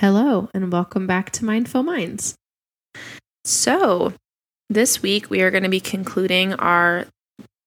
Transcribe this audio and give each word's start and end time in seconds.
Hello, 0.00 0.48
and 0.54 0.72
welcome 0.72 1.06
back 1.06 1.28
to 1.32 1.44
Mindful 1.44 1.82
Minds. 1.82 2.34
So, 3.44 4.14
this 4.70 5.02
week 5.02 5.28
we 5.28 5.42
are 5.42 5.50
going 5.50 5.64
to 5.64 5.68
be 5.68 5.78
concluding 5.78 6.54
our 6.54 7.04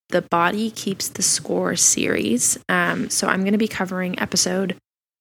The 0.09 0.23
Body 0.23 0.71
Keeps 0.71 1.09
the 1.09 1.21
Score 1.21 1.75
series. 1.75 2.57
Um, 2.67 3.11
so, 3.11 3.27
I'm 3.27 3.41
going 3.41 3.51
to 3.51 3.59
be 3.59 3.67
covering 3.67 4.17
episode, 4.17 4.71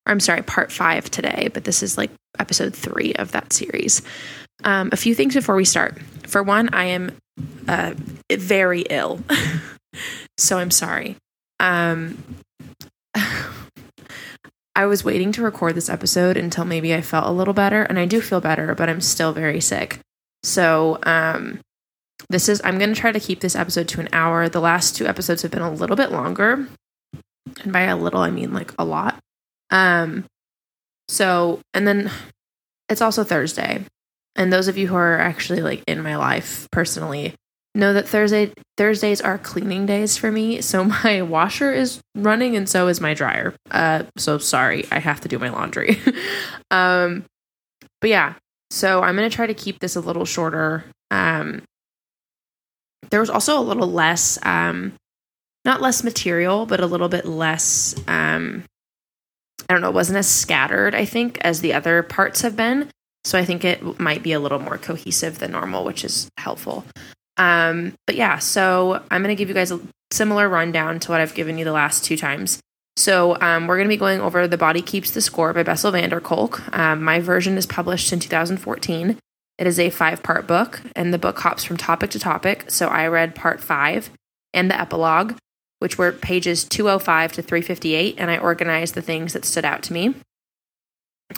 or 0.06 0.12
I'm 0.12 0.20
sorry, 0.20 0.40
part 0.40 0.72
five 0.72 1.10
today, 1.10 1.50
but 1.52 1.64
this 1.64 1.82
is 1.82 1.98
like 1.98 2.10
episode 2.38 2.74
three 2.74 3.12
of 3.16 3.32
that 3.32 3.52
series. 3.52 4.00
Um, 4.64 4.88
a 4.90 4.96
few 4.96 5.14
things 5.14 5.34
before 5.34 5.56
we 5.56 5.66
start. 5.66 6.00
For 6.26 6.42
one, 6.42 6.70
I 6.72 6.84
am 6.84 7.14
uh, 7.68 7.92
very 8.32 8.86
ill, 8.88 9.20
so 10.38 10.56
I'm 10.56 10.70
sorry. 10.70 11.18
Um, 11.60 12.16
I 14.74 14.86
was 14.86 15.04
waiting 15.04 15.32
to 15.32 15.42
record 15.42 15.74
this 15.74 15.90
episode 15.90 16.36
until 16.36 16.64
maybe 16.64 16.94
I 16.94 17.02
felt 17.02 17.26
a 17.26 17.32
little 17.32 17.54
better, 17.54 17.82
and 17.82 17.98
I 17.98 18.06
do 18.06 18.20
feel 18.20 18.40
better, 18.40 18.74
but 18.74 18.88
I'm 18.88 19.00
still 19.00 19.32
very 19.32 19.60
sick. 19.60 20.00
So, 20.42 20.98
um, 21.02 21.60
this 22.28 22.48
is, 22.48 22.60
I'm 22.64 22.78
going 22.78 22.94
to 22.94 23.00
try 23.00 23.12
to 23.12 23.20
keep 23.20 23.40
this 23.40 23.54
episode 23.54 23.88
to 23.88 24.00
an 24.00 24.08
hour. 24.12 24.48
The 24.48 24.60
last 24.60 24.96
two 24.96 25.06
episodes 25.06 25.42
have 25.42 25.50
been 25.50 25.62
a 25.62 25.70
little 25.70 25.96
bit 25.96 26.10
longer. 26.10 26.66
And 27.62 27.72
by 27.72 27.82
a 27.82 27.96
little, 27.96 28.20
I 28.20 28.30
mean 28.30 28.54
like 28.54 28.72
a 28.78 28.84
lot. 28.84 29.18
Um, 29.70 30.24
so, 31.08 31.60
and 31.74 31.86
then 31.86 32.10
it's 32.88 33.02
also 33.02 33.24
Thursday. 33.24 33.84
And 34.36 34.52
those 34.52 34.68
of 34.68 34.78
you 34.78 34.88
who 34.88 34.94
are 34.94 35.18
actually 35.18 35.60
like 35.60 35.82
in 35.86 36.02
my 36.02 36.16
life 36.16 36.68
personally 36.70 37.34
know 37.74 37.92
that 37.92 38.08
Thursday 38.08 38.52
Thursdays 38.76 39.20
are 39.20 39.38
cleaning 39.38 39.86
days 39.86 40.16
for 40.16 40.30
me. 40.30 40.60
So 40.60 40.84
my 41.04 41.22
washer 41.22 41.72
is 41.72 42.00
running 42.14 42.56
and 42.56 42.68
so 42.68 42.88
is 42.88 43.00
my 43.00 43.14
dryer. 43.14 43.54
Uh 43.70 44.04
so 44.16 44.38
sorry, 44.38 44.84
I 44.90 44.98
have 44.98 45.20
to 45.22 45.28
do 45.28 45.38
my 45.38 45.48
laundry. 45.48 45.98
um 46.70 47.24
but 48.00 48.10
yeah, 48.10 48.34
so 48.70 49.02
I'm 49.02 49.16
going 49.16 49.28
to 49.28 49.34
try 49.34 49.46
to 49.46 49.54
keep 49.54 49.78
this 49.78 49.96
a 49.96 50.00
little 50.00 50.24
shorter. 50.24 50.84
Um 51.10 51.62
there 53.10 53.20
was 53.20 53.30
also 53.30 53.58
a 53.58 53.60
little 53.62 53.90
less 53.90 54.38
um 54.42 54.94
not 55.64 55.80
less 55.80 56.02
material, 56.02 56.66
but 56.66 56.80
a 56.80 56.86
little 56.86 57.08
bit 57.08 57.24
less 57.24 57.94
um 58.06 58.64
I 59.68 59.74
don't 59.74 59.80
know, 59.80 59.88
it 59.88 59.94
wasn't 59.94 60.18
as 60.18 60.28
scattered, 60.28 60.94
I 60.94 61.04
think, 61.04 61.38
as 61.42 61.60
the 61.60 61.72
other 61.72 62.02
parts 62.02 62.42
have 62.42 62.56
been. 62.56 62.90
So 63.24 63.38
I 63.38 63.44
think 63.44 63.64
it 63.64 64.00
might 64.00 64.22
be 64.22 64.32
a 64.32 64.40
little 64.40 64.58
more 64.58 64.76
cohesive 64.76 65.38
than 65.38 65.52
normal, 65.52 65.84
which 65.84 66.04
is 66.04 66.28
helpful. 66.36 66.84
Um, 67.36 67.94
but 68.06 68.16
yeah, 68.16 68.38
so 68.38 69.02
I'm 69.10 69.22
going 69.22 69.34
to 69.34 69.38
give 69.38 69.48
you 69.48 69.54
guys 69.54 69.72
a 69.72 69.80
similar 70.10 70.48
rundown 70.48 71.00
to 71.00 71.10
what 71.10 71.20
I've 71.20 71.34
given 71.34 71.58
you 71.58 71.64
the 71.64 71.72
last 71.72 72.04
two 72.04 72.16
times. 72.16 72.60
So 72.96 73.40
um, 73.40 73.66
we're 73.66 73.76
going 73.76 73.88
to 73.88 73.94
be 73.94 73.98
going 73.98 74.20
over 74.20 74.46
The 74.46 74.58
Body 74.58 74.82
Keeps 74.82 75.12
the 75.12 75.22
Score 75.22 75.52
by 75.52 75.62
Bessel 75.62 75.92
van 75.92 76.10
der 76.10 76.20
Kolk. 76.20 76.62
Um, 76.76 77.02
my 77.02 77.20
version 77.20 77.56
is 77.56 77.66
published 77.66 78.12
in 78.12 78.20
2014. 78.20 79.18
It 79.58 79.66
is 79.66 79.78
a 79.78 79.90
five 79.90 80.22
part 80.22 80.46
book, 80.46 80.82
and 80.94 81.12
the 81.12 81.18
book 81.18 81.38
hops 81.38 81.64
from 81.64 81.76
topic 81.76 82.10
to 82.10 82.18
topic. 82.18 82.64
So 82.68 82.88
I 82.88 83.06
read 83.06 83.34
part 83.34 83.60
five 83.60 84.10
and 84.52 84.70
the 84.70 84.78
epilogue, 84.78 85.36
which 85.78 85.96
were 85.96 86.12
pages 86.12 86.64
205 86.64 87.32
to 87.32 87.42
358, 87.42 88.16
and 88.18 88.30
I 88.30 88.38
organized 88.38 88.94
the 88.94 89.02
things 89.02 89.32
that 89.32 89.44
stood 89.44 89.64
out 89.64 89.82
to 89.84 89.92
me. 89.92 90.14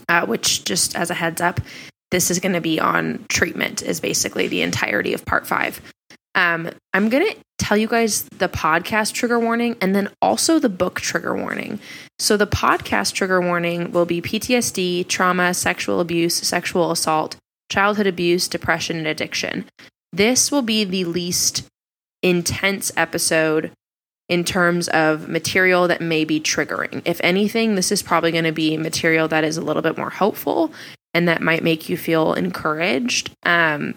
Uh, 0.08 0.26
which, 0.26 0.64
just 0.64 0.96
as 0.96 1.08
a 1.08 1.14
heads 1.14 1.40
up, 1.40 1.60
this 2.14 2.30
is 2.30 2.38
going 2.38 2.52
to 2.52 2.60
be 2.60 2.78
on 2.78 3.26
treatment, 3.28 3.82
is 3.82 3.98
basically 3.98 4.46
the 4.46 4.62
entirety 4.62 5.14
of 5.14 5.24
part 5.24 5.48
five. 5.48 5.80
Um, 6.36 6.70
I'm 6.92 7.08
going 7.08 7.26
to 7.26 7.36
tell 7.58 7.76
you 7.76 7.88
guys 7.88 8.22
the 8.38 8.48
podcast 8.48 9.14
trigger 9.14 9.40
warning 9.40 9.76
and 9.80 9.96
then 9.96 10.08
also 10.22 10.60
the 10.60 10.68
book 10.68 11.00
trigger 11.00 11.34
warning. 11.34 11.80
So, 12.20 12.36
the 12.36 12.46
podcast 12.46 13.14
trigger 13.14 13.40
warning 13.40 13.90
will 13.90 14.06
be 14.06 14.22
PTSD, 14.22 15.08
trauma, 15.08 15.54
sexual 15.54 15.98
abuse, 15.98 16.36
sexual 16.36 16.92
assault, 16.92 17.34
childhood 17.68 18.06
abuse, 18.06 18.46
depression, 18.46 18.96
and 18.96 19.08
addiction. 19.08 19.64
This 20.12 20.52
will 20.52 20.62
be 20.62 20.84
the 20.84 21.06
least 21.06 21.66
intense 22.22 22.92
episode 22.96 23.72
in 24.28 24.44
terms 24.44 24.86
of 24.86 25.28
material 25.28 25.88
that 25.88 26.00
may 26.00 26.24
be 26.24 26.38
triggering. 26.38 27.02
If 27.04 27.20
anything, 27.24 27.74
this 27.74 27.90
is 27.90 28.04
probably 28.04 28.30
going 28.30 28.44
to 28.44 28.52
be 28.52 28.76
material 28.76 29.26
that 29.28 29.42
is 29.42 29.56
a 29.56 29.62
little 29.62 29.82
bit 29.82 29.98
more 29.98 30.10
hopeful 30.10 30.72
and 31.14 31.28
that 31.28 31.40
might 31.40 31.62
make 31.62 31.88
you 31.88 31.96
feel 31.96 32.34
encouraged. 32.34 33.30
Um, 33.44 33.94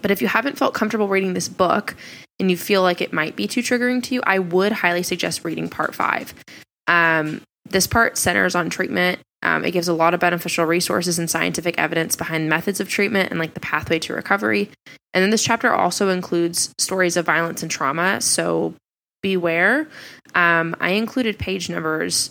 but 0.00 0.10
if 0.10 0.22
you 0.22 0.28
haven't 0.28 0.56
felt 0.56 0.72
comfortable 0.72 1.08
reading 1.08 1.34
this 1.34 1.48
book 1.48 1.96
and 2.38 2.50
you 2.50 2.56
feel 2.56 2.82
like 2.82 3.00
it 3.00 3.12
might 3.12 3.36
be 3.36 3.46
too 3.46 3.60
triggering 3.60 4.02
to 4.04 4.14
you, 4.14 4.22
I 4.24 4.38
would 4.38 4.72
highly 4.72 5.02
suggest 5.02 5.44
reading 5.44 5.68
part 5.68 5.94
five. 5.94 6.32
Um, 6.86 7.42
this 7.68 7.86
part 7.86 8.16
centers 8.16 8.54
on 8.54 8.70
treatment. 8.70 9.20
Um, 9.42 9.64
it 9.64 9.70
gives 9.70 9.88
a 9.88 9.94
lot 9.94 10.14
of 10.14 10.20
beneficial 10.20 10.64
resources 10.66 11.18
and 11.18 11.28
scientific 11.28 11.78
evidence 11.78 12.14
behind 12.14 12.48
methods 12.48 12.78
of 12.78 12.88
treatment 12.88 13.30
and 13.30 13.38
like 13.38 13.54
the 13.54 13.60
pathway 13.60 13.98
to 14.00 14.14
recovery. 14.14 14.70
And 15.12 15.22
then 15.22 15.30
this 15.30 15.42
chapter 15.42 15.72
also 15.72 16.08
includes 16.08 16.72
stories 16.78 17.16
of 17.16 17.26
violence 17.26 17.62
and 17.62 17.70
trauma. 17.70 18.20
So 18.20 18.74
beware. 19.22 19.88
Um, 20.34 20.76
I 20.80 20.90
included 20.90 21.38
page 21.38 21.68
numbers 21.68 22.30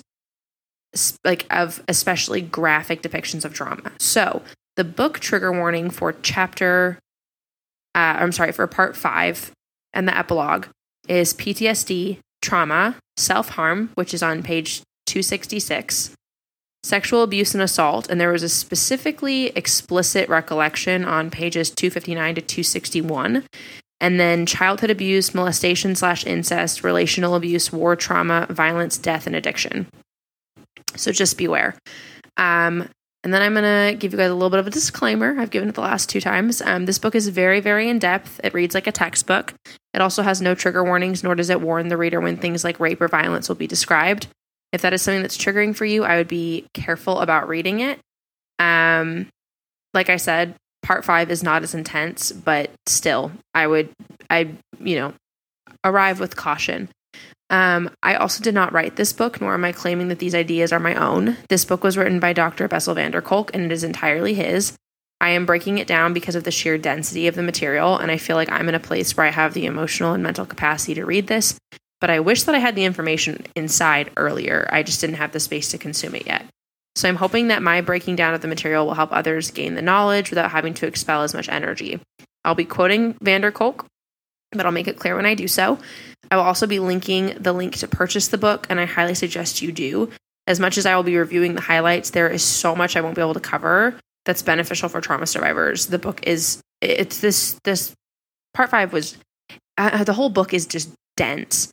like 1.23 1.45
of 1.51 1.83
especially 1.87 2.41
graphic 2.41 3.01
depictions 3.01 3.45
of 3.45 3.53
drama. 3.53 3.91
So 3.99 4.41
the 4.75 4.83
book 4.83 5.19
trigger 5.19 5.51
warning 5.51 5.89
for 5.89 6.13
chapter, 6.13 6.99
uh, 7.95 8.17
I'm 8.19 8.31
sorry, 8.31 8.51
for 8.51 8.65
part 8.67 8.95
five 8.95 9.51
and 9.93 10.07
the 10.07 10.17
epilogue 10.17 10.67
is 11.07 11.33
PTSD, 11.33 12.19
trauma, 12.41 12.95
self 13.17 13.49
harm, 13.49 13.91
which 13.95 14.13
is 14.13 14.23
on 14.23 14.43
page 14.43 14.81
266, 15.07 16.11
sexual 16.83 17.23
abuse 17.23 17.53
and 17.53 17.63
assault, 17.63 18.09
and 18.09 18.21
there 18.21 18.31
was 18.31 18.43
a 18.43 18.49
specifically 18.49 19.47
explicit 19.47 20.29
recollection 20.29 21.03
on 21.03 21.29
pages 21.29 21.69
259 21.71 22.35
to 22.35 22.41
261. 22.41 23.43
And 24.01 24.17
then 24.17 24.45
childhood 24.45 24.89
abuse, 24.89 25.35
molestation 25.35 25.93
slash 25.93 26.25
incest, 26.25 26.85
relational 26.85 27.35
abuse, 27.35 27.73
war 27.73 27.97
trauma, 27.97 28.47
violence, 28.49 28.97
death, 28.97 29.27
and 29.27 29.35
addiction. 29.35 29.87
So 30.95 31.11
just 31.11 31.37
beware. 31.37 31.75
Um, 32.37 32.89
and 33.23 33.33
then 33.33 33.41
I'm 33.41 33.53
going 33.53 33.91
to 33.91 33.97
give 33.97 34.13
you 34.13 34.17
guys 34.17 34.29
a 34.29 34.33
little 34.33 34.49
bit 34.49 34.59
of 34.59 34.67
a 34.67 34.71
disclaimer. 34.71 35.37
I've 35.37 35.49
given 35.49 35.67
it 35.67 35.75
the 35.75 35.81
last 35.81 36.07
two 36.07 36.21
times. 36.21 36.61
Um, 36.61 36.85
this 36.85 36.99
book 36.99 37.15
is 37.15 37.27
very, 37.27 37.59
very 37.59 37.89
in 37.89 37.99
depth. 37.99 38.39
It 38.43 38.53
reads 38.53 38.73
like 38.73 38.87
a 38.87 38.93
textbook. 38.93 39.53
It 39.93 40.01
also 40.01 40.23
has 40.23 40.41
no 40.41 40.55
trigger 40.55 40.83
warnings, 40.83 41.23
nor 41.23 41.35
does 41.35 41.49
it 41.49 41.59
warn 41.59 41.89
the 41.89 41.97
reader 41.97 42.21
when 42.21 42.37
things 42.37 42.63
like 42.63 42.79
rape 42.79 43.01
or 43.01 43.09
violence 43.09 43.49
will 43.49 43.57
be 43.57 43.67
described. 43.67 44.27
If 44.71 44.81
that 44.83 44.93
is 44.93 45.01
something 45.01 45.21
that's 45.21 45.37
triggering 45.37 45.75
for 45.75 45.83
you, 45.83 46.05
I 46.05 46.15
would 46.17 46.27
be 46.27 46.65
careful 46.73 47.19
about 47.19 47.49
reading 47.49 47.81
it. 47.81 47.99
Um, 48.57 49.27
like 49.93 50.09
I 50.09 50.17
said, 50.17 50.55
part 50.83 51.03
five 51.03 51.29
is 51.29 51.43
not 51.43 51.63
as 51.63 51.73
intense, 51.73 52.31
but 52.31 52.69
still, 52.85 53.31
I 53.53 53.67
would, 53.67 53.89
I, 54.29 54.51
you 54.79 54.95
know, 54.95 55.13
arrive 55.83 56.19
with 56.19 56.35
caution. 56.35 56.89
Um, 57.49 57.89
I 58.03 58.15
also 58.15 58.43
did 58.43 58.53
not 58.53 58.73
write 58.73 58.95
this 58.95 59.11
book, 59.11 59.41
nor 59.41 59.53
am 59.53 59.65
I 59.65 59.71
claiming 59.71 60.09
that 60.09 60.19
these 60.19 60.35
ideas 60.35 60.71
are 60.71 60.79
my 60.79 60.93
own. 60.95 61.37
This 61.49 61.65
book 61.65 61.83
was 61.83 61.97
written 61.97 62.19
by 62.19 62.33
Dr. 62.33 62.67
Bessel 62.67 62.93
van 62.93 63.11
der 63.11 63.21
Kolk, 63.21 63.51
and 63.53 63.63
it 63.63 63.71
is 63.71 63.83
entirely 63.83 64.35
his. 64.35 64.77
I 65.21 65.31
am 65.31 65.45
breaking 65.45 65.79
it 65.79 65.87
down 65.87 66.13
because 66.13 66.35
of 66.35 66.43
the 66.43 66.51
sheer 66.51 66.77
density 66.77 67.27
of 67.27 67.35
the 67.35 67.43
material, 67.43 67.97
and 67.97 68.11
I 68.11 68.17
feel 68.17 68.35
like 68.35 68.51
I'm 68.51 68.69
in 68.69 68.75
a 68.75 68.79
place 68.79 69.17
where 69.17 69.25
I 69.25 69.31
have 69.31 69.53
the 69.53 69.65
emotional 69.65 70.13
and 70.13 70.23
mental 70.23 70.45
capacity 70.45 70.93
to 70.95 71.05
read 71.05 71.27
this. 71.27 71.57
But 71.99 72.09
I 72.09 72.21
wish 72.21 72.43
that 72.43 72.55
I 72.55 72.59
had 72.59 72.75
the 72.75 72.85
information 72.85 73.45
inside 73.55 74.11
earlier. 74.15 74.69
I 74.71 74.83
just 74.83 75.01
didn't 75.01 75.17
have 75.17 75.33
the 75.33 75.39
space 75.39 75.71
to 75.71 75.77
consume 75.77 76.15
it 76.15 76.25
yet. 76.25 76.45
So 76.95 77.09
I'm 77.09 77.17
hoping 77.17 77.49
that 77.49 77.61
my 77.61 77.81
breaking 77.81 78.15
down 78.15 78.33
of 78.33 78.41
the 78.41 78.47
material 78.47 78.85
will 78.85 78.93
help 78.93 79.11
others 79.11 79.51
gain 79.51 79.75
the 79.75 79.81
knowledge 79.81 80.29
without 80.29 80.51
having 80.51 80.73
to 80.75 80.87
expel 80.87 81.23
as 81.23 81.33
much 81.33 81.49
energy. 81.49 81.99
I'll 82.45 82.55
be 82.55 82.65
quoting 82.65 83.15
van 83.21 83.41
der 83.41 83.51
Kolk, 83.51 83.85
but 84.51 84.65
I'll 84.65 84.71
make 84.71 84.87
it 84.87 84.97
clear 84.97 85.15
when 85.15 85.25
I 85.25 85.35
do 85.35 85.47
so. 85.47 85.79
I 86.31 86.35
will 86.35 86.43
also 86.43 86.67
be 86.67 86.79
linking 86.79 87.35
the 87.39 87.53
link 87.53 87.77
to 87.77 87.87
purchase 87.87 88.27
the 88.27 88.37
book, 88.37 88.67
and 88.69 88.79
I 88.79 88.85
highly 88.85 89.15
suggest 89.15 89.61
you 89.61 89.71
do. 89.71 90.09
As 90.47 90.59
much 90.59 90.77
as 90.77 90.85
I 90.85 90.95
will 90.95 91.03
be 91.03 91.17
reviewing 91.17 91.55
the 91.55 91.61
highlights, 91.61 92.11
there 92.11 92.27
is 92.27 92.43
so 92.43 92.75
much 92.75 92.95
I 92.95 93.01
won't 93.01 93.15
be 93.15 93.21
able 93.21 93.35
to 93.35 93.39
cover 93.39 93.95
that's 94.25 94.41
beneficial 94.41 94.89
for 94.89 95.01
trauma 95.01 95.27
survivors. 95.27 95.87
The 95.87 95.99
book 95.99 96.25
is 96.25 96.61
it's 96.81 97.19
this 97.19 97.59
this 97.63 97.93
part 98.53 98.69
five 98.69 98.93
was 98.93 99.17
uh, 99.77 100.03
the 100.03 100.13
whole 100.13 100.29
book 100.29 100.53
is 100.53 100.65
just 100.65 100.91
dense. 101.17 101.71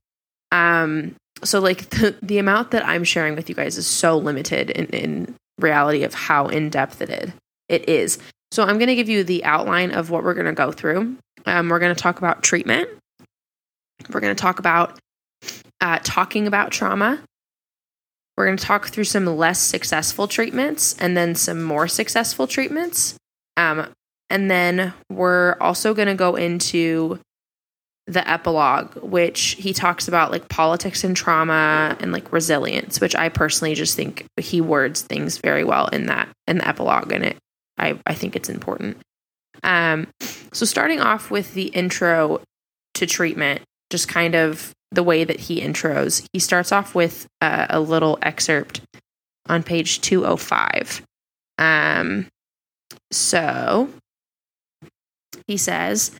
Um, 0.52 1.14
so 1.44 1.60
like 1.60 1.90
the 1.90 2.16
the 2.22 2.38
amount 2.38 2.70
that 2.72 2.86
I'm 2.86 3.04
sharing 3.04 3.36
with 3.36 3.48
you 3.48 3.54
guys 3.54 3.76
is 3.76 3.86
so 3.86 4.16
limited 4.18 4.70
in, 4.70 4.86
in 4.86 5.34
reality 5.58 6.02
of 6.04 6.14
how 6.14 6.48
in 6.48 6.70
depth 6.70 7.00
it. 7.00 7.32
It 7.68 7.88
is. 7.88 8.18
So 8.52 8.62
I'm 8.62 8.78
going 8.78 8.88
to 8.88 8.94
give 8.94 9.08
you 9.08 9.24
the 9.24 9.44
outline 9.44 9.90
of 9.90 10.10
what 10.10 10.22
we're 10.22 10.34
going 10.34 10.46
to 10.46 10.52
go 10.52 10.70
through. 10.70 11.16
Um, 11.46 11.68
we're 11.68 11.78
going 11.78 11.94
to 11.94 12.00
talk 12.00 12.18
about 12.18 12.42
treatment. 12.42 12.88
We're 14.12 14.20
going 14.20 14.34
to 14.34 14.40
talk 14.40 14.58
about 14.58 14.98
uh, 15.80 16.00
talking 16.02 16.46
about 16.46 16.70
trauma. 16.70 17.20
We're 18.36 18.46
going 18.46 18.58
to 18.58 18.64
talk 18.64 18.88
through 18.88 19.04
some 19.04 19.24
less 19.24 19.60
successful 19.60 20.28
treatments 20.28 20.94
and 20.98 21.16
then 21.16 21.34
some 21.34 21.62
more 21.62 21.88
successful 21.88 22.46
treatments. 22.46 23.16
Um, 23.56 23.88
and 24.28 24.50
then 24.50 24.92
we're 25.10 25.56
also 25.60 25.94
going 25.94 26.08
to 26.08 26.14
go 26.14 26.34
into 26.34 27.18
the 28.06 28.28
epilogue, 28.28 28.94
which 29.02 29.56
he 29.58 29.72
talks 29.72 30.06
about 30.06 30.30
like 30.30 30.48
politics 30.48 31.02
and 31.02 31.16
trauma 31.16 31.96
and 31.98 32.12
like 32.12 32.32
resilience, 32.32 33.00
which 33.00 33.16
I 33.16 33.28
personally 33.28 33.74
just 33.74 33.96
think 33.96 34.26
he 34.36 34.60
words 34.60 35.02
things 35.02 35.38
very 35.38 35.64
well 35.64 35.88
in 35.88 36.06
that 36.06 36.28
in 36.46 36.58
the 36.58 36.68
epilogue, 36.68 37.10
and 37.10 37.24
it 37.24 37.36
I 37.78 37.98
I 38.06 38.14
think 38.14 38.36
it's 38.36 38.48
important. 38.48 38.98
Um, 39.62 40.08
so 40.52 40.66
starting 40.66 41.00
off 41.00 41.30
with 41.30 41.54
the 41.54 41.66
intro 41.66 42.40
to 42.94 43.06
treatment, 43.06 43.62
just 43.90 44.08
kind 44.08 44.34
of 44.34 44.72
the 44.90 45.02
way 45.02 45.24
that 45.24 45.40
he 45.40 45.60
intros, 45.60 46.26
he 46.32 46.38
starts 46.38 46.72
off 46.72 46.94
with 46.94 47.26
uh, 47.40 47.66
a 47.68 47.80
little 47.80 48.18
excerpt 48.22 48.80
on 49.48 49.62
page 49.62 50.00
205. 50.00 51.02
Um, 51.58 52.26
so 53.10 53.88
he 55.46 55.56
says, 55.56 56.12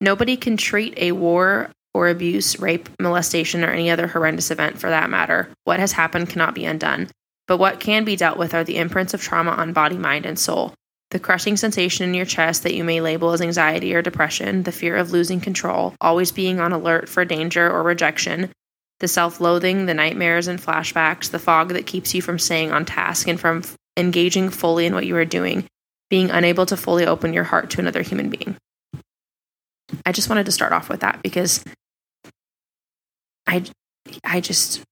Nobody 0.00 0.36
can 0.36 0.56
treat 0.56 0.94
a 0.98 1.12
war 1.12 1.70
or 1.94 2.08
abuse, 2.08 2.58
rape, 2.58 2.88
molestation, 3.00 3.62
or 3.62 3.70
any 3.70 3.90
other 3.90 4.06
horrendous 4.06 4.50
event 4.50 4.78
for 4.78 4.90
that 4.90 5.08
matter. 5.08 5.48
What 5.64 5.80
has 5.80 5.92
happened 5.92 6.28
cannot 6.28 6.54
be 6.54 6.66
undone. 6.66 7.08
But 7.46 7.58
what 7.58 7.80
can 7.80 8.04
be 8.04 8.16
dealt 8.16 8.38
with 8.38 8.54
are 8.54 8.64
the 8.64 8.76
imprints 8.78 9.14
of 9.14 9.22
trauma 9.22 9.52
on 9.52 9.72
body, 9.72 9.96
mind, 9.96 10.26
and 10.26 10.38
soul. 10.38 10.74
The 11.14 11.20
crushing 11.20 11.56
sensation 11.56 12.08
in 12.08 12.12
your 12.12 12.26
chest 12.26 12.64
that 12.64 12.74
you 12.74 12.82
may 12.82 13.00
label 13.00 13.30
as 13.30 13.40
anxiety 13.40 13.94
or 13.94 14.02
depression, 14.02 14.64
the 14.64 14.72
fear 14.72 14.96
of 14.96 15.12
losing 15.12 15.40
control, 15.40 15.94
always 16.00 16.32
being 16.32 16.58
on 16.58 16.72
alert 16.72 17.08
for 17.08 17.24
danger 17.24 17.70
or 17.70 17.84
rejection, 17.84 18.50
the 18.98 19.06
self 19.06 19.40
loathing, 19.40 19.86
the 19.86 19.94
nightmares 19.94 20.48
and 20.48 20.60
flashbacks, 20.60 21.30
the 21.30 21.38
fog 21.38 21.68
that 21.68 21.86
keeps 21.86 22.16
you 22.16 22.20
from 22.20 22.40
staying 22.40 22.72
on 22.72 22.84
task 22.84 23.28
and 23.28 23.38
from 23.38 23.62
engaging 23.96 24.50
fully 24.50 24.86
in 24.86 24.92
what 24.92 25.06
you 25.06 25.16
are 25.16 25.24
doing, 25.24 25.68
being 26.10 26.32
unable 26.32 26.66
to 26.66 26.76
fully 26.76 27.06
open 27.06 27.32
your 27.32 27.44
heart 27.44 27.70
to 27.70 27.80
another 27.80 28.02
human 28.02 28.28
being. 28.28 28.56
I 30.04 30.10
just 30.10 30.28
wanted 30.28 30.46
to 30.46 30.52
start 30.52 30.72
off 30.72 30.88
with 30.88 31.02
that 31.02 31.22
because 31.22 31.62
I 33.46 33.62
I 34.24 34.40
just 34.40 34.82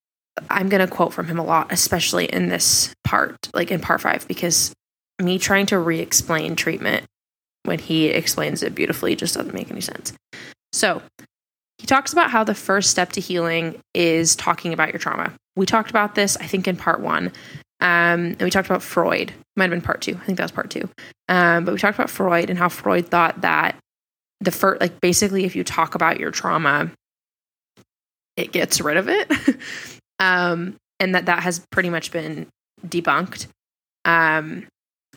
I'm 0.49 0.69
going 0.69 0.87
to 0.87 0.95
quote 0.95 1.13
from 1.13 1.27
him 1.27 1.41
a 1.41 1.45
lot 1.45 1.73
especially 1.73 2.27
in 2.27 2.49
this 2.49 2.95
part 3.03 3.51
like 3.55 3.73
in 3.73 3.81
part 3.81 4.01
5 4.01 4.29
because 4.29 4.73
me 5.21 5.39
trying 5.39 5.67
to 5.67 5.79
re-explain 5.79 6.57
treatment 6.57 7.07
when 7.65 7.79
he 7.79 8.07
explains 8.07 8.63
it 8.63 8.75
beautifully 8.75 9.15
just 9.15 9.35
doesn't 9.35 9.55
make 9.55 9.71
any 9.71 9.81
sense. 9.81 10.13
So, 10.73 11.03
he 11.79 11.87
talks 11.87 12.13
about 12.13 12.31
how 12.31 12.45
the 12.45 12.55
first 12.55 12.91
step 12.91 13.11
to 13.13 13.21
healing 13.21 13.81
is 13.93 14.37
talking 14.37 14.73
about 14.73 14.91
your 14.91 15.01
trauma. 15.01 15.33
We 15.57 15.67
talked 15.67 15.91
about 15.91 16.15
this, 16.15 16.37
I 16.37 16.47
think, 16.47 16.69
in 16.69 16.77
part 16.77 17.01
one. 17.01 17.33
Um, 17.81 18.37
and 18.39 18.43
we 18.43 18.51
talked 18.51 18.69
about 18.69 18.85
Freud. 18.85 19.33
Might 19.57 19.65
have 19.65 19.71
been 19.71 19.81
part 19.81 20.01
two. 20.01 20.15
I 20.15 20.25
think 20.25 20.39
that 20.39 20.45
was 20.45 20.53
part 20.53 20.71
two. 20.71 20.89
Um, 21.29 21.65
but 21.65 21.73
we 21.75 21.81
talked 21.81 21.99
about 21.99 22.09
Freud 22.09 22.51
and 22.51 22.59
how 22.59 22.69
Freud 22.69 23.09
thought 23.09 23.41
that 23.41 23.77
the 24.41 24.53
first, 24.53 24.81
like, 24.81 25.01
basically, 25.01 25.45
if 25.45 25.57
you 25.57 25.65
talk 25.65 25.97
about 25.97 26.21
your 26.21 26.31
trauma, 26.31 26.93
it 28.37 28.53
gets 28.53 28.81
rid 28.81 28.97
of 28.97 29.09
it. 29.09 29.31
um, 30.21 30.77
and 31.01 31.17
that 31.17 31.27
that 31.27 31.43
has 31.43 31.67
pretty 31.73 31.91
much 31.91 32.13
been 32.13 32.47
debunked. 32.87 33.49
Um, 34.05 34.69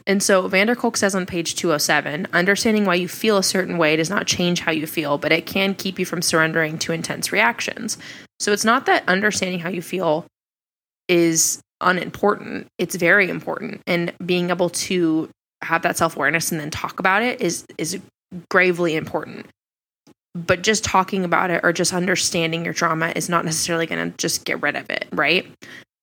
and 0.07 0.22
so 0.22 0.48
van 0.48 0.68
der 0.68 0.75
Kolk 0.75 0.98
says 0.98 1.16
on 1.16 1.25
page 1.25 1.56
207 1.56 2.28
understanding 2.34 2.86
why 2.86 2.96
you 2.96 3.07
feel 3.07 3.38
a 3.38 3.44
certain 3.44 3.78
way 3.78 3.96
does 3.96 4.10
not 4.10 4.28
change 4.28 4.60
how 4.60 4.72
you 4.72 4.86
feel, 4.88 5.18
but 5.18 5.31
it 5.31 5.46
can 5.46 5.74
keep 5.74 5.98
you 5.98 6.06
from 6.06 6.22
surrendering 6.22 6.78
to 6.80 6.92
intense 6.92 7.31
reactions. 7.31 7.98
So 8.40 8.52
it's 8.52 8.66
not 8.66 8.86
that 8.86 9.07
understanding 9.07 9.60
how 9.60 9.69
you 9.69 9.81
feel 9.81 10.25
is 11.07 11.62
unimportant, 11.81 12.68
it's 12.78 12.96
very 12.96 13.30
important. 13.30 13.81
And 13.88 14.13
being 14.25 14.50
able 14.50 14.69
to 14.69 15.30
have 15.62 15.81
that 15.84 15.98
self 15.98 16.16
awareness 16.16 16.51
and 16.51 16.62
then 16.62 16.69
talk 16.69 17.00
about 17.00 17.22
it 17.22 17.42
is, 17.42 17.66
is 17.78 18.00
gravely 18.50 18.96
important. 18.96 19.48
But 20.34 20.63
just 20.63 20.84
talking 20.84 21.24
about 21.24 21.50
it 21.50 21.62
or 21.63 21.72
just 21.72 21.94
understanding 21.94 22.66
your 22.66 22.74
trauma 22.74 23.13
is 23.16 23.30
not 23.30 23.46
necessarily 23.46 23.86
going 23.86 24.12
to 24.12 24.18
just 24.18 24.44
get 24.44 24.62
rid 24.62 24.75
of 24.75 24.90
it, 24.90 25.08
right? 25.13 25.50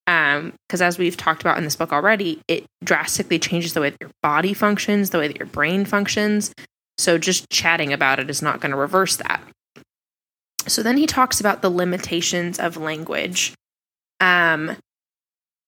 Um, 0.07 0.55
because 0.67 0.83
as 0.83 0.99
we've 0.99 1.17
talked 1.17 1.43
about 1.43 1.59
in 1.59 1.65
this 1.65 1.77
book 1.77 1.93
already, 1.93 2.41
it 2.49 2.67
drastically 2.83 3.39
changes 3.39 3.75
the 3.75 3.81
way 3.81 3.91
that 3.91 4.01
your 4.01 4.11
body 4.23 4.53
functions, 4.53 5.11
the 5.11 5.19
way 5.19 5.29
that 5.29 5.39
your 5.39 5.47
brain 5.47 5.85
functions. 5.85 6.53
So 6.99 7.19
just 7.19 7.49
chatting 7.51 7.93
about 7.93 8.19
it 8.19 8.29
is 8.29 8.43
not 8.43 8.61
going 8.61 8.73
to 8.73 8.77
reverse 8.77 9.17
that. 9.17 9.43
So 10.67 10.83
then 10.83 10.97
he 10.97 11.07
talks 11.07 11.41
about 11.41 11.63
the 11.63 11.71
limitations 11.71 12.59
of 12.59 12.77
language. 12.77 13.55
Um, 14.21 14.77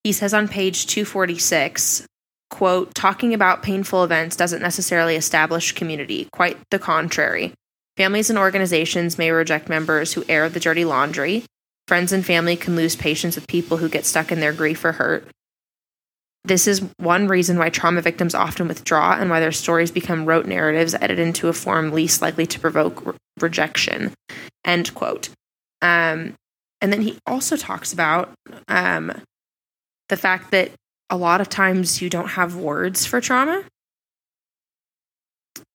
he 0.04 0.12
says 0.12 0.34
on 0.34 0.48
page 0.48 0.86
246, 0.86 2.06
quote, 2.50 2.94
talking 2.94 3.34
about 3.34 3.62
painful 3.62 4.04
events 4.04 4.36
doesn't 4.36 4.62
necessarily 4.62 5.16
establish 5.16 5.72
community, 5.72 6.28
quite 6.32 6.58
the 6.70 6.78
contrary. 6.78 7.52
Families 7.96 8.30
and 8.30 8.38
organizations 8.38 9.18
may 9.18 9.30
reject 9.30 9.68
members 9.68 10.12
who 10.12 10.24
air 10.28 10.48
the 10.48 10.60
dirty 10.60 10.84
laundry, 10.84 11.44
Friends 11.86 12.12
and 12.12 12.24
family 12.24 12.56
can 12.56 12.76
lose 12.76 12.96
patience 12.96 13.36
with 13.36 13.46
people 13.46 13.76
who 13.76 13.88
get 13.88 14.06
stuck 14.06 14.32
in 14.32 14.40
their 14.40 14.52
grief 14.52 14.84
or 14.84 14.92
hurt. 14.92 15.28
This 16.44 16.66
is 16.66 16.80
one 16.98 17.28
reason 17.28 17.58
why 17.58 17.70
trauma 17.70 18.02
victims 18.02 18.34
often 18.34 18.68
withdraw 18.68 19.16
and 19.18 19.30
why 19.30 19.40
their 19.40 19.52
stories 19.52 19.90
become 19.90 20.26
rote 20.26 20.46
narratives 20.46 20.94
edited 20.94 21.18
into 21.18 21.48
a 21.48 21.52
form 21.52 21.92
least 21.92 22.22
likely 22.22 22.46
to 22.46 22.60
provoke 22.60 23.04
re- 23.04 23.14
rejection. 23.40 24.12
End 24.64 24.94
quote. 24.94 25.30
Um, 25.82 26.34
and 26.80 26.92
then 26.92 27.02
he 27.02 27.18
also 27.26 27.56
talks 27.56 27.92
about 27.92 28.32
um, 28.68 29.12
the 30.08 30.16
fact 30.16 30.50
that 30.50 30.70
a 31.10 31.16
lot 31.16 31.40
of 31.40 31.48
times 31.48 32.02
you 32.02 32.10
don't 32.10 32.28
have 32.28 32.56
words 32.56 33.06
for 33.06 33.20
trauma. 33.20 33.64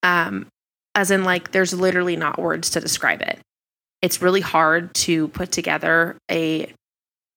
Um, 0.04 0.48
as 0.96 1.12
in, 1.12 1.24
like, 1.24 1.52
there's 1.52 1.74
literally 1.74 2.16
not 2.16 2.40
words 2.40 2.70
to 2.72 2.80
describe 2.80 3.22
it 3.22 3.40
it's 4.02 4.22
really 4.22 4.42
hard 4.42 4.94
to 4.94 5.28
put 5.30 5.52
together 5.52 6.18
a 6.30 6.72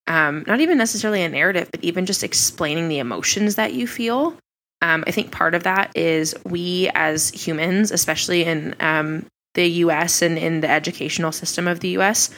um, 0.06 0.44
not 0.46 0.60
even 0.60 0.78
necessarily 0.78 1.22
a 1.22 1.28
narrative, 1.28 1.68
but 1.70 1.84
even 1.84 2.06
just 2.06 2.24
explaining 2.24 2.88
the 2.88 2.98
emotions 2.98 3.54
that 3.54 3.72
you 3.72 3.86
feel. 3.86 4.36
Um, 4.80 5.04
I 5.06 5.12
think 5.12 5.30
part 5.30 5.54
of 5.54 5.62
that 5.62 5.96
is 5.96 6.34
we 6.44 6.90
as 6.94 7.30
humans, 7.30 7.92
especially 7.92 8.44
in 8.44 8.74
um, 8.80 9.26
the 9.54 9.66
US 9.66 10.22
and 10.22 10.36
in 10.36 10.60
the 10.60 10.68
educational 10.68 11.30
system 11.30 11.68
of 11.68 11.80
the 11.80 11.90
US, 11.98 12.30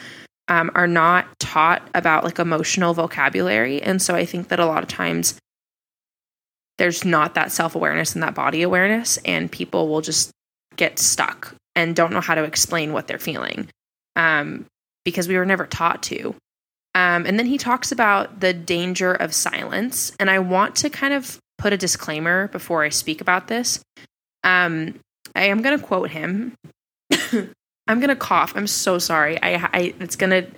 um, 0.47 0.69
are 0.75 0.87
not 0.87 1.27
taught 1.39 1.87
about 1.95 2.23
like 2.23 2.37
emotional 2.37 2.93
vocabulary. 2.93 3.81
And 3.81 3.99
so 3.99 4.13
I 4.13 4.25
think 4.25 4.49
that 4.49 4.59
a 4.59 4.65
lot 4.67 4.83
of 4.83 4.89
times 4.89 5.35
there's 6.77 7.03
not 7.03 7.33
that 7.33 7.51
self 7.51 7.73
awareness 7.73 8.13
and 8.13 8.21
that 8.21 8.35
body 8.35 8.61
awareness, 8.61 9.17
and 9.25 9.51
people 9.51 9.87
will 9.87 10.01
just 10.01 10.29
get 10.75 10.99
stuck 10.99 11.55
and 11.73 11.95
don't 11.95 12.11
know 12.11 12.21
how 12.21 12.35
to 12.35 12.43
explain 12.43 12.93
what 12.93 13.07
they're 13.07 13.17
feeling 13.17 13.69
um, 14.15 14.65
because 15.03 15.27
we 15.27 15.37
were 15.37 15.45
never 15.45 15.65
taught 15.65 16.03
to. 16.03 16.35
Um, 16.95 17.25
and 17.25 17.37
then 17.37 17.45
he 17.45 17.57
talks 17.57 17.91
about 17.91 18.39
the 18.39 18.53
danger 18.53 19.13
of 19.13 19.33
silence. 19.33 20.13
And 20.19 20.29
I 20.29 20.39
want 20.39 20.77
to 20.77 20.89
kind 20.89 21.13
of 21.13 21.37
put 21.57 21.73
a 21.73 21.77
disclaimer 21.77 22.47
before 22.47 22.83
I 22.83 22.89
speak 22.89 23.21
about 23.21 23.47
this. 23.47 23.81
Um, 24.43 24.99
I 25.35 25.45
am 25.45 25.61
going 25.61 25.77
to 25.77 25.85
quote 25.85 26.09
him. 26.09 26.53
I'm 27.11 27.99
going 27.99 28.09
to 28.09 28.15
cough. 28.15 28.53
I'm 28.55 28.67
so 28.67 28.97
sorry. 28.97 29.41
I, 29.41 29.69
I 29.73 29.93
it's 29.99 30.15
going 30.15 30.29
to 30.31 30.49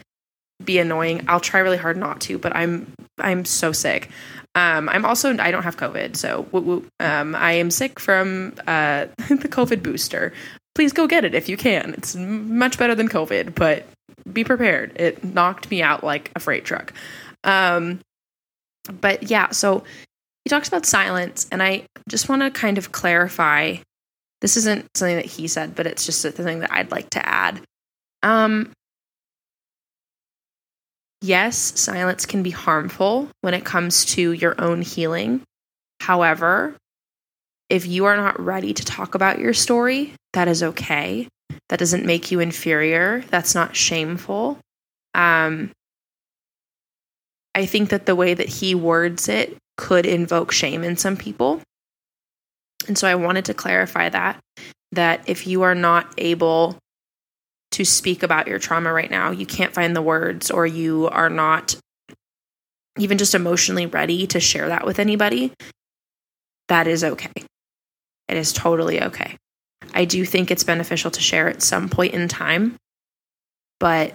be 0.64 0.80
annoying. 0.80 1.26
I'll 1.28 1.40
try 1.40 1.60
really 1.60 1.78
hard 1.78 1.98
not 1.98 2.22
to, 2.22 2.38
but 2.38 2.56
I'm 2.56 2.94
I'm 3.20 3.46
so 3.46 3.72
sick. 3.72 4.10
Um, 4.56 4.90
I'm 4.90 5.06
also 5.06 5.36
I 5.38 5.52
don't 5.52 5.64
have 5.64 5.78
COVID, 5.78 6.16
so 6.16 6.48
woo, 6.52 6.62
woo. 6.62 6.86
Um, 7.00 7.36
I 7.36 7.54
am 7.54 7.70
sick 7.70 8.00
from 8.00 8.54
uh, 8.68 9.08
the 9.30 9.50
COVID 9.50 9.84
booster 9.84 10.34
please 10.78 10.94
go 10.94 11.08
get 11.08 11.26
it 11.26 11.34
if 11.34 11.50
you 11.50 11.58
can. 11.58 11.96
It's 11.98 12.16
much 12.16 12.78
better 12.78 12.94
than 12.94 13.10
COVID, 13.10 13.56
but 13.56 13.84
be 14.32 14.44
prepared. 14.44 14.92
It 14.96 15.24
knocked 15.24 15.72
me 15.72 15.82
out 15.82 16.04
like 16.04 16.32
a 16.36 16.40
freight 16.40 16.66
truck. 16.66 16.94
Um, 17.44 18.00
but 19.02 19.24
yeah, 19.24 19.50
so 19.50 19.84
he 20.44 20.50
talks 20.52 20.68
about 20.68 20.86
silence, 20.86 21.48
and 21.52 21.64
I 21.64 21.88
just 22.08 22.30
want 22.30 22.44
to 22.44 22.52
kind 22.52 22.78
of 22.78 22.92
clarify. 22.92 23.78
This 24.42 24.56
isn't 24.56 24.86
something 24.96 25.16
that 25.16 25.26
he 25.26 25.48
said, 25.48 25.74
but 25.76 25.88
it's 25.88 26.06
just 26.06 26.24
a 26.24 26.32
thing 26.32 26.60
that 26.60 26.72
I'd 26.72 26.92
like 26.92 27.10
to 27.10 27.28
add. 27.28 27.60
Um, 28.22 28.72
yes, 31.24 31.58
silence 31.58 32.28
can 32.28 32.44
be 32.44 32.52
harmful 32.52 33.30
when 33.42 33.56
it 33.56 33.66
comes 33.66 34.06
to 34.14 34.32
your 34.32 34.54
own 34.62 34.84
healing. 34.84 35.42
However, 36.02 36.76
if 37.70 37.86
you 37.86 38.06
are 38.06 38.16
not 38.16 38.40
ready 38.40 38.74
to 38.74 38.86
talk 38.86 39.16
about 39.16 39.40
your 39.40 39.54
story, 39.54 40.14
that 40.34 40.48
is 40.48 40.64
okay. 40.64 41.28
That 41.70 41.80
doesn't 41.80 42.06
make 42.06 42.32
you 42.32 42.40
inferior. 42.40 43.24
That's 43.30 43.54
not 43.54 43.76
shameful. 43.76 44.60
Um, 45.14 45.72
I 47.56 47.66
think 47.66 47.90
that 47.90 48.06
the 48.06 48.16
way 48.16 48.34
that 48.34 48.48
he 48.48 48.76
words 48.76 49.28
it 49.28 49.58
could 49.78 50.06
invoke 50.06 50.52
shame 50.52 50.84
in 50.84 50.96
some 50.96 51.18
people. 51.18 51.62
And 52.88 52.98
so 52.98 53.08
I 53.08 53.16
wanted 53.16 53.46
to 53.46 53.54
clarify 53.54 54.10
that 54.10 54.40
that 54.94 55.22
if 55.28 55.46
you 55.46 55.64
are 55.64 55.76
not 55.76 56.14
able 56.18 56.78
to 57.72 57.84
speak 57.84 58.24
about 58.24 58.48
your 58.48 58.60
trauma 58.60 58.94
right 58.94 59.12
now, 59.12 59.32
you 59.32 59.46
can't 59.46 59.74
find 59.74 59.96
the 59.96 60.02
words 60.02 60.50
or 60.50 60.66
you 60.66 61.08
are 61.10 61.30
not 61.30 61.76
even 62.98 63.18
just 63.18 63.36
emotionally 63.36 63.86
ready 63.86 64.26
to 64.28 64.40
share 64.40 64.70
that 64.70 64.86
with 64.86 65.00
anybody, 65.00 65.52
that 66.70 66.88
is 66.88 67.04
okay. 67.04 67.32
It 68.28 68.38
is 68.38 68.54
totally 68.54 69.02
okay. 69.02 69.38
I 69.94 70.06
do 70.06 70.26
think 70.26 70.52
it's 70.52 70.64
beneficial 70.64 71.12
to 71.12 71.22
share 71.22 71.48
at 71.48 71.62
some 71.62 71.90
point 71.90 72.14
in 72.14 72.28
time. 72.28 72.78
but 73.80 74.14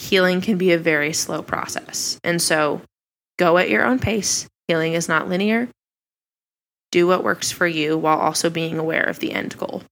healing 0.00 0.40
can 0.40 0.58
be 0.58 0.72
a 0.72 0.78
very 0.78 1.12
slow 1.12 1.42
process. 1.42 2.18
And 2.24 2.42
so 2.42 2.82
go 3.38 3.58
at 3.58 3.70
your 3.70 3.84
own 3.84 3.98
pace. 3.98 4.46
Healing 4.68 4.94
is 4.94 5.08
not 5.08 5.28
linear. 5.28 5.68
Do 6.90 7.06
what 7.06 7.24
works 7.24 7.50
for 7.50 7.66
you 7.66 7.96
while 7.96 8.18
also 8.18 8.50
being 8.50 8.78
aware 8.78 9.04
of 9.04 9.18
the 9.20 9.32
end 9.32 9.56
goal. 9.56 9.82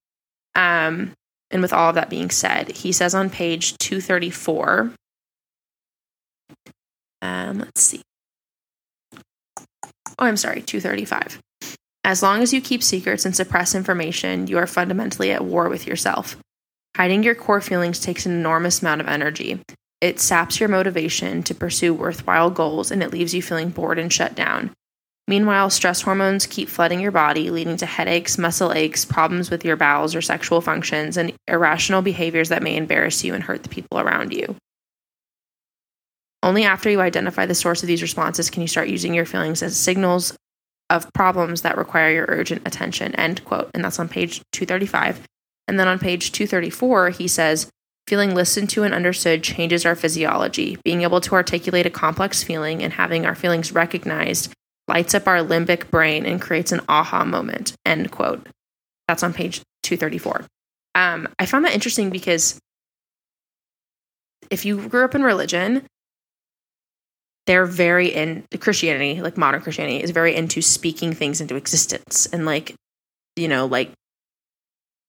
Um, 0.54 1.12
and 1.50 1.62
with 1.62 1.72
all 1.72 1.88
of 1.88 1.94
that 1.94 2.10
being 2.10 2.30
said, 2.30 2.72
he 2.72 2.92
says 2.92 3.14
on 3.14 3.30
page 3.30 3.76
234, 3.78 4.92
um, 7.22 7.58
let's 7.58 7.80
see. 7.80 8.02
Oh, 10.18 10.26
I'm 10.26 10.36
sorry, 10.36 10.62
235. 10.62 11.40
As 12.04 12.22
long 12.22 12.42
as 12.42 12.52
you 12.52 12.60
keep 12.60 12.82
secrets 12.82 13.24
and 13.24 13.34
suppress 13.34 13.76
information, 13.76 14.48
you 14.48 14.58
are 14.58 14.66
fundamentally 14.66 15.30
at 15.30 15.44
war 15.44 15.68
with 15.68 15.86
yourself. 15.86 16.36
Hiding 16.96 17.22
your 17.22 17.36
core 17.36 17.60
feelings 17.60 18.00
takes 18.00 18.26
an 18.26 18.32
enormous 18.32 18.82
amount 18.82 19.00
of 19.00 19.08
energy. 19.08 19.60
It 20.00 20.18
saps 20.18 20.58
your 20.58 20.68
motivation 20.68 21.44
to 21.44 21.54
pursue 21.54 21.94
worthwhile 21.94 22.50
goals 22.50 22.90
and 22.90 23.04
it 23.04 23.12
leaves 23.12 23.32
you 23.32 23.40
feeling 23.40 23.70
bored 23.70 24.00
and 24.00 24.12
shut 24.12 24.34
down. 24.34 24.72
Meanwhile, 25.28 25.70
stress 25.70 26.02
hormones 26.02 26.46
keep 26.46 26.68
flooding 26.68 26.98
your 26.98 27.12
body, 27.12 27.50
leading 27.50 27.76
to 27.76 27.86
headaches, 27.86 28.36
muscle 28.36 28.72
aches, 28.72 29.04
problems 29.04 29.48
with 29.48 29.64
your 29.64 29.76
bowels 29.76 30.16
or 30.16 30.20
sexual 30.20 30.60
functions, 30.60 31.16
and 31.16 31.32
irrational 31.46 32.02
behaviors 32.02 32.48
that 32.48 32.64
may 32.64 32.76
embarrass 32.76 33.22
you 33.22 33.32
and 33.32 33.44
hurt 33.44 33.62
the 33.62 33.68
people 33.68 34.00
around 34.00 34.32
you. 34.32 34.56
Only 36.42 36.64
after 36.64 36.90
you 36.90 37.00
identify 37.00 37.46
the 37.46 37.54
source 37.54 37.84
of 37.84 37.86
these 37.86 38.02
responses 38.02 38.50
can 38.50 38.62
you 38.62 38.68
start 38.68 38.88
using 38.88 39.14
your 39.14 39.24
feelings 39.24 39.62
as 39.62 39.76
signals 39.76 40.36
of 40.92 41.12
problems 41.14 41.62
that 41.62 41.78
require 41.78 42.12
your 42.12 42.26
urgent 42.28 42.62
attention. 42.66 43.14
End 43.16 43.44
quote. 43.44 43.70
And 43.72 43.82
that's 43.82 43.98
on 43.98 44.08
page 44.08 44.42
235. 44.52 45.22
And 45.66 45.80
then 45.80 45.88
on 45.88 45.98
page 45.98 46.32
234, 46.32 47.10
he 47.10 47.26
says, 47.26 47.70
Feeling 48.06 48.34
listened 48.34 48.68
to 48.70 48.82
and 48.82 48.92
understood 48.92 49.42
changes 49.42 49.86
our 49.86 49.94
physiology. 49.94 50.76
Being 50.84 51.02
able 51.02 51.20
to 51.22 51.34
articulate 51.34 51.86
a 51.86 51.90
complex 51.90 52.42
feeling 52.42 52.82
and 52.82 52.92
having 52.92 53.24
our 53.24 53.34
feelings 53.34 53.72
recognized 53.72 54.52
lights 54.86 55.14
up 55.14 55.26
our 55.26 55.38
limbic 55.38 55.88
brain 55.88 56.26
and 56.26 56.40
creates 56.40 56.72
an 56.72 56.80
aha 56.88 57.24
moment. 57.24 57.74
End 57.86 58.10
quote. 58.10 58.46
That's 59.08 59.22
on 59.22 59.32
page 59.32 59.62
234. 59.84 60.44
Um, 60.94 61.28
I 61.38 61.46
found 61.46 61.64
that 61.64 61.74
interesting 61.74 62.10
because 62.10 62.58
if 64.50 64.66
you 64.66 64.88
grew 64.88 65.04
up 65.04 65.14
in 65.14 65.22
religion, 65.22 65.86
they're 67.46 67.66
very 67.66 68.08
in 68.08 68.44
Christianity, 68.60 69.20
like 69.20 69.36
modern 69.36 69.60
Christianity, 69.60 70.02
is 70.02 70.10
very 70.10 70.34
into 70.34 70.62
speaking 70.62 71.12
things 71.12 71.40
into 71.40 71.56
existence 71.56 72.26
and 72.26 72.46
like, 72.46 72.74
you 73.36 73.48
know, 73.48 73.66
like 73.66 73.90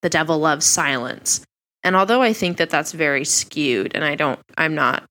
the 0.01 0.09
devil 0.09 0.39
loves 0.39 0.65
silence. 0.65 1.41
And 1.83 1.95
although 1.95 2.21
I 2.21 2.33
think 2.33 2.57
that 2.57 2.69
that's 2.69 2.91
very 2.91 3.25
skewed 3.25 3.93
and 3.93 4.03
I 4.03 4.15
don't, 4.15 4.39
I'm 4.57 4.73
not, 4.73 5.03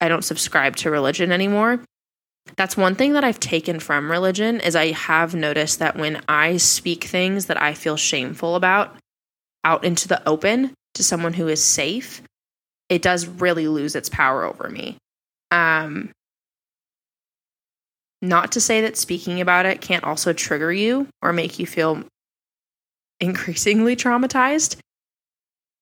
I 0.00 0.08
don't 0.08 0.24
subscribe 0.24 0.76
to 0.76 0.90
religion 0.90 1.32
anymore. 1.32 1.80
That's 2.56 2.76
one 2.76 2.94
thing 2.94 3.14
that 3.14 3.24
I've 3.24 3.40
taken 3.40 3.80
from 3.80 4.10
religion 4.10 4.60
is 4.60 4.76
I 4.76 4.92
have 4.92 5.34
noticed 5.34 5.78
that 5.78 5.96
when 5.96 6.22
I 6.28 6.56
speak 6.58 7.04
things 7.04 7.46
that 7.46 7.60
I 7.60 7.74
feel 7.74 7.96
shameful 7.96 8.54
about 8.54 8.96
out 9.64 9.84
into 9.84 10.08
the 10.08 10.26
open 10.28 10.74
to 10.94 11.02
someone 11.02 11.32
who 11.32 11.48
is 11.48 11.64
safe, 11.64 12.22
it 12.88 13.00
does 13.00 13.26
really 13.26 13.66
lose 13.66 13.94
its 13.94 14.08
power 14.08 14.44
over 14.44 14.68
me. 14.68 14.98
Um, 15.50 16.10
not 18.28 18.52
to 18.52 18.60
say 18.60 18.80
that 18.82 18.96
speaking 18.96 19.40
about 19.40 19.66
it 19.66 19.80
can't 19.80 20.04
also 20.04 20.32
trigger 20.32 20.72
you 20.72 21.08
or 21.22 21.32
make 21.32 21.58
you 21.58 21.66
feel 21.66 22.02
increasingly 23.20 23.96
traumatized. 23.96 24.76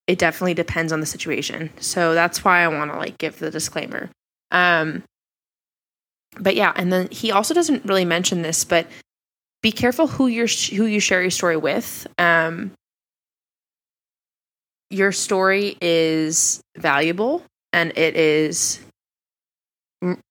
It 0.06 0.18
definitely 0.18 0.54
depends 0.54 0.92
on 0.92 1.00
the 1.00 1.06
situation. 1.06 1.70
So 1.78 2.14
that's 2.14 2.44
why 2.44 2.60
I 2.60 2.68
want 2.68 2.90
to 2.92 2.98
like 2.98 3.18
give 3.18 3.38
the 3.38 3.50
disclaimer. 3.50 4.10
Um 4.50 5.02
but 6.38 6.56
yeah, 6.56 6.72
and 6.76 6.92
then 6.92 7.08
he 7.10 7.30
also 7.30 7.52
doesn't 7.52 7.84
really 7.84 8.06
mention 8.06 8.42
this, 8.42 8.64
but 8.64 8.86
be 9.62 9.70
careful 9.70 10.06
who 10.06 10.26
you 10.26 10.46
who 10.46 10.86
you 10.86 10.98
share 11.00 11.20
your 11.20 11.30
story 11.30 11.56
with. 11.56 12.06
Um 12.18 12.72
your 14.90 15.12
story 15.12 15.76
is 15.80 16.60
valuable 16.76 17.42
and 17.72 17.96
it 17.96 18.14
is 18.16 18.80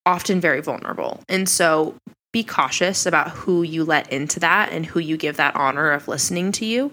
often 0.05 0.41
very 0.41 0.61
vulnerable. 0.61 1.21
And 1.29 1.47
so 1.47 1.95
be 2.33 2.43
cautious 2.43 3.05
about 3.05 3.29
who 3.29 3.63
you 3.63 3.83
let 3.83 4.11
into 4.11 4.39
that 4.39 4.71
and 4.71 4.85
who 4.85 4.99
you 4.99 5.17
give 5.17 5.37
that 5.37 5.55
honor 5.55 5.91
of 5.91 6.07
listening 6.07 6.51
to 6.53 6.65
you. 6.65 6.91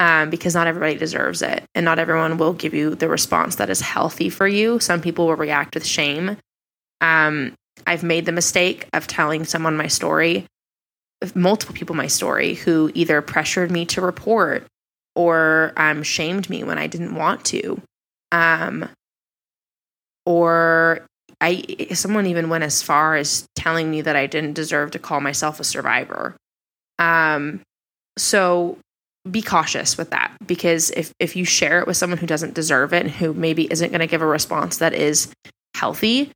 Um, 0.00 0.28
because 0.28 0.54
not 0.54 0.66
everybody 0.66 0.96
deserves 0.96 1.40
it, 1.40 1.62
and 1.72 1.84
not 1.84 2.00
everyone 2.00 2.36
will 2.36 2.52
give 2.52 2.74
you 2.74 2.96
the 2.96 3.08
response 3.08 3.54
that 3.56 3.70
is 3.70 3.80
healthy 3.80 4.28
for 4.28 4.48
you. 4.48 4.80
Some 4.80 5.00
people 5.00 5.28
will 5.28 5.36
react 5.36 5.74
with 5.74 5.86
shame. 5.86 6.36
Um, 7.00 7.54
I've 7.86 8.02
made 8.02 8.26
the 8.26 8.32
mistake 8.32 8.88
of 8.92 9.06
telling 9.06 9.44
someone 9.44 9.76
my 9.76 9.86
story, 9.86 10.46
multiple 11.36 11.76
people 11.76 11.94
my 11.94 12.08
story, 12.08 12.54
who 12.54 12.90
either 12.94 13.22
pressured 13.22 13.70
me 13.70 13.86
to 13.86 14.00
report 14.00 14.66
or 15.14 15.72
um, 15.76 16.02
shamed 16.02 16.50
me 16.50 16.64
when 16.64 16.76
I 16.76 16.88
didn't 16.88 17.14
want 17.14 17.44
to, 17.46 17.80
um, 18.32 18.88
or 20.26 21.06
I 21.44 21.88
someone 21.92 22.24
even 22.24 22.48
went 22.48 22.64
as 22.64 22.82
far 22.82 23.16
as 23.16 23.46
telling 23.54 23.90
me 23.90 24.00
that 24.00 24.16
I 24.16 24.26
didn't 24.26 24.54
deserve 24.54 24.92
to 24.92 24.98
call 24.98 25.20
myself 25.20 25.60
a 25.60 25.64
survivor. 25.64 26.36
Um, 26.98 27.60
so 28.16 28.78
be 29.30 29.42
cautious 29.42 29.98
with 29.98 30.10
that 30.10 30.32
because 30.46 30.90
if 30.92 31.12
if 31.18 31.36
you 31.36 31.44
share 31.44 31.80
it 31.80 31.86
with 31.86 31.98
someone 31.98 32.18
who 32.18 32.26
doesn't 32.26 32.54
deserve 32.54 32.94
it 32.94 33.02
and 33.02 33.10
who 33.10 33.34
maybe 33.34 33.70
isn't 33.70 33.90
going 33.90 34.00
to 34.00 34.06
give 34.06 34.22
a 34.22 34.26
response 34.26 34.78
that 34.78 34.94
is 34.94 35.30
healthy, 35.76 36.32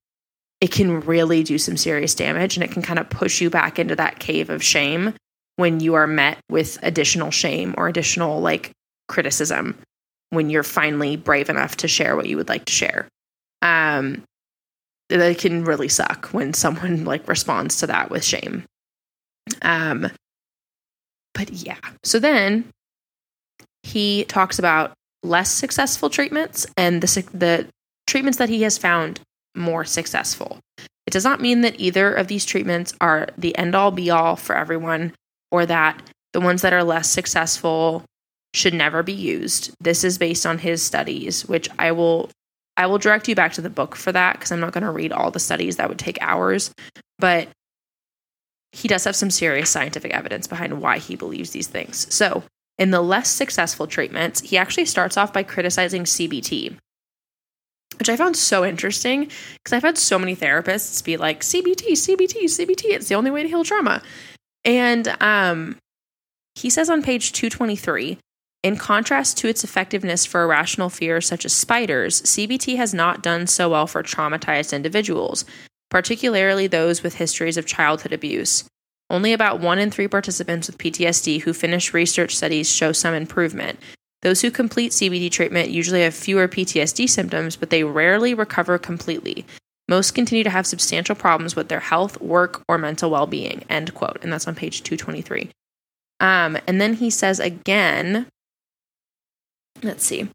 it 0.61 0.73
can 0.73 1.01
really 1.01 1.43
do 1.43 1.57
some 1.57 1.79
serious 1.79 2.15
damage 2.15 2.57
and 2.57 2.65
it 2.65 2.71
can 2.71 2.83
kind 2.83 2.99
of 2.99 3.09
push 3.09 3.41
you 3.41 3.49
back 3.49 3.79
into 3.79 3.97
that 3.97 4.19
cave 4.19 4.51
of 4.51 4.63
shame 4.63 5.15
when 5.57 5.81
you 5.81 5.95
are 5.95 6.07
met 6.07 6.39
with 6.51 6.79
additional 6.83 7.31
shame 7.31 7.75
or 7.79 7.89
additional 7.89 8.41
like 8.43 8.73
criticism 9.09 9.79
when 10.31 10.51
you're 10.51 10.63
finally 10.63 11.17
brave 11.17 11.49
enough 11.49 11.77
to 11.79 11.89
share 11.89 12.15
what 12.15 12.27
you 12.27 12.37
would 12.37 12.51
like 12.51 12.67
to 12.67 12.73
share. 12.73 13.09
Um, 13.63 14.23
that 15.09 15.39
can 15.39 15.65
really 15.65 15.89
suck 15.89 16.27
when 16.27 16.53
someone 16.53 17.05
like 17.05 17.29
responds 17.29 17.77
to 17.79 17.87
that 17.87 18.11
with 18.11 18.25
shame. 18.25 18.65
Um, 19.63 20.11
but 21.35 21.51
yeah. 21.51 21.79
So 22.05 22.19
then 22.19 22.67
he 23.83 24.25
talks 24.25 24.59
about 24.59 24.93
less 25.23 25.51
successful 25.51 26.11
treatments 26.11 26.67
and 26.77 27.03
the 27.03 27.25
the 27.33 27.67
treatments 28.07 28.39
that 28.39 28.49
he 28.49 28.63
has 28.63 28.79
found 28.79 29.21
more 29.55 29.85
successful. 29.85 30.59
It 31.07 31.13
does 31.13 31.25
not 31.25 31.41
mean 31.41 31.63
that 31.63 31.81
either 31.81 32.13
of 32.13 32.29
these 32.29 32.45
treatments 32.45 32.95
are 33.01 33.29
the 33.39 33.57
end 33.57 33.75
all 33.75 33.91
be 33.91 34.11
all 34.11 34.37
for 34.37 34.57
everyone 34.57 35.15
or 35.51 35.65
that 35.67 36.03
the 36.33 36.41
ones 36.41 36.63
that 36.63 36.73
are 36.75 36.85
less 36.85 37.09
successful 37.09 38.05
should 38.55 38.75
never 38.75 39.03
be 39.03 39.13
used. 39.13 39.73
This 39.81 40.05
is 40.05 40.19
based 40.19 40.45
on 40.45 40.59
his 40.59 40.83
studies, 40.83 41.47
which 41.47 41.69
I 41.79 41.93
will 41.93 42.31
I 42.79 42.87
will 42.87 42.99
direct 42.99 43.27
you 43.27 43.35
back 43.35 43.53
to 43.55 43.61
the 43.61 43.69
book 43.69 43.97
for 43.97 44.13
that 44.13 44.35
because 44.35 44.53
I'm 44.53 44.61
not 44.61 44.73
going 44.73 44.85
to 44.85 44.91
read 44.91 45.13
all 45.13 45.33
the 45.33 45.41
studies. 45.41 45.77
That 45.77 45.89
would 45.89 45.99
take 45.99 46.17
hours. 46.21 46.73
But 47.19 47.49
he 48.71 48.87
does 48.87 49.05
have 49.05 49.17
some 49.17 49.31
serious 49.31 49.69
scientific 49.69 50.13
evidence 50.13 50.47
behind 50.47 50.81
why 50.81 50.99
he 50.99 51.17
believes 51.17 51.51
these 51.51 51.67
things. 51.67 52.13
So, 52.15 52.45
in 52.79 52.93
the 52.93 53.01
less 53.01 53.29
successful 53.29 53.89
treatments, 53.89 54.41
he 54.41 54.57
actually 54.57 54.85
starts 54.85 55.17
off 55.17 55.33
by 55.33 55.43
criticizing 55.43 56.05
CBT, 56.05 56.77
which 57.99 58.09
I 58.09 58.17
found 58.17 58.37
so 58.37 58.65
interesting 58.65 59.25
because 59.25 59.73
I've 59.73 59.83
had 59.83 59.99
so 59.99 60.17
many 60.17 60.37
therapists 60.37 61.03
be 61.03 61.17
like, 61.17 61.41
CBT, 61.41 61.93
CBT, 61.93 62.45
CBT, 62.45 62.85
it's 62.91 63.09
the 63.09 63.17
only 63.17 63.33
way 63.33 63.43
to 63.43 63.49
heal 63.49 63.65
trauma. 63.65 64.01
And 64.65 65.09
um, 65.21 65.77
he 66.55 66.71
says 66.71 66.89
on 66.89 67.03
page 67.03 67.33
223 67.33 68.19
in 68.63 68.77
contrast 68.77 69.39
to 69.39 69.49
its 69.49 69.63
effectiveness 69.63 70.27
for 70.27 70.43
irrational 70.43 70.91
fears 70.91 71.27
such 71.27 71.45
as 71.45 71.55
spiders, 71.55 72.23
CBT 72.23 72.77
has 72.77 72.93
not 72.93 73.23
done 73.23 73.47
so 73.47 73.71
well 73.71 73.87
for 73.87 74.03
traumatized 74.03 74.73
individuals, 74.73 75.45
particularly 75.91 76.67
those 76.67 77.03
with 77.03 77.15
histories 77.15 77.57
of 77.57 77.67
childhood 77.67 78.13
abuse. 78.13 78.65
Only 79.11 79.33
about 79.33 79.61
one 79.61 79.79
in 79.79 79.91
three 79.91 80.09
participants 80.09 80.67
with 80.67 80.79
PTSD 80.79 81.43
who 81.43 81.53
finish 81.53 81.95
research 81.95 82.37
studies 82.37 82.71
show 82.71 82.93
some 82.93 83.15
improvement. 83.15 83.79
Those 84.23 84.43
who 84.43 84.51
complete 84.51 84.91
CBT 84.91 85.31
treatment 85.31 85.71
usually 85.71 86.03
have 86.03 86.15
fewer 86.15 86.49
PTSD 86.49 87.09
symptoms, 87.09 87.55
but 87.55 87.71
they 87.71 87.85
rarely 87.85 88.35
recover 88.35 88.77
completely. 88.77 89.47
Most 89.89 90.15
continue 90.15 90.45
to 90.45 90.51
have 90.51 90.67
substantial 90.67 91.15
problems 91.15 91.55
with 91.55 91.69
their 91.69 91.81
health, 91.81 92.21
work, 92.21 92.63
or 92.69 92.77
mental 92.77 93.11
well 93.11 93.27
being. 93.27 93.65
End 93.71 93.95
quote. 93.95 94.19
And 94.21 94.33
that's 94.33 94.49
on 94.49 94.57
page 94.57 94.83
223. 94.83 95.51
Um, 96.21 96.59
and 96.67 96.81
then 96.81 96.95
he 96.95 97.09
says 97.11 97.39
again 97.39 98.27
Let's 99.83 100.05
see. 100.05 100.29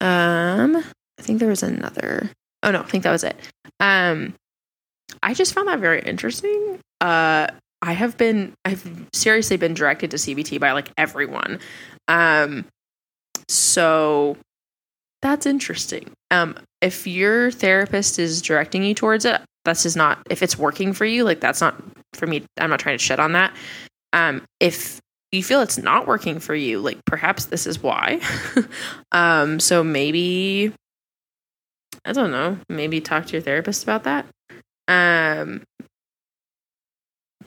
Um, 0.00 0.76
I 0.76 1.22
think 1.22 1.40
there 1.40 1.48
was 1.48 1.62
another. 1.62 2.30
Oh 2.62 2.70
no, 2.70 2.80
I 2.80 2.84
think 2.84 3.04
that 3.04 3.12
was 3.12 3.24
it. 3.24 3.36
Um, 3.80 4.34
I 5.22 5.34
just 5.34 5.54
found 5.54 5.68
that 5.68 5.80
very 5.80 6.00
interesting. 6.00 6.78
Uh, 7.00 7.48
I 7.80 7.92
have 7.92 8.16
been, 8.16 8.52
I've 8.64 9.06
seriously 9.12 9.56
been 9.56 9.74
directed 9.74 10.10
to 10.10 10.16
CBT 10.16 10.58
by 10.58 10.72
like 10.72 10.90
everyone. 10.96 11.60
Um, 12.08 12.66
so 13.48 14.36
that's 15.22 15.46
interesting. 15.46 16.10
Um, 16.30 16.56
if 16.80 17.06
your 17.06 17.50
therapist 17.50 18.18
is 18.18 18.42
directing 18.42 18.84
you 18.84 18.94
towards 18.94 19.24
it, 19.24 19.40
that's 19.64 19.82
just 19.82 19.96
not 19.96 20.20
if 20.30 20.42
it's 20.42 20.58
working 20.58 20.92
for 20.92 21.04
you, 21.04 21.24
like 21.24 21.40
that's 21.40 21.60
not 21.60 21.80
for 22.14 22.26
me. 22.26 22.44
I'm 22.58 22.70
not 22.70 22.80
trying 22.80 22.96
to 22.98 23.04
shit 23.04 23.20
on 23.20 23.32
that. 23.32 23.54
Um, 24.12 24.44
if 24.60 25.00
you 25.32 25.42
feel 25.42 25.60
it's 25.60 25.78
not 25.78 26.06
working 26.06 26.40
for 26.40 26.54
you, 26.54 26.80
like 26.80 27.04
perhaps 27.04 27.46
this 27.46 27.66
is 27.66 27.82
why. 27.82 28.20
um, 29.12 29.60
so 29.60 29.84
maybe 29.84 30.72
I 32.04 32.12
don't 32.12 32.30
know, 32.30 32.58
maybe 32.68 33.00
talk 33.00 33.26
to 33.26 33.32
your 33.32 33.42
therapist 33.42 33.82
about 33.82 34.04
that. 34.04 34.26
Um, 34.88 35.62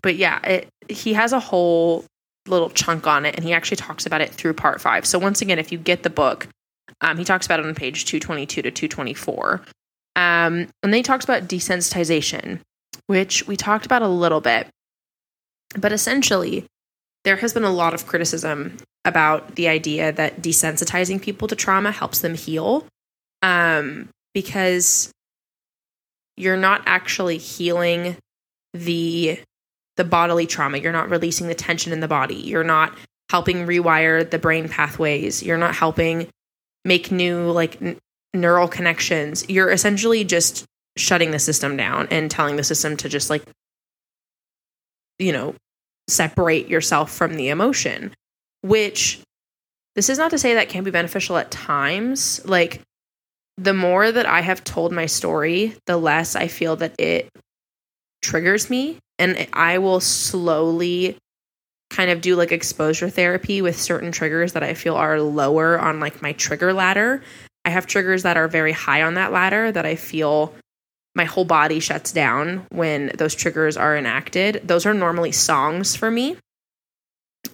but 0.02 0.16
yeah, 0.16 0.40
it, 0.46 0.68
he 0.90 1.14
has 1.14 1.34
a 1.34 1.40
whole 1.40 2.06
little 2.48 2.70
chunk 2.70 3.08
on 3.08 3.26
it, 3.26 3.36
and 3.36 3.44
he 3.44 3.54
actually 3.54 3.78
talks 3.78 4.06
about 4.06 4.22
it 4.22 4.30
through 4.32 4.54
part 4.54 4.82
five. 4.82 5.06
So 5.06 5.20
once 5.20 5.42
again, 5.42 5.60
if 5.60 5.72
you 5.72 5.78
get 5.78 6.04
the 6.04 6.10
book, 6.10 6.48
um, 7.02 7.18
he 7.18 7.24
talks 7.24 7.46
about 7.46 7.60
it 7.60 7.66
on 7.66 7.76
page 7.76 8.06
222 8.06 8.62
to 8.62 8.72
224. 8.72 9.62
Um, 10.16 10.54
and 10.54 10.68
then 10.84 10.94
he 10.94 11.04
talks 11.04 11.24
about 11.24 11.48
desensitization, 11.48 12.60
which 13.08 13.48
we 13.48 13.56
talked 13.56 13.86
about 13.86 14.02
a 14.02 14.08
little 14.08 14.42
bit. 14.42 14.68
But 15.78 15.92
essentially, 15.92 16.66
there 17.24 17.38
has 17.38 17.54
been 17.54 17.64
a 17.64 17.72
lot 17.72 17.94
of 17.94 18.08
criticism 18.08 18.78
about 19.06 19.56
the 19.56 19.68
idea 19.68 20.12
that 20.12 20.42
desensitizing 20.42 21.22
people 21.22 21.48
to 21.48 21.56
trauma 21.56 21.92
helps 21.92 22.20
them 22.20 22.36
heal 22.36 22.86
um, 23.42 24.10
because 24.34 25.12
you're 26.38 26.58
not 26.58 26.82
actually 26.86 27.38
healing 27.38 28.18
the 28.74 29.40
the 29.98 30.04
bodily 30.04 30.48
trauma. 30.48 30.78
You're 30.78 30.94
not 30.94 31.10
releasing 31.10 31.48
the 31.48 31.56
tension 31.56 31.92
in 31.92 32.00
the 32.00 32.08
body. 32.08 32.36
You're 32.36 32.64
not 32.64 32.98
helping 33.30 33.68
rewire 33.68 34.28
the 34.28 34.40
brain 34.40 34.70
pathways. 34.70 35.44
You're 35.44 35.58
not 35.58 35.76
helping 35.76 36.28
make 36.86 37.12
new 37.12 37.52
like 37.52 37.82
n- 37.82 37.98
neural 38.34 38.68
connections. 38.68 39.48
You're 39.50 39.70
essentially 39.70 40.24
just 40.24 40.66
shutting 40.98 41.32
the 41.32 41.40
system 41.40 41.78
down 41.78 42.08
and 42.12 42.32
telling 42.32 42.56
the 42.56 42.64
system 42.64 42.98
to 42.98 43.10
just 43.10 43.30
like 43.30 43.44
you 45.20 45.32
know 45.32 45.56
separate 46.12 46.68
yourself 46.68 47.12
from 47.12 47.36
the 47.36 47.50
emotion, 47.50 48.14
which 48.62 49.22
this 49.96 50.10
is 50.10 50.18
not 50.18 50.32
to 50.32 50.38
say 50.38 50.54
that 50.54 50.70
can 50.70 50.84
be 50.84 50.92
beneficial 50.92 51.38
at 51.38 51.52
times. 51.52 52.40
Like, 52.46 52.82
the 53.58 53.74
more 53.74 54.12
that 54.12 54.26
I 54.26 54.42
have 54.42 54.64
told 54.64 54.92
my 54.92 55.06
story, 55.06 55.76
the 55.86 55.98
less 55.98 56.36
I 56.36 56.48
feel 56.48 56.76
that 56.78 57.00
it 57.00 57.30
triggers 58.22 58.70
me. 58.70 58.98
And 59.20 59.48
I 59.54 59.78
will 59.78 60.00
slowly 60.00 61.18
kind 61.92 62.10
of 62.10 62.22
do 62.22 62.36
like 62.36 62.52
exposure 62.52 63.10
therapy 63.10 63.62
with 63.62 63.80
certain 63.80 64.12
triggers 64.12 64.54
that 64.54 64.64
I 64.64 64.74
feel 64.74 64.96
are 64.96 65.22
lower 65.22 65.78
on 65.78 66.00
like 66.00 66.22
my 66.22 66.32
trigger 66.34 66.74
ladder. 66.74 67.22
I 67.66 67.70
have 67.70 67.86
triggers 67.86 68.24
that 68.24 68.38
are 68.38 68.48
very 68.48 68.72
high 68.72 69.04
on 69.04 69.16
that 69.16 69.32
ladder 69.32 69.72
that 69.72 69.86
I 69.86 69.96
feel 69.96 70.56
my 71.16 71.26
whole 71.26 71.46
body 71.46 71.80
shuts 71.80 72.12
down 72.12 72.66
when 72.70 73.12
those 73.18 73.36
triggers 73.36 73.78
are 73.78 73.98
enacted. 73.98 74.62
Those 74.64 74.86
are 74.86 74.94
normally 74.94 75.32
songs 75.32 75.96
for 75.96 76.10
me. 76.10 76.38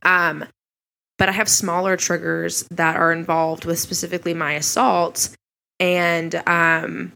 Um, 0.04 0.46
but 1.18 1.30
I 1.30 1.32
have 1.32 1.50
smaller 1.50 1.98
triggers 1.98 2.68
that 2.72 2.96
are 2.96 3.12
involved 3.12 3.66
with 3.66 3.80
specifically 3.80 4.34
my 4.34 4.54
assaults. 4.54 5.36
And 5.80 6.36
um, 6.46 7.14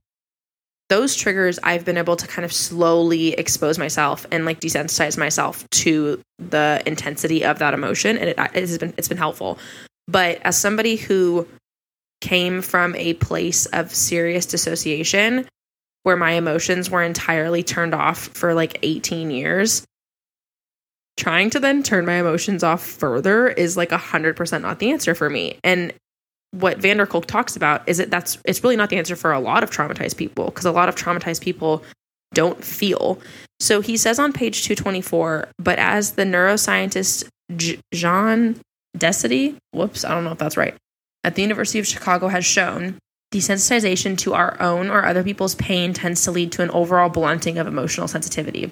those 0.89 1.15
triggers, 1.15 1.59
I've 1.63 1.85
been 1.85 1.97
able 1.97 2.15
to 2.15 2.27
kind 2.27 2.43
of 2.43 2.51
slowly 2.51 3.33
expose 3.33 3.77
myself 3.77 4.25
and 4.31 4.45
like 4.45 4.59
desensitize 4.59 5.17
myself 5.17 5.69
to 5.69 6.19
the 6.39 6.81
intensity 6.85 7.45
of 7.45 7.59
that 7.59 7.73
emotion. 7.73 8.17
And 8.17 8.29
it, 8.29 8.39
it 8.39 8.55
has 8.55 8.77
been, 8.77 8.93
it's 8.97 9.07
been 9.07 9.17
helpful. 9.17 9.59
But 10.07 10.41
as 10.43 10.57
somebody 10.57 10.95
who 10.95 11.47
came 12.19 12.61
from 12.61 12.95
a 12.95 13.13
place 13.15 13.67
of 13.67 13.93
serious 13.93 14.45
dissociation, 14.47 15.47
where 16.03 16.17
my 16.17 16.31
emotions 16.31 16.89
were 16.89 17.03
entirely 17.03 17.63
turned 17.63 17.93
off 17.93 18.27
for 18.29 18.53
like 18.53 18.79
18 18.83 19.31
years. 19.31 19.85
Trying 21.17 21.49
to 21.51 21.59
then 21.59 21.83
turn 21.83 22.05
my 22.05 22.15
emotions 22.15 22.63
off 22.63 22.83
further 22.83 23.47
is 23.47 23.77
like 23.77 23.89
100% 23.89 24.61
not 24.61 24.79
the 24.79 24.91
answer 24.91 25.13
for 25.13 25.29
me. 25.29 25.59
And 25.63 25.93
what 26.51 26.79
van 26.79 26.97
der 26.97 27.05
Kolk 27.05 27.27
talks 27.27 27.55
about 27.55 27.87
is 27.87 27.97
that 27.97 28.09
that's 28.09 28.37
it's 28.45 28.63
really 28.63 28.75
not 28.75 28.89
the 28.89 28.97
answer 28.97 29.15
for 29.15 29.31
a 29.31 29.39
lot 29.39 29.63
of 29.63 29.69
traumatized 29.69 30.17
people 30.17 30.45
because 30.45 30.65
a 30.65 30.71
lot 30.71 30.89
of 30.89 30.95
traumatized 30.95 31.41
people 31.41 31.83
don't 32.33 32.63
feel. 32.63 33.19
So 33.59 33.81
he 33.81 33.97
says 33.97 34.19
on 34.19 34.33
page 34.33 34.63
224, 34.63 35.49
but 35.59 35.79
as 35.79 36.13
the 36.13 36.23
neuroscientist 36.23 37.27
J- 37.55 37.79
Jean 37.93 38.59
Decety, 38.97 39.55
whoops, 39.71 40.03
I 40.03 40.13
don't 40.13 40.23
know 40.23 40.31
if 40.31 40.37
that's 40.37 40.57
right, 40.57 40.75
at 41.23 41.35
the 41.35 41.41
University 41.41 41.79
of 41.79 41.87
Chicago 41.87 42.27
has 42.27 42.45
shown, 42.45 42.97
Desensitization 43.33 44.17
to 44.19 44.33
our 44.33 44.59
own 44.61 44.89
or 44.89 45.05
other 45.05 45.23
people's 45.23 45.55
pain 45.55 45.93
tends 45.93 46.23
to 46.25 46.31
lead 46.31 46.51
to 46.53 46.63
an 46.63 46.69
overall 46.71 47.09
blunting 47.09 47.57
of 47.57 47.67
emotional 47.67 48.07
sensitivity. 48.07 48.71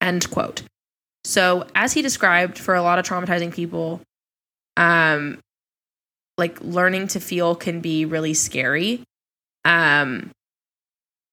End 0.00 0.30
quote. 0.30 0.62
So, 1.24 1.66
as 1.74 1.92
he 1.92 2.02
described, 2.02 2.58
for 2.58 2.74
a 2.74 2.82
lot 2.82 2.98
of 2.98 3.06
traumatizing 3.06 3.54
people, 3.54 4.00
um, 4.76 5.38
like 6.36 6.60
learning 6.60 7.08
to 7.08 7.20
feel 7.20 7.54
can 7.54 7.80
be 7.80 8.04
really 8.04 8.34
scary. 8.34 9.02
Um, 9.64 10.30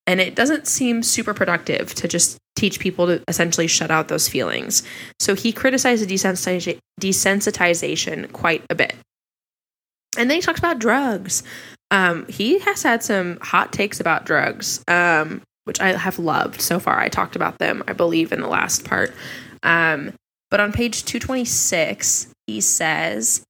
and 0.05 0.19
it 0.19 0.35
doesn't 0.35 0.67
seem 0.67 1.03
super 1.03 1.33
productive 1.33 1.93
to 1.95 2.07
just 2.07 2.37
teach 2.55 2.79
people 2.79 3.07
to 3.07 3.23
essentially 3.27 3.67
shut 3.67 3.91
out 3.91 4.07
those 4.07 4.27
feelings. 4.27 4.83
So 5.19 5.35
he 5.35 5.51
criticized 5.51 6.07
the 6.07 6.17
desensitization 6.99 8.31
quite 8.31 8.63
a 8.69 8.75
bit. 8.75 8.95
And 10.17 10.29
then 10.29 10.37
he 10.37 10.41
talks 10.41 10.59
about 10.59 10.79
drugs. 10.79 11.43
Um, 11.91 12.25
he 12.27 12.59
has 12.59 12.83
had 12.83 13.03
some 13.03 13.39
hot 13.41 13.73
takes 13.73 13.99
about 13.99 14.25
drugs, 14.25 14.83
um, 14.87 15.41
which 15.63 15.81
I 15.81 15.93
have 15.93 16.19
loved 16.19 16.61
so 16.61 16.79
far. 16.79 16.99
I 16.99 17.09
talked 17.09 17.35
about 17.35 17.57
them, 17.57 17.83
I 17.87 17.93
believe, 17.93 18.31
in 18.31 18.41
the 18.41 18.47
last 18.47 18.85
part. 18.85 19.13
Um, 19.63 20.13
but 20.49 20.59
on 20.59 20.71
page 20.71 21.05
226, 21.05 22.27
he 22.47 22.61
says, 22.61 23.43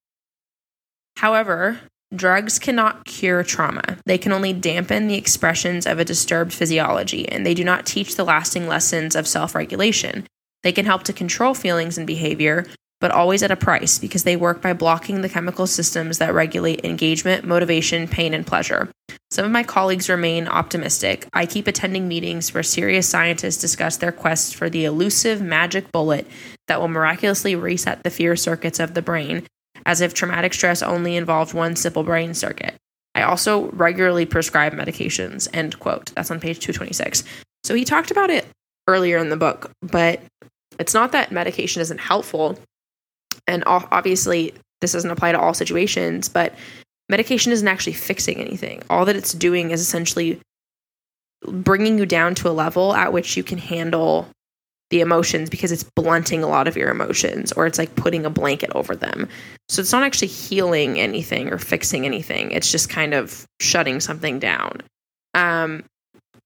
however, 1.17 1.79
drugs 2.13 2.59
cannot 2.59 3.05
cure 3.05 3.43
trauma. 3.43 3.97
They 4.05 4.17
can 4.17 4.31
only 4.31 4.53
dampen 4.53 5.07
the 5.07 5.15
expressions 5.15 5.85
of 5.85 5.99
a 5.99 6.05
disturbed 6.05 6.53
physiology, 6.53 7.27
and 7.29 7.45
they 7.45 7.53
do 7.53 7.63
not 7.63 7.85
teach 7.85 8.15
the 8.15 8.25
lasting 8.25 8.67
lessons 8.67 9.15
of 9.15 9.27
self 9.27 9.55
regulation. 9.55 10.25
They 10.63 10.71
can 10.71 10.85
help 10.85 11.03
to 11.03 11.13
control 11.13 11.53
feelings 11.53 11.97
and 11.97 12.05
behavior, 12.05 12.65
but 12.99 13.11
always 13.11 13.43
at 13.43 13.51
a 13.51 13.55
price 13.55 13.97
because 13.97 14.23
they 14.23 14.35
work 14.35 14.61
by 14.61 14.73
blocking 14.73 15.21
the 15.21 15.29
chemical 15.29 15.65
systems 15.67 16.17
that 16.17 16.33
regulate 16.33 16.83
engagement, 16.83 17.45
motivation, 17.45 18.07
pain, 18.07 18.33
and 18.33 18.45
pleasure. 18.45 18.89
Some 19.31 19.45
of 19.45 19.51
my 19.51 19.63
colleagues 19.63 20.09
remain 20.09 20.47
optimistic. 20.47 21.27
I 21.33 21.45
keep 21.45 21.67
attending 21.67 22.07
meetings 22.07 22.53
where 22.53 22.63
serious 22.63 23.07
scientists 23.07 23.61
discuss 23.61 23.97
their 23.97 24.11
quest 24.11 24.55
for 24.55 24.69
the 24.69 24.85
elusive 24.85 25.41
magic 25.41 25.91
bullet 25.91 26.27
that 26.67 26.81
will 26.81 26.87
miraculously 26.87 27.55
reset 27.55 28.03
the 28.03 28.09
fear 28.09 28.35
circuits 28.35 28.79
of 28.79 28.93
the 28.93 29.01
brain, 29.01 29.45
as 29.85 30.01
if 30.01 30.13
traumatic 30.13 30.53
stress 30.53 30.81
only 30.81 31.15
involved 31.15 31.53
one 31.53 31.75
simple 31.75 32.03
brain 32.03 32.33
circuit. 32.33 32.75
I 33.15 33.23
also 33.23 33.69
regularly 33.71 34.25
prescribe 34.25 34.73
medications. 34.73 35.47
End 35.53 35.79
quote. 35.79 36.11
That's 36.15 36.31
on 36.31 36.39
page 36.39 36.59
226. 36.59 37.23
So 37.63 37.75
he 37.75 37.85
talked 37.85 38.11
about 38.11 38.29
it 38.29 38.45
earlier 38.87 39.17
in 39.17 39.29
the 39.29 39.37
book, 39.37 39.71
but 39.81 40.21
it's 40.79 40.93
not 40.93 41.11
that 41.11 41.31
medication 41.31 41.81
isn't 41.81 41.99
helpful 41.99 42.57
and 43.49 43.63
obviously 43.65 44.53
this 44.79 44.93
doesn't 44.93 45.09
apply 45.09 45.31
to 45.31 45.39
all 45.39 45.53
situations, 45.53 46.29
but 46.29 46.53
medication 47.09 47.51
isn't 47.51 47.67
actually 47.67 47.93
fixing 47.93 48.37
anything. 48.37 48.83
All 48.89 49.05
that 49.05 49.15
it's 49.15 49.33
doing 49.33 49.71
is 49.71 49.81
essentially 49.81 50.39
bringing 51.45 51.97
you 51.97 52.05
down 52.05 52.35
to 52.35 52.49
a 52.49 52.51
level 52.51 52.93
at 52.93 53.11
which 53.11 53.35
you 53.35 53.43
can 53.43 53.57
handle 53.57 54.27
the 54.91 55.01
emotions 55.01 55.49
because 55.49 55.71
it's 55.71 55.83
blunting 55.83 56.43
a 56.43 56.47
lot 56.47 56.67
of 56.67 56.77
your 56.77 56.89
emotions 56.89 57.51
or 57.51 57.65
it's 57.65 57.77
like 57.77 57.95
putting 57.95 58.25
a 58.25 58.29
blanket 58.29 58.71
over 58.75 58.95
them. 58.95 59.27
So 59.67 59.81
it's 59.81 59.91
not 59.91 60.03
actually 60.03 60.29
healing 60.29 60.99
anything 60.99 61.51
or 61.51 61.57
fixing 61.57 62.05
anything. 62.05 62.51
It's 62.51 62.71
just 62.71 62.89
kind 62.89 63.13
of 63.13 63.45
shutting 63.59 63.99
something 63.99 64.39
down. 64.39 64.81
Um 65.33 65.83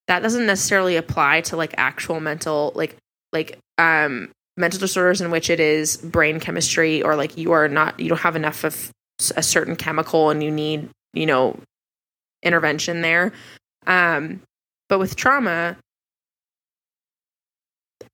that 0.08 0.22
doesn't 0.22 0.46
necessarily 0.46 0.98
apply 0.98 1.42
to 1.42 1.58
like 1.58 1.74
actual 1.78 2.20
mental 2.20 2.72
like 2.76 2.98
like 3.32 3.58
um 3.78 4.30
mental 4.58 4.80
disorders 4.80 5.22
in 5.22 5.32
which 5.32 5.50
it 5.50 5.60
is 5.60 5.98
brain 5.98 6.40
chemistry 6.40 7.02
or 7.02 7.16
like 7.16 7.38
you 7.38 7.52
are 7.52 7.68
not 7.68 8.00
you 8.00 8.10
don't 8.10 8.20
have 8.20 8.36
enough 8.36 8.64
of 8.64 8.92
a 9.36 9.44
certain 9.44 9.76
chemical 9.76 10.30
and 10.30 10.44
you 10.44 10.52
need 10.52 10.90
you 11.14 11.26
know 11.26 11.58
intervention 12.44 13.02
there. 13.02 13.32
Um 13.88 14.42
but 14.90 15.00
with 15.00 15.16
trauma 15.16 15.78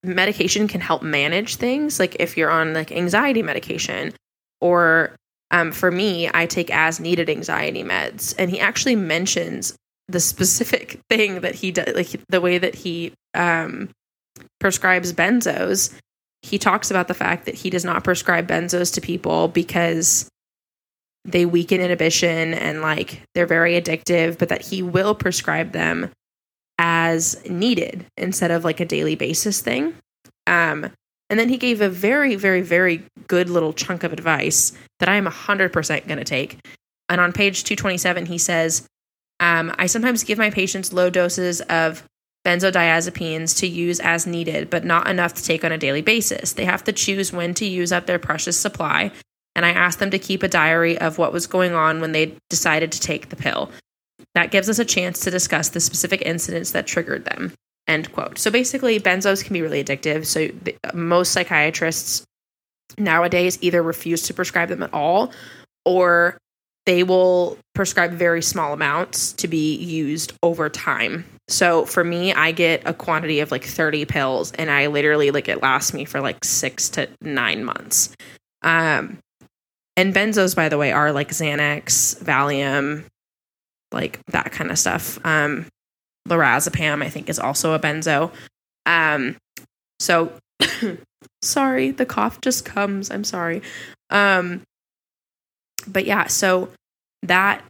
medication 0.04 0.68
can 0.68 0.82
help 0.82 1.02
manage 1.02 1.56
things. 1.56 2.00
Like 2.00 2.16
if 2.20 2.38
you're 2.38 2.52
on 2.52 2.74
like 2.74 2.92
anxiety 2.92 3.44
medication 3.44 4.14
or 4.62 5.16
um, 5.52 5.72
for 5.72 5.90
me 5.90 6.30
i 6.34 6.46
take 6.46 6.70
as 6.70 7.00
needed 7.00 7.30
anxiety 7.30 7.84
meds. 7.84 8.34
And 8.38 8.50
he 8.50 8.60
actually 8.60 8.96
mentions 8.96 9.76
the 10.08 10.20
specific 10.20 11.00
thing 11.10 11.42
that 11.42 11.56
he 11.56 11.72
does 11.72 11.94
like 11.96 12.16
the 12.30 12.42
way 12.42 12.58
that 12.58 12.76
he 12.76 13.14
um, 13.34 13.90
prescribes 14.60 15.12
benzos 15.12 15.94
he 16.42 16.58
talks 16.58 16.90
about 16.90 17.08
the 17.08 17.14
fact 17.14 17.46
that 17.46 17.56
he 17.56 17.70
does 17.70 17.86
not 17.86 18.04
prescribe 18.04 18.48
benzos 18.48 18.94
to 18.94 19.02
people 19.02 19.48
because 19.48 20.30
they 21.26 21.46
weaken 21.46 21.82
inhibition 21.82 22.54
and 22.54 22.82
like 22.82 23.22
they're 23.36 23.46
very 23.46 23.80
addictive, 23.80 24.38
but 24.38 24.50
that 24.50 24.62
he 24.62 24.82
will 24.82 25.14
prescribe 25.14 25.72
them 25.72 26.10
as 26.78 27.44
needed 27.50 28.06
instead 28.18 28.52
of 28.52 28.64
like 28.64 28.80
a 28.80 28.86
daily 28.86 29.16
basis 29.16 29.62
thing. 29.62 29.94
Um, 30.48 30.90
and 31.30 31.40
then 31.40 31.50
he 31.50 31.58
gave 31.58 31.82
a 31.82 31.90
very, 31.90 32.36
very, 32.36 32.62
very 32.62 33.04
good 33.28 33.50
little 33.50 33.74
chunk 33.74 34.04
of 34.04 34.14
advice 34.14 34.72
that 35.00 35.10
I 35.10 35.16
am 35.16 35.28
100% 35.28 36.08
going 36.08 36.18
to 36.18 36.24
take. 36.24 36.58
And 37.08 37.22
on 37.22 37.34
page 37.34 37.64
227, 37.66 38.26
he 38.26 38.38
says, 38.38 38.88
um, 39.40 39.74
I 39.78 39.86
sometimes 39.86 40.24
give 40.24 40.38
my 40.38 40.50
patients 40.50 40.92
low 40.92 41.10
doses 41.10 41.62
of 41.62 42.04
benzodiazepines 42.46 43.58
to 43.60 43.68
use 43.68 44.00
as 44.00 44.26
needed, 44.26 44.70
but 44.70 44.86
not 44.86 45.08
enough 45.08 45.34
to 45.34 45.44
take 45.44 45.64
on 45.64 45.72
a 45.72 45.78
daily 45.78 46.02
basis. 46.02 46.54
They 46.54 46.66
have 46.66 46.84
to 46.86 46.94
choose 46.94 47.34
when 47.34 47.54
to 47.56 47.66
use 47.66 47.92
up 47.92 48.06
their 48.06 48.20
precious 48.20 48.60
supply. 48.60 49.12
And 49.56 49.66
I 49.66 49.72
asked 49.72 50.00
them 50.00 50.12
to 50.12 50.20
keep 50.20 50.44
a 50.44 50.48
diary 50.48 50.98
of 50.98 51.18
what 51.18 51.34
was 51.34 51.48
going 51.48 51.74
on 51.74 52.00
when 52.00 52.12
they 52.12 52.36
decided 52.50 52.92
to 52.94 53.00
take 53.00 53.30
the 53.30 53.36
pill. 53.36 53.72
That 54.36 54.52
gives 54.52 54.70
us 54.70 54.80
a 54.80 54.86
chance 54.86 55.20
to 55.22 55.32
discuss 55.32 55.70
the 55.70 55.80
specific 55.80 56.22
incidents 56.22 56.72
that 56.72 56.88
triggered 56.88 57.26
them. 57.26 57.54
End 57.88 58.12
quote. 58.14 58.38
So 58.38 58.52
basically, 58.52 59.00
benzos 59.00 59.44
can 59.44 59.54
be 59.54 59.62
really 59.62 59.84
addictive. 59.84 60.26
So 60.26 60.50
most 60.94 61.32
psychiatrists 61.32 62.24
nowadays 62.98 63.58
either 63.62 63.82
refuse 63.82 64.24
to 64.24 64.34
prescribe 64.34 64.70
them 64.70 64.84
at 64.84 64.94
all 64.94 65.32
or 65.86 66.38
they 66.86 67.04
will 67.04 67.58
prescribe 67.76 68.12
very 68.12 68.42
small 68.42 68.74
amounts 68.74 69.34
to 69.34 69.48
be 69.48 69.76
used 69.76 70.34
over 70.44 70.70
time. 70.70 71.26
So 71.50 71.86
for 71.86 72.04
me, 72.04 72.32
I 72.32 72.52
get 72.52 72.84
a 72.86 72.94
quantity 72.94 73.40
of 73.40 73.52
like 73.52 73.66
30 73.66 74.06
pills 74.06 74.52
and 74.54 74.70
I 74.70 74.88
literally 74.88 75.32
like 75.32 75.50
it 75.50 75.64
lasts 75.64 75.94
me 75.94 76.06
for 76.06 76.22
like 76.22 76.44
6 76.44 76.90
to 76.90 77.10
9 77.22 77.64
months. 77.64 78.16
Um 78.62 79.18
and 79.98 80.14
benzos 80.14 80.56
by 80.56 80.70
the 80.70 80.78
way 80.78 80.92
are 80.92 81.12
like 81.12 81.30
Xanax, 81.30 82.22
Valium, 82.24 83.06
like 83.92 84.20
that 84.28 84.52
kind 84.52 84.70
of 84.70 84.78
stuff. 84.78 85.20
Um 85.26 85.66
lorazepam 86.28 87.04
I 87.04 87.10
think 87.10 87.30
is 87.30 87.40
also 87.40 87.74
a 87.74 87.80
benzo. 87.80 88.32
Um 88.86 89.36
so 90.00 90.32
sorry, 91.42 91.92
the 91.92 92.06
cough 92.06 92.40
just 92.42 92.64
comes. 92.64 93.10
I'm 93.10 93.24
sorry. 93.24 93.64
Um 94.12 94.62
but 95.88 96.06
yeah, 96.06 96.28
so 96.28 96.70
that 97.24 97.64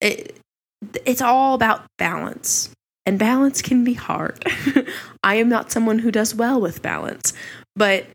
it 0.00 0.38
it's 1.04 1.22
all 1.22 1.54
about 1.54 1.84
balance. 1.98 2.70
And 3.06 3.18
balance 3.18 3.60
can 3.60 3.84
be 3.84 3.94
hard. 3.94 4.42
I 5.24 5.36
am 5.36 5.48
not 5.48 5.70
someone 5.70 5.98
who 5.98 6.10
does 6.10 6.34
well 6.34 6.60
with 6.60 6.82
balance, 6.82 7.34
but 7.76 8.06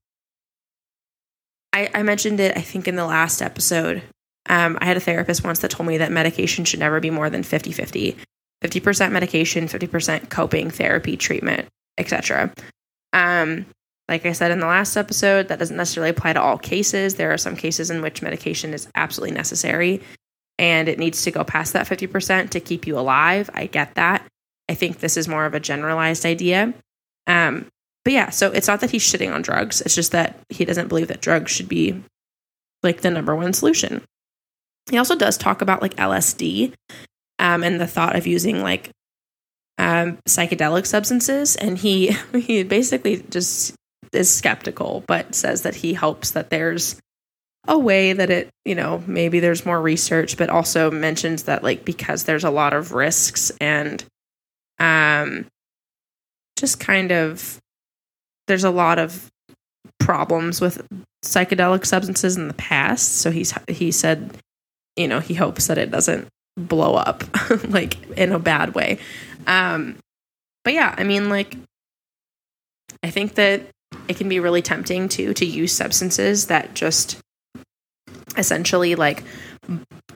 I, 1.74 1.90
I 1.94 2.04
mentioned 2.04 2.40
it, 2.40 2.58
I 2.58 2.62
think, 2.62 2.88
in 2.88 2.96
the 2.96 3.06
last 3.06 3.42
episode. 3.42 4.02
Um, 4.48 4.80
I 4.82 4.86
had 4.86 4.98
a 4.98 5.02
therapist 5.02 5.44
once 5.44 5.60
that 5.60 5.70
told 5.70 5.88
me 5.88 5.98
that 6.00 6.12
medication 6.12 6.66
should 6.66 6.80
never 6.80 7.00
be 7.00 7.12
more 7.12 7.30
than 7.30 7.44
50 7.44 7.72
50. 7.72 8.18
50% 8.64 9.12
medication, 9.12 9.68
50% 9.68 10.30
coping, 10.30 10.70
therapy, 10.70 11.16
treatment, 11.16 11.68
etc. 11.98 12.52
Um, 13.14 13.66
like 14.10 14.26
I 14.26 14.34
said 14.34 14.52
in 14.52 14.60
the 14.60 14.66
last 14.66 14.98
episode, 14.98 15.48
that 15.48 15.60
doesn't 15.60 15.78
necessarily 15.78 16.10
apply 16.10 16.34
to 16.34 16.42
all 16.42 16.58
cases. 16.58 17.16
There 17.16 17.32
are 17.32 17.38
some 17.38 17.56
cases 17.56 17.90
in 17.90 18.02
which 18.02 18.22
medication 18.22 18.74
is 18.74 18.90
absolutely 18.96 19.36
necessary 19.36 20.02
and 20.60 20.90
it 20.90 21.00
needs 21.00 21.24
to 21.24 21.32
go 21.32 21.46
past 21.46 21.72
that 21.74 21.88
50% 21.88 22.50
to 22.50 22.60
keep 22.60 22.86
you 22.86 23.00
alive. 23.00 23.50
I 23.54 23.66
get 23.66 23.96
that. 23.96 24.26
I 24.68 24.74
think 24.76 25.00
this 25.00 25.16
is 25.16 25.28
more 25.28 25.46
of 25.46 25.54
a 25.54 25.60
generalized 25.60 26.26
idea. 26.26 26.74
Um, 27.26 27.68
but 28.04 28.14
yeah, 28.14 28.30
so 28.30 28.52
it's 28.52 28.68
not 28.68 28.82
that 28.82 28.92
he's 28.92 29.02
shitting 29.04 29.34
on 29.34 29.42
drugs. 29.42 29.80
It's 29.82 29.96
just 29.96 30.12
that 30.12 30.38
he 30.50 30.66
doesn't 30.66 30.90
believe 30.90 31.08
that 31.08 31.22
drugs 31.22 31.52
should 31.52 31.70
be 31.70 32.04
like 32.84 33.02
the 33.02 33.10
number 33.10 33.36
one 33.36 33.54
solution. 33.54 34.04
He 34.92 34.98
also 34.98 35.16
does 35.16 35.38
talk 35.38 35.62
about 35.62 35.82
like 35.82 35.96
LSD 35.96 36.74
um, 37.40 37.64
and 37.64 37.80
the 37.80 37.88
thought 37.88 38.18
of 38.18 38.28
using 38.28 38.62
like 38.62 38.90
um, 39.78 40.18
psychedelic 40.28 40.86
substances. 40.86 41.56
And 41.56 41.78
he 41.78 42.18
he 42.34 42.64
basically 42.64 43.24
just 43.30 43.76
is 44.12 44.30
skeptical, 44.30 45.06
but 45.08 45.36
says 45.36 45.62
that 45.62 45.76
he 45.76 45.94
hopes 45.94 46.32
that 46.32 46.50
there's 46.50 47.00
a 47.68 47.78
way 47.78 48.14
that 48.14 48.30
it, 48.30 48.50
you 48.66 48.76
know, 48.76 49.04
maybe 49.06 49.40
there's 49.40 49.66
more 49.66 49.82
research, 49.82 50.38
but 50.38 50.50
also 50.50 50.90
mentions 50.90 51.44
that 51.44 51.64
like 51.64 51.86
because 51.86 52.24
there's 52.24 52.44
a 52.44 52.50
lot 52.50 52.74
of 52.74 52.94
risks 52.94 53.52
and 53.60 54.04
um 54.80 55.46
just 56.58 56.80
kind 56.80 57.12
of 57.12 57.60
there's 58.48 58.64
a 58.64 58.72
lot 58.72 58.98
of 58.98 59.30
problems 60.00 60.62
with 60.62 60.86
psychedelic 61.24 61.86
substances 61.86 62.38
in 62.38 62.48
the 62.48 62.54
past. 62.54 63.18
So 63.18 63.32
he's 63.32 63.54
he 63.68 63.92
said, 63.92 64.38
you 64.96 65.08
know, 65.08 65.20
he 65.20 65.34
hopes 65.34 65.68
that 65.68 65.78
it 65.78 65.92
doesn't 65.92 66.28
blow 66.58 66.96
up 66.96 67.24
like 67.70 68.10
in 68.12 68.32
a 68.32 68.40
bad 68.40 68.74
way. 68.74 69.00
Um 69.48 69.98
but 70.64 70.74
yeah, 70.74 70.96
I 70.98 71.04
mean 71.04 71.30
like 71.30 71.58
I 73.04 73.10
think 73.10 73.36
that 73.36 73.62
it 74.08 74.18
can 74.18 74.30
be 74.30 74.40
really 74.40 74.62
tempting 74.62 75.10
to 75.10 75.34
to 75.34 75.46
use 75.46 75.74
substances 75.74 76.48
that 76.48 76.74
just 76.74 77.20
essentially 78.38 78.96
like 78.96 79.24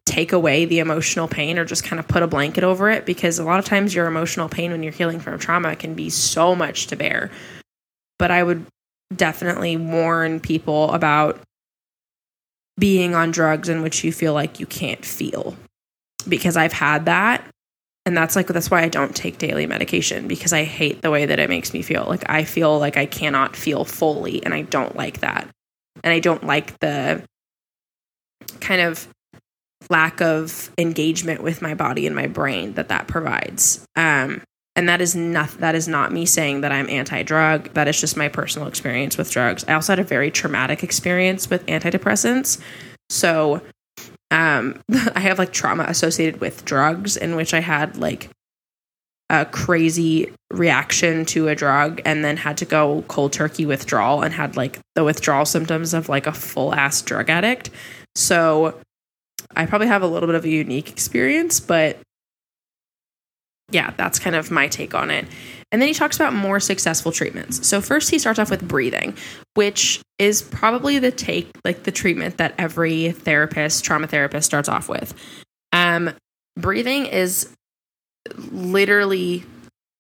take 0.05 0.31
away 0.31 0.65
the 0.65 0.79
emotional 0.79 1.27
pain 1.27 1.57
or 1.57 1.65
just 1.65 1.83
kind 1.83 1.99
of 1.99 2.07
put 2.07 2.23
a 2.23 2.27
blanket 2.27 2.63
over 2.63 2.89
it 2.89 3.05
because 3.05 3.39
a 3.39 3.43
lot 3.43 3.59
of 3.59 3.65
times 3.65 3.93
your 3.93 4.05
emotional 4.05 4.49
pain 4.49 4.71
when 4.71 4.83
you're 4.83 4.91
healing 4.91 5.19
from 5.19 5.37
trauma 5.39 5.75
can 5.75 5.93
be 5.93 6.09
so 6.09 6.55
much 6.55 6.87
to 6.87 6.95
bear. 6.95 7.31
But 8.19 8.31
I 8.31 8.43
would 8.43 8.65
definitely 9.15 9.77
warn 9.77 10.39
people 10.39 10.91
about 10.91 11.39
being 12.79 13.13
on 13.15 13.31
drugs 13.31 13.69
in 13.69 13.81
which 13.81 14.03
you 14.03 14.11
feel 14.11 14.33
like 14.33 14.59
you 14.59 14.65
can't 14.65 15.05
feel 15.05 15.55
because 16.27 16.57
I've 16.57 16.73
had 16.73 17.05
that 17.05 17.43
and 18.05 18.17
that's 18.17 18.35
like 18.35 18.47
that's 18.47 18.69
why 18.69 18.81
I 18.81 18.89
don't 18.89 19.15
take 19.15 19.37
daily 19.37 19.65
medication 19.65 20.27
because 20.27 20.51
I 20.51 20.63
hate 20.63 21.01
the 21.01 21.11
way 21.11 21.25
that 21.25 21.39
it 21.39 21.49
makes 21.49 21.73
me 21.73 21.81
feel. 21.81 22.05
Like 22.05 22.23
I 22.29 22.43
feel 22.43 22.77
like 22.77 22.97
I 22.97 23.05
cannot 23.05 23.55
feel 23.55 23.85
fully 23.85 24.43
and 24.43 24.53
I 24.53 24.63
don't 24.63 24.95
like 24.95 25.21
that. 25.21 25.47
And 26.03 26.13
I 26.13 26.19
don't 26.19 26.45
like 26.45 26.77
the 26.79 27.23
kind 28.63 28.81
of 28.81 29.07
lack 29.89 30.21
of 30.21 30.71
engagement 30.77 31.43
with 31.43 31.61
my 31.61 31.73
body 31.73 32.07
and 32.07 32.15
my 32.15 32.27
brain 32.27 32.73
that 32.73 32.89
that 32.89 33.07
provides. 33.07 33.85
Um, 33.95 34.41
and 34.75 34.89
that 34.89 35.01
is 35.01 35.15
not 35.15 35.49
that 35.59 35.75
is 35.75 35.87
not 35.87 36.11
me 36.11 36.25
saying 36.25 36.61
that 36.61 36.71
I'm 36.71 36.89
anti-drug. 36.89 37.73
That 37.73 37.87
is 37.87 37.99
just 37.99 38.17
my 38.17 38.27
personal 38.27 38.67
experience 38.67 39.17
with 39.17 39.29
drugs. 39.29 39.63
I 39.67 39.73
also 39.73 39.91
had 39.91 39.99
a 39.99 40.03
very 40.03 40.31
traumatic 40.31 40.83
experience 40.83 41.49
with 41.49 41.65
antidepressants. 41.67 42.59
So 43.09 43.61
um, 44.31 44.81
I 45.15 45.19
have 45.19 45.37
like 45.37 45.53
trauma 45.53 45.85
associated 45.87 46.41
with 46.41 46.65
drugs 46.65 47.17
in 47.17 47.35
which 47.35 47.53
I 47.53 47.59
had 47.59 47.97
like 47.97 48.29
a 49.29 49.45
crazy 49.45 50.33
reaction 50.51 51.25
to 51.25 51.47
a 51.47 51.55
drug 51.55 52.01
and 52.05 52.23
then 52.25 52.37
had 52.37 52.57
to 52.57 52.65
go 52.65 53.03
cold 53.07 53.33
turkey 53.33 53.65
withdrawal 53.65 54.21
and 54.21 54.33
had 54.33 54.57
like 54.57 54.79
the 54.95 55.03
withdrawal 55.03 55.45
symptoms 55.45 55.93
of 55.93 56.09
like 56.09 56.27
a 56.27 56.33
full 56.33 56.73
ass 56.73 57.01
drug 57.01 57.29
addict. 57.29 57.69
So 58.15 58.79
I 59.55 59.65
probably 59.65 59.87
have 59.87 60.01
a 60.01 60.07
little 60.07 60.27
bit 60.27 60.35
of 60.35 60.45
a 60.45 60.49
unique 60.49 60.89
experience, 60.89 61.59
but 61.59 61.97
yeah, 63.71 63.93
that's 63.97 64.19
kind 64.19 64.35
of 64.35 64.51
my 64.51 64.67
take 64.67 64.93
on 64.93 65.09
it. 65.09 65.25
And 65.71 65.81
then 65.81 65.87
he 65.87 65.93
talks 65.93 66.15
about 66.15 66.33
more 66.33 66.59
successful 66.59 67.11
treatments. 67.11 67.67
So 67.67 67.81
first 67.81 68.11
he 68.11 68.19
starts 68.19 68.37
off 68.37 68.51
with 68.51 68.67
breathing, 68.67 69.15
which 69.55 70.01
is 70.19 70.41
probably 70.41 70.99
the 70.99 71.11
take 71.11 71.49
like 71.65 71.83
the 71.83 71.91
treatment 71.91 72.37
that 72.37 72.53
every 72.57 73.11
therapist, 73.11 73.83
trauma 73.83 74.07
therapist 74.07 74.45
starts 74.45 74.69
off 74.69 74.87
with. 74.87 75.13
Um 75.71 76.11
breathing 76.55 77.07
is 77.07 77.49
literally 78.37 79.43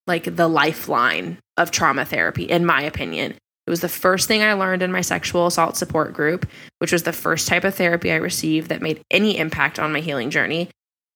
like 0.05 0.35
the 0.35 0.47
lifeline 0.47 1.39
of 1.57 1.71
trauma 1.71 2.05
therapy 2.05 2.43
in 2.43 2.65
my 2.65 2.83
opinion. 2.83 3.33
It 3.65 3.69
was 3.69 3.81
the 3.81 3.89
first 3.89 4.27
thing 4.27 4.43
I 4.43 4.53
learned 4.53 4.81
in 4.81 4.91
my 4.91 5.01
sexual 5.01 5.47
assault 5.47 5.77
support 5.77 6.13
group, 6.13 6.45
which 6.79 6.91
was 6.91 7.03
the 7.03 7.13
first 7.13 7.47
type 7.47 7.63
of 7.63 7.75
therapy 7.75 8.11
I 8.11 8.17
received 8.17 8.69
that 8.69 8.81
made 8.81 9.01
any 9.09 9.37
impact 9.37 9.79
on 9.79 9.93
my 9.93 10.01
healing 10.01 10.29
journey. 10.29 10.69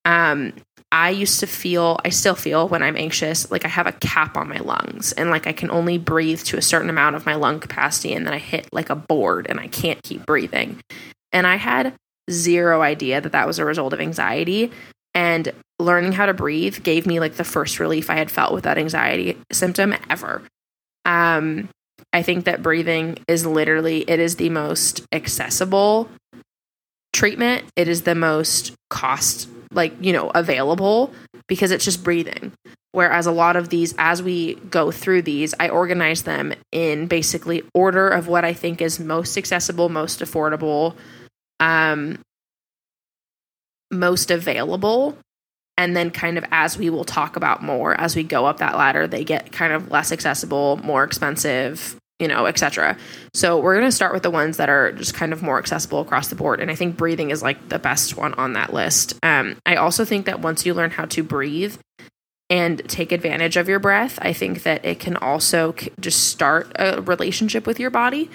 Um, 0.05 0.53
I 0.89 1.09
used 1.09 1.41
to 1.41 1.47
feel, 1.47 1.99
I 2.05 2.09
still 2.09 2.35
feel 2.35 2.69
when 2.69 2.81
I'm 2.81 2.95
anxious, 2.95 3.51
like 3.51 3.65
I 3.65 3.67
have 3.67 3.87
a 3.87 3.91
cap 3.91 4.37
on 4.37 4.47
my 4.47 4.59
lungs 4.59 5.11
and 5.11 5.29
like 5.29 5.45
I 5.45 5.51
can 5.51 5.69
only 5.69 5.97
breathe 5.97 6.41
to 6.43 6.57
a 6.57 6.61
certain 6.61 6.89
amount 6.89 7.17
of 7.17 7.25
my 7.25 7.35
lung 7.35 7.59
capacity. 7.59 8.13
And 8.13 8.25
then 8.25 8.33
I 8.33 8.37
hit 8.37 8.69
like 8.71 8.89
a 8.89 8.95
board 8.95 9.47
and 9.49 9.59
I 9.59 9.67
can't 9.67 10.01
keep 10.03 10.25
breathing. 10.25 10.79
And 11.33 11.45
I 11.45 11.57
had 11.57 11.93
zero 12.31 12.81
idea 12.81 13.19
that 13.19 13.33
that 13.33 13.47
was 13.47 13.59
a 13.59 13.65
result 13.65 13.91
of 13.91 13.99
anxiety. 13.99 14.71
And 15.13 15.51
learning 15.79 16.13
how 16.13 16.25
to 16.25 16.33
breathe 16.33 16.83
gave 16.83 17.05
me 17.05 17.19
like 17.19 17.35
the 17.35 17.43
first 17.43 17.79
relief 17.79 18.09
I 18.09 18.15
had 18.15 18.31
felt 18.31 18.53
with 18.53 18.63
that 18.63 18.77
anxiety 18.77 19.37
symptom 19.51 19.93
ever. 20.09 20.41
Um, 21.03 21.67
I 22.13 22.21
think 22.21 22.45
that 22.45 22.63
breathing 22.63 23.17
is 23.27 23.45
literally 23.45 24.01
it 24.07 24.19
is 24.19 24.35
the 24.35 24.49
most 24.49 25.05
accessible 25.11 26.09
treatment. 27.13 27.65
It 27.75 27.87
is 27.87 28.03
the 28.03 28.15
most 28.15 28.73
cost 28.89 29.49
like, 29.71 29.93
you 29.99 30.13
know, 30.13 30.29
available 30.33 31.11
because 31.47 31.71
it's 31.71 31.85
just 31.85 32.03
breathing. 32.03 32.53
Whereas 32.93 33.25
a 33.25 33.31
lot 33.31 33.55
of 33.55 33.69
these 33.69 33.93
as 33.97 34.23
we 34.23 34.55
go 34.55 34.91
through 34.91 35.23
these, 35.23 35.53
I 35.59 35.69
organize 35.69 36.23
them 36.23 36.53
in 36.71 37.07
basically 37.07 37.63
order 37.73 38.09
of 38.09 38.27
what 38.27 38.45
I 38.45 38.53
think 38.53 38.81
is 38.81 38.99
most 38.99 39.37
accessible, 39.37 39.89
most 39.89 40.19
affordable, 40.19 40.95
um 41.59 42.19
most 43.89 44.31
available 44.31 45.17
and 45.77 45.95
then 45.95 46.09
kind 46.09 46.37
of 46.37 46.45
as 46.51 46.77
we 46.77 46.89
will 46.89 47.05
talk 47.05 47.35
about 47.35 47.63
more 47.63 47.99
as 47.99 48.15
we 48.15 48.23
go 48.23 48.45
up 48.45 48.57
that 48.57 48.75
ladder 48.75 49.07
they 49.07 49.23
get 49.23 49.51
kind 49.51 49.73
of 49.73 49.91
less 49.91 50.11
accessible 50.11 50.77
more 50.83 51.03
expensive 51.03 51.95
you 52.19 52.27
know 52.27 52.45
etc 52.45 52.97
so 53.33 53.59
we're 53.59 53.75
going 53.75 53.87
to 53.87 53.95
start 53.95 54.13
with 54.13 54.23
the 54.23 54.31
ones 54.31 54.57
that 54.57 54.69
are 54.69 54.91
just 54.91 55.13
kind 55.13 55.31
of 55.31 55.43
more 55.43 55.59
accessible 55.59 55.99
across 55.99 56.29
the 56.29 56.35
board. 56.35 56.59
And 56.59 56.71
i 56.71 56.75
think 56.75 56.97
breathing 56.97 57.29
is 57.29 57.41
like 57.41 57.69
the 57.69 57.79
best 57.79 58.17
one 58.17 58.33
on 58.33 58.53
that 58.53 58.73
list. 58.73 59.17
Um, 59.23 59.57
i 59.65 59.75
also 59.75 60.03
think 60.03 60.25
that 60.25 60.41
once 60.41 60.65
you 60.65 60.73
learn 60.73 60.91
how 60.91 61.05
to 61.05 61.23
breathe 61.23 61.77
and 62.49 62.79
take 62.89 63.11
advantage 63.11 63.57
of 63.57 63.69
your 63.69 63.79
breath 63.79 64.17
i 64.21 64.33
think 64.33 64.63
that 64.63 64.83
it 64.83 64.99
can 64.99 65.17
also 65.17 65.73
just 65.99 66.27
start 66.29 66.71
a 66.75 67.01
relationship 67.01 67.67
with 67.67 67.79
your 67.79 67.91
body 67.91 68.29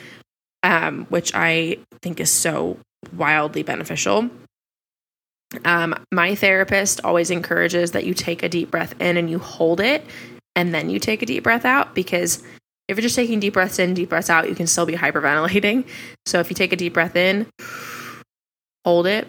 um, 0.63 1.07
which 1.07 1.33
i 1.35 1.77
think 2.03 2.21
is 2.21 2.31
so 2.31 2.79
wildly 3.17 3.63
beneficial 3.63 4.31
um, 5.65 5.95
my 6.13 6.35
therapist 6.35 7.01
always 7.05 7.31
encourages 7.31 7.93
that 7.93 8.05
you 8.05 8.15
take 8.15 8.43
a 8.43 8.49
deep 8.49 8.71
breath 8.71 8.95
in 9.01 9.17
and 9.17 9.29
you 9.29 9.39
hold 9.39 9.81
it 9.81 10.05
and 10.55 10.75
then 10.75 10.91
you 10.91 10.99
take 10.99 11.23
a 11.23 11.27
deep 11.27 11.43
breath 11.43 11.65
out 11.65 11.95
because 11.95 12.43
if 12.89 12.97
you're 12.97 13.03
just 13.03 13.17
taking 13.17 13.41
deep 13.41 13.55
breaths 13.55 13.79
in, 13.79 13.95
deep 13.95 14.11
breaths 14.11 14.31
out, 14.31 14.49
you 14.49 14.55
can 14.55 14.67
still 14.67 14.87
be 14.87 14.95
hyperventilating. 14.95 15.87
So 16.25 16.39
if 16.39 16.51
you 16.51 16.55
take 16.55 16.73
a 16.73 16.77
deep 16.77 16.95
breath 16.95 17.17
in, 17.17 17.49
hold 18.85 19.09
it, 19.09 19.29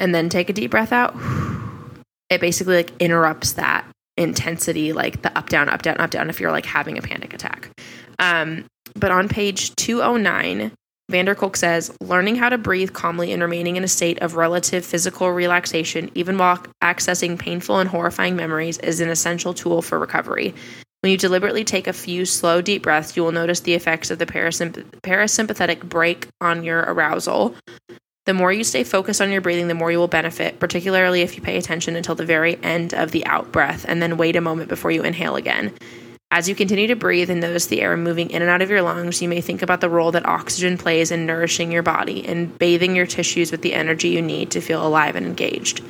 and 0.00 0.12
then 0.12 0.28
take 0.28 0.50
a 0.50 0.52
deep 0.52 0.72
breath 0.72 0.92
out, 0.92 1.14
it 2.28 2.40
basically 2.40 2.74
like 2.74 2.92
interrupts 2.98 3.52
that 3.52 3.86
intensity, 4.16 4.92
like 4.92 5.22
the 5.22 5.36
up, 5.38 5.48
down, 5.48 5.68
up, 5.68 5.82
down, 5.82 5.98
up, 5.98 6.10
down, 6.10 6.28
if 6.28 6.40
you're 6.40 6.50
like 6.50 6.66
having 6.66 6.98
a 6.98 7.02
panic 7.02 7.32
attack. 7.32 7.70
Um, 8.18 8.66
but 8.96 9.12
on 9.12 9.28
page 9.28 9.74
209, 9.76 10.72
van 11.10 11.26
der 11.26 11.34
Kolk 11.34 11.56
says, 11.56 11.94
learning 12.00 12.36
how 12.36 12.48
to 12.48 12.58
breathe 12.58 12.92
calmly 12.92 13.32
and 13.32 13.42
remaining 13.42 13.76
in 13.76 13.84
a 13.84 13.88
state 13.88 14.18
of 14.20 14.36
relative 14.36 14.84
physical 14.84 15.30
relaxation, 15.30 16.10
even 16.14 16.38
while 16.38 16.58
accessing 16.82 17.38
painful 17.38 17.78
and 17.78 17.88
horrifying 17.88 18.36
memories, 18.36 18.78
is 18.78 19.00
an 19.00 19.08
essential 19.08 19.52
tool 19.54 19.82
for 19.82 19.98
recovery. 19.98 20.54
When 21.02 21.10
you 21.10 21.18
deliberately 21.18 21.64
take 21.64 21.86
a 21.86 21.92
few 21.92 22.24
slow, 22.24 22.62
deep 22.62 22.82
breaths, 22.82 23.14
you 23.14 23.22
will 23.22 23.32
notice 23.32 23.60
the 23.60 23.74
effects 23.74 24.10
of 24.10 24.18
the 24.18 24.24
parasympathetic 24.24 25.80
brake 25.80 26.28
on 26.40 26.64
your 26.64 26.80
arousal. 26.80 27.54
The 28.24 28.32
more 28.32 28.50
you 28.50 28.64
stay 28.64 28.84
focused 28.84 29.20
on 29.20 29.30
your 29.30 29.42
breathing, 29.42 29.68
the 29.68 29.74
more 29.74 29.92
you 29.92 29.98
will 29.98 30.08
benefit, 30.08 30.58
particularly 30.58 31.20
if 31.20 31.36
you 31.36 31.42
pay 31.42 31.58
attention 31.58 31.94
until 31.94 32.14
the 32.14 32.24
very 32.24 32.56
end 32.62 32.94
of 32.94 33.10
the 33.10 33.26
out 33.26 33.52
breath 33.52 33.84
and 33.86 34.00
then 34.00 34.16
wait 34.16 34.34
a 34.34 34.40
moment 34.40 34.70
before 34.70 34.90
you 34.90 35.02
inhale 35.02 35.36
again. 35.36 35.74
As 36.34 36.48
you 36.48 36.56
continue 36.56 36.88
to 36.88 36.96
breathe 36.96 37.30
and 37.30 37.40
notice 37.40 37.66
the 37.66 37.80
air 37.80 37.96
moving 37.96 38.28
in 38.28 38.42
and 38.42 38.50
out 38.50 38.60
of 38.60 38.68
your 38.68 38.82
lungs, 38.82 39.22
you 39.22 39.28
may 39.28 39.40
think 39.40 39.62
about 39.62 39.80
the 39.80 39.88
role 39.88 40.10
that 40.10 40.26
oxygen 40.26 40.76
plays 40.76 41.12
in 41.12 41.26
nourishing 41.26 41.70
your 41.70 41.84
body 41.84 42.26
and 42.26 42.58
bathing 42.58 42.96
your 42.96 43.06
tissues 43.06 43.52
with 43.52 43.62
the 43.62 43.72
energy 43.72 44.08
you 44.08 44.20
need 44.20 44.50
to 44.50 44.60
feel 44.60 44.84
alive 44.84 45.14
and 45.14 45.26
engaged, 45.26 45.80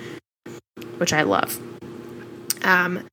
which 0.99 1.15
I 1.15 1.23
love. 1.23 1.59
Um, 2.63 3.09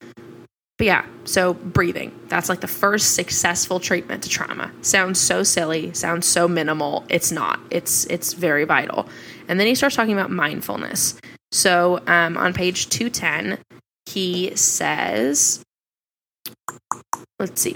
but 0.77 0.87
yeah, 0.87 1.05
so 1.23 1.53
breathing. 1.53 2.11
That's 2.27 2.49
like 2.49 2.59
the 2.59 2.67
first 2.67 3.15
successful 3.15 3.79
treatment 3.79 4.23
to 4.23 4.29
trauma. 4.29 4.69
Sounds 4.81 5.17
so 5.17 5.41
silly, 5.41 5.93
sounds 5.93 6.27
so 6.27 6.49
minimal. 6.49 7.05
It's 7.07 7.31
not. 7.31 7.61
It's 7.69 8.03
it's 8.07 8.33
very 8.33 8.65
vital. 8.65 9.07
And 9.47 9.57
then 9.57 9.67
he 9.67 9.75
starts 9.75 9.95
talking 9.95 10.11
about 10.11 10.31
mindfulness. 10.31 11.17
So 11.53 12.03
um, 12.07 12.35
on 12.35 12.53
page 12.53 12.89
210, 12.89 13.57
he 14.05 14.53
says 14.57 15.63
let's 17.41 17.59
see. 17.59 17.75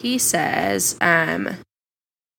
He 0.00 0.18
says, 0.18 0.96
um, 1.00 1.48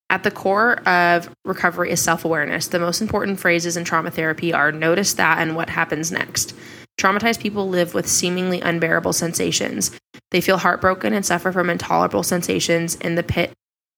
at 0.10 0.24
the 0.24 0.32
core 0.32 0.80
of 0.88 1.30
recovery 1.46 1.92
is 1.92 2.02
self 2.02 2.26
awareness. 2.26 2.68
The 2.68 2.80
most 2.80 3.02
important 3.02 3.40
phrases 3.40 3.78
in 3.78 3.84
trauma 3.84 4.12
therapy 4.12 4.54
are 4.54 4.72
notice 4.72 5.14
that 5.14 5.40
and 5.40 5.56
what 5.56 5.70
happens 5.70 6.12
next. 6.12 6.56
Traumatized 7.00 7.40
people 7.40 7.70
live 7.70 7.94
with 7.94 8.08
seemingly 8.08 8.60
unbearable 8.60 9.14
sensations. 9.14 9.92
They 10.32 10.42
feel 10.42 10.58
heartbroken 10.58 11.14
and 11.14 11.26
suffer 11.26 11.52
from 11.52 11.70
intolerable 11.70 12.24
sensations 12.24 12.96
in 12.96 13.16
the 13.16 13.24
pit 13.24 13.54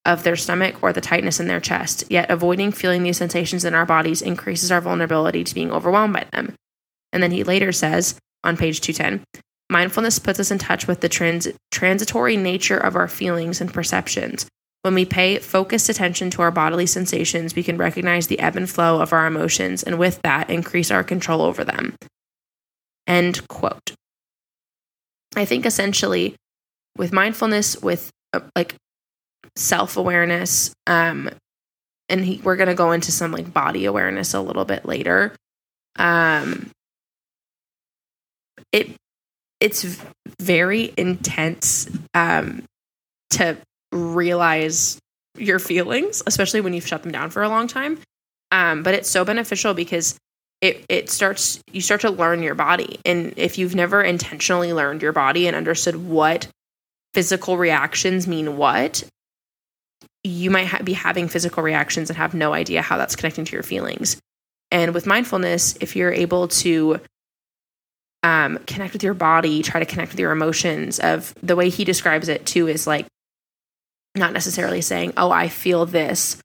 of 0.05 0.23
their 0.23 0.35
stomach 0.35 0.81
or 0.81 0.93
the 0.93 1.01
tightness 1.01 1.39
in 1.39 1.47
their 1.47 1.59
chest. 1.59 2.03
Yet, 2.09 2.29
avoiding 2.29 2.71
feeling 2.71 3.03
these 3.03 3.17
sensations 3.17 3.65
in 3.65 3.73
our 3.73 3.85
bodies 3.85 4.21
increases 4.21 4.71
our 4.71 4.81
vulnerability 4.81 5.43
to 5.43 5.55
being 5.55 5.71
overwhelmed 5.71 6.13
by 6.13 6.25
them. 6.31 6.55
And 7.13 7.21
then 7.21 7.31
he 7.31 7.43
later 7.43 7.71
says 7.71 8.15
on 8.43 8.57
page 8.57 8.81
210 8.81 9.25
Mindfulness 9.71 10.19
puts 10.19 10.37
us 10.37 10.51
in 10.51 10.57
touch 10.57 10.85
with 10.85 10.99
the 10.99 11.07
trans- 11.07 11.47
transitory 11.71 12.35
nature 12.35 12.77
of 12.77 12.97
our 12.97 13.07
feelings 13.07 13.61
and 13.61 13.73
perceptions. 13.73 14.45
When 14.81 14.93
we 14.93 15.05
pay 15.05 15.37
focused 15.39 15.87
attention 15.87 16.29
to 16.31 16.41
our 16.41 16.51
bodily 16.51 16.85
sensations, 16.85 17.55
we 17.55 17.63
can 17.63 17.77
recognize 17.77 18.27
the 18.27 18.39
ebb 18.39 18.57
and 18.57 18.69
flow 18.69 18.99
of 18.99 19.13
our 19.13 19.25
emotions 19.25 19.81
and 19.81 19.97
with 19.97 20.21
that 20.23 20.49
increase 20.49 20.91
our 20.91 21.05
control 21.05 21.41
over 21.41 21.63
them. 21.63 21.95
End 23.07 23.47
quote. 23.47 23.93
I 25.37 25.45
think 25.45 25.65
essentially 25.65 26.35
with 26.97 27.13
mindfulness, 27.13 27.81
with 27.81 28.11
uh, 28.33 28.41
like 28.57 28.75
self 29.55 29.95
awareness, 29.95 30.73
um, 30.85 31.29
and 32.09 32.25
he, 32.25 32.41
we're 32.43 32.57
going 32.57 32.67
to 32.67 32.75
go 32.75 32.91
into 32.91 33.13
some 33.13 33.31
like 33.31 33.53
body 33.53 33.85
awareness 33.85 34.33
a 34.33 34.41
little 34.41 34.65
bit 34.65 34.83
later. 34.83 35.33
Um, 35.95 36.71
it 38.73 38.97
it's 39.61 40.03
very 40.41 40.93
intense 40.97 41.89
um, 42.13 42.63
to 43.29 43.57
realize 43.93 44.99
your 45.37 45.59
feelings, 45.59 46.21
especially 46.27 46.59
when 46.59 46.73
you've 46.73 46.87
shut 46.87 47.03
them 47.03 47.11
down 47.11 47.29
for 47.29 47.43
a 47.43 47.49
long 47.49 47.67
time. 47.67 47.99
Um, 48.51 48.83
but 48.83 48.93
it's 48.93 49.09
so 49.09 49.23
beneficial 49.23 49.73
because 49.73 50.17
it 50.59 50.85
it 50.89 51.09
starts 51.09 51.61
you 51.71 51.79
start 51.79 52.01
to 52.01 52.09
learn 52.09 52.43
your 52.43 52.55
body, 52.55 52.99
and 53.05 53.33
if 53.37 53.57
you've 53.57 53.75
never 53.75 54.01
intentionally 54.01 54.73
learned 54.73 55.01
your 55.01 55.13
body 55.13 55.47
and 55.47 55.55
understood 55.55 55.95
what 55.95 56.47
physical 57.13 57.57
reactions 57.57 58.27
mean 58.27 58.57
what, 58.57 59.03
you 60.23 60.49
might 60.49 60.67
ha- 60.67 60.83
be 60.83 60.93
having 60.93 61.27
physical 61.27 61.63
reactions 61.63 62.09
and 62.09 62.17
have 62.17 62.33
no 62.33 62.53
idea 62.53 62.81
how 62.81 62.97
that's 62.97 63.15
connecting 63.15 63.45
to 63.45 63.53
your 63.53 63.63
feelings. 63.63 64.17
And 64.69 64.93
with 64.93 65.05
mindfulness, 65.05 65.77
if 65.81 65.95
you're 65.95 66.13
able 66.13 66.47
to 66.49 66.99
um, 68.23 68.59
connect 68.67 68.93
with 68.93 69.03
your 69.03 69.13
body, 69.13 69.63
try 69.63 69.79
to 69.79 69.85
connect 69.85 70.11
with 70.11 70.19
your 70.19 70.31
emotions. 70.31 70.99
Of 70.99 71.33
the 71.41 71.55
way 71.55 71.69
he 71.69 71.83
describes 71.83 72.27
it 72.27 72.45
too 72.45 72.67
is 72.67 72.85
like 72.85 73.07
not 74.15 74.33
necessarily 74.33 74.81
saying, 74.81 75.13
"Oh, 75.17 75.31
I 75.31 75.47
feel 75.47 75.85
this," 75.85 76.37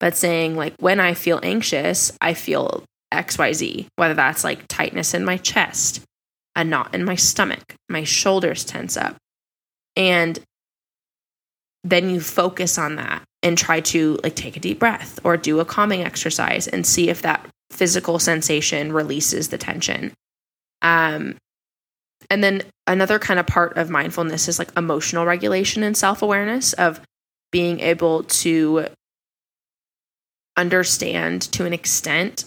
but 0.00 0.16
saying 0.16 0.56
like, 0.56 0.74
"When 0.78 1.00
I 1.00 1.14
feel 1.14 1.40
anxious, 1.42 2.12
I 2.20 2.34
feel 2.34 2.84
X, 3.10 3.38
Y, 3.38 3.52
Z." 3.52 3.88
Whether 3.96 4.14
that's 4.14 4.44
like 4.44 4.68
tightness 4.68 5.14
in 5.14 5.24
my 5.24 5.36
chest, 5.38 6.02
a 6.54 6.64
knot 6.64 6.94
in 6.94 7.04
my 7.04 7.16
stomach, 7.16 7.74
my 7.88 8.04
shoulders 8.04 8.64
tense 8.64 8.96
up, 8.96 9.16
and 9.96 10.38
then 11.82 12.08
you 12.10 12.20
focus 12.20 12.78
on 12.78 12.96
that 12.96 13.22
and 13.42 13.58
try 13.58 13.80
to 13.80 14.18
like 14.22 14.36
take 14.36 14.56
a 14.56 14.60
deep 14.60 14.78
breath 14.78 15.18
or 15.24 15.36
do 15.36 15.60
a 15.60 15.64
calming 15.64 16.02
exercise 16.02 16.66
and 16.66 16.86
see 16.86 17.10
if 17.10 17.22
that 17.22 17.46
physical 17.70 18.18
sensation 18.18 18.92
releases 18.92 19.48
the 19.48 19.58
tension 19.58 20.12
um, 20.84 21.36
and 22.30 22.44
then 22.44 22.62
another 22.86 23.18
kind 23.18 23.40
of 23.40 23.46
part 23.46 23.76
of 23.76 23.90
mindfulness 23.90 24.48
is 24.48 24.58
like 24.58 24.70
emotional 24.76 25.26
regulation 25.26 25.82
and 25.82 25.96
self 25.96 26.22
awareness 26.22 26.72
of 26.74 27.00
being 27.50 27.80
able 27.80 28.24
to 28.24 28.86
understand 30.56 31.42
to 31.52 31.66
an 31.66 31.72
extent 31.72 32.44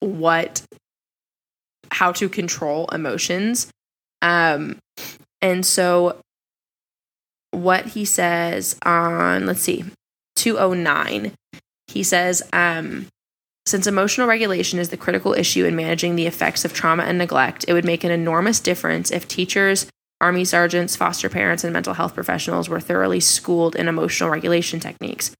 what 0.00 0.62
how 1.90 2.12
to 2.12 2.28
control 2.28 2.86
emotions. 2.88 3.70
Um 4.22 4.78
and 5.40 5.64
so 5.64 6.20
what 7.52 7.86
he 7.86 8.04
says 8.04 8.76
on 8.84 9.46
let's 9.46 9.62
see 9.62 9.84
209 10.36 11.32
he 11.86 12.02
says 12.02 12.42
um 12.52 13.06
since 13.66 13.88
emotional 13.88 14.28
regulation 14.28 14.78
is 14.78 14.90
the 14.90 14.96
critical 14.96 15.34
issue 15.34 15.64
in 15.64 15.74
managing 15.74 16.14
the 16.14 16.26
effects 16.26 16.64
of 16.64 16.72
trauma 16.72 17.02
and 17.02 17.18
neglect, 17.18 17.64
it 17.66 17.72
would 17.72 17.84
make 17.84 18.04
an 18.04 18.12
enormous 18.12 18.60
difference 18.60 19.10
if 19.10 19.26
teachers, 19.26 19.86
army 20.20 20.44
sergeants, 20.44 20.94
foster 20.94 21.28
parents, 21.28 21.64
and 21.64 21.72
mental 21.72 21.94
health 21.94 22.14
professionals 22.14 22.68
were 22.68 22.80
thoroughly 22.80 23.18
schooled 23.18 23.74
in 23.74 23.88
emotional 23.88 24.30
regulation 24.30 24.78
techniques. 24.78 25.32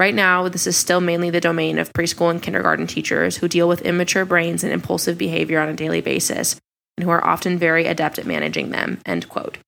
Right 0.00 0.14
now, 0.14 0.48
this 0.48 0.66
is 0.66 0.76
still 0.76 1.00
mainly 1.00 1.30
the 1.30 1.40
domain 1.40 1.78
of 1.78 1.92
preschool 1.92 2.30
and 2.30 2.42
kindergarten 2.42 2.86
teachers 2.86 3.36
who 3.36 3.48
deal 3.48 3.68
with 3.68 3.82
immature 3.82 4.24
brains 4.24 4.64
and 4.64 4.72
impulsive 4.72 5.18
behavior 5.18 5.60
on 5.60 5.68
a 5.68 5.74
daily 5.74 6.00
basis 6.00 6.58
and 6.96 7.04
who 7.04 7.10
are 7.10 7.24
often 7.24 7.58
very 7.58 7.86
adept 7.86 8.18
at 8.18 8.26
managing 8.26 8.70
them. 8.70 9.00
End 9.06 9.28
quote. 9.28 9.58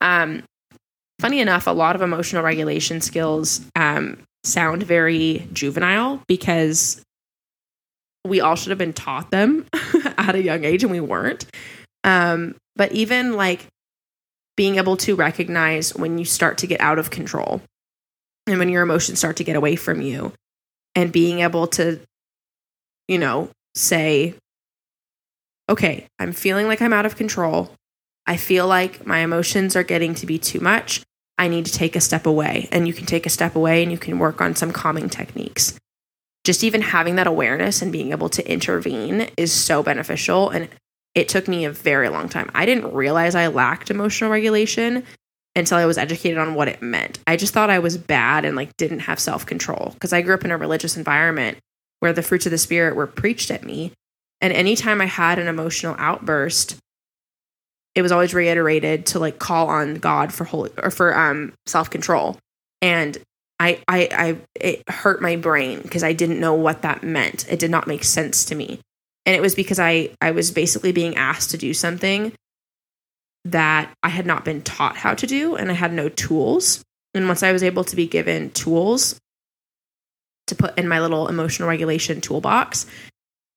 Um, 0.00 0.44
funny 1.20 1.40
enough, 1.40 1.66
a 1.66 1.72
lot 1.72 1.96
of 1.96 2.02
emotional 2.02 2.42
regulation 2.42 3.00
skills 3.00 3.60
um, 3.76 4.18
sound 4.44 4.84
very 4.84 5.48
juvenile 5.52 6.22
because 6.28 7.02
we 8.24 8.40
all 8.40 8.56
should 8.56 8.70
have 8.70 8.78
been 8.78 8.92
taught 8.92 9.30
them 9.30 9.66
at 10.18 10.34
a 10.34 10.42
young 10.42 10.64
age 10.64 10.82
and 10.82 10.90
we 10.90 11.00
weren't. 11.00 11.46
Um, 12.04 12.56
but 12.76 12.92
even 12.92 13.34
like 13.34 13.66
being 14.56 14.76
able 14.76 14.96
to 14.98 15.16
recognize 15.16 15.94
when 15.94 16.18
you 16.18 16.24
start 16.24 16.58
to 16.58 16.66
get 16.66 16.80
out 16.80 16.98
of 16.98 17.10
control 17.10 17.60
and 18.46 18.58
when 18.58 18.68
your 18.68 18.82
emotions 18.82 19.18
start 19.18 19.36
to 19.36 19.44
get 19.44 19.56
away 19.56 19.76
from 19.76 20.00
you 20.00 20.32
and 20.94 21.12
being 21.12 21.40
able 21.40 21.66
to, 21.66 22.00
you 23.08 23.18
know, 23.18 23.50
say, 23.74 24.34
okay, 25.68 26.06
I'm 26.18 26.32
feeling 26.32 26.66
like 26.66 26.80
I'm 26.80 26.92
out 26.92 27.06
of 27.06 27.16
control. 27.16 27.72
I 28.26 28.36
feel 28.36 28.66
like 28.66 29.06
my 29.06 29.18
emotions 29.18 29.76
are 29.76 29.82
getting 29.82 30.14
to 30.16 30.26
be 30.26 30.38
too 30.38 30.60
much. 30.60 31.02
I 31.36 31.48
need 31.48 31.66
to 31.66 31.72
take 31.72 31.96
a 31.96 32.00
step 32.00 32.26
away. 32.26 32.68
And 32.70 32.86
you 32.86 32.94
can 32.94 33.06
take 33.06 33.26
a 33.26 33.30
step 33.30 33.56
away 33.56 33.82
and 33.82 33.90
you 33.90 33.98
can 33.98 34.18
work 34.18 34.40
on 34.40 34.54
some 34.54 34.72
calming 34.72 35.08
techniques. 35.08 35.78
Just 36.44 36.62
even 36.62 36.82
having 36.82 37.16
that 37.16 37.26
awareness 37.26 37.80
and 37.82 37.90
being 37.90 38.10
able 38.10 38.28
to 38.30 38.50
intervene 38.50 39.30
is 39.36 39.52
so 39.52 39.82
beneficial. 39.82 40.50
And 40.50 40.68
it 41.14 41.28
took 41.28 41.48
me 41.48 41.64
a 41.64 41.70
very 41.70 42.08
long 42.08 42.28
time. 42.28 42.50
I 42.54 42.66
didn't 42.66 42.92
realize 42.92 43.34
I 43.34 43.46
lacked 43.46 43.90
emotional 43.90 44.30
regulation 44.30 45.04
until 45.56 45.78
I 45.78 45.86
was 45.86 45.98
educated 45.98 46.38
on 46.38 46.54
what 46.54 46.68
it 46.68 46.82
meant. 46.82 47.18
I 47.26 47.36
just 47.36 47.54
thought 47.54 47.70
I 47.70 47.78
was 47.78 47.96
bad 47.96 48.44
and 48.44 48.56
like 48.56 48.76
didn't 48.76 49.00
have 49.00 49.18
self 49.18 49.46
control 49.46 49.90
because 49.94 50.12
I 50.12 50.22
grew 50.22 50.34
up 50.34 50.44
in 50.44 50.50
a 50.50 50.56
religious 50.56 50.96
environment 50.96 51.58
where 52.00 52.12
the 52.12 52.22
fruits 52.22 52.46
of 52.46 52.50
the 52.50 52.58
spirit 52.58 52.96
were 52.96 53.06
preached 53.06 53.50
at 53.50 53.64
me. 53.64 53.92
And 54.40 54.52
anytime 54.52 55.00
I 55.00 55.06
had 55.06 55.38
an 55.38 55.46
emotional 55.46 55.94
outburst, 55.98 56.76
it 57.94 58.02
was 58.02 58.12
always 58.12 58.34
reiterated 58.34 59.06
to 59.06 59.18
like 59.18 59.38
call 59.38 59.68
on 59.68 59.94
God 59.94 60.32
for 60.32 60.44
holy 60.44 60.70
or 60.82 60.90
for 60.90 61.16
um 61.16 61.52
self 61.66 61.88
control. 61.88 62.36
And 62.82 63.16
I 63.64 63.82
I 63.88 64.08
I 64.12 64.36
it 64.54 64.88
hurt 64.88 65.22
my 65.22 65.36
brain 65.36 65.80
because 65.82 66.02
I 66.04 66.12
didn't 66.12 66.40
know 66.40 66.54
what 66.54 66.82
that 66.82 67.02
meant. 67.02 67.46
It 67.50 67.58
did 67.58 67.70
not 67.70 67.86
make 67.86 68.04
sense 68.04 68.44
to 68.46 68.54
me. 68.54 68.80
And 69.26 69.34
it 69.34 69.40
was 69.40 69.54
because 69.54 69.78
I 69.78 70.10
I 70.20 70.32
was 70.32 70.50
basically 70.50 70.92
being 70.92 71.16
asked 71.16 71.50
to 71.50 71.58
do 71.58 71.74
something 71.74 72.32
that 73.46 73.92
I 74.02 74.08
had 74.08 74.26
not 74.26 74.44
been 74.44 74.62
taught 74.62 74.96
how 74.96 75.14
to 75.14 75.26
do 75.26 75.56
and 75.56 75.70
I 75.70 75.74
had 75.74 75.92
no 75.92 76.08
tools. 76.08 76.82
And 77.14 77.28
once 77.28 77.42
I 77.42 77.52
was 77.52 77.62
able 77.62 77.84
to 77.84 77.96
be 77.96 78.06
given 78.06 78.50
tools 78.50 79.18
to 80.48 80.54
put 80.54 80.78
in 80.78 80.88
my 80.88 81.00
little 81.00 81.28
emotional 81.28 81.68
regulation 81.68 82.20
toolbox, 82.20 82.86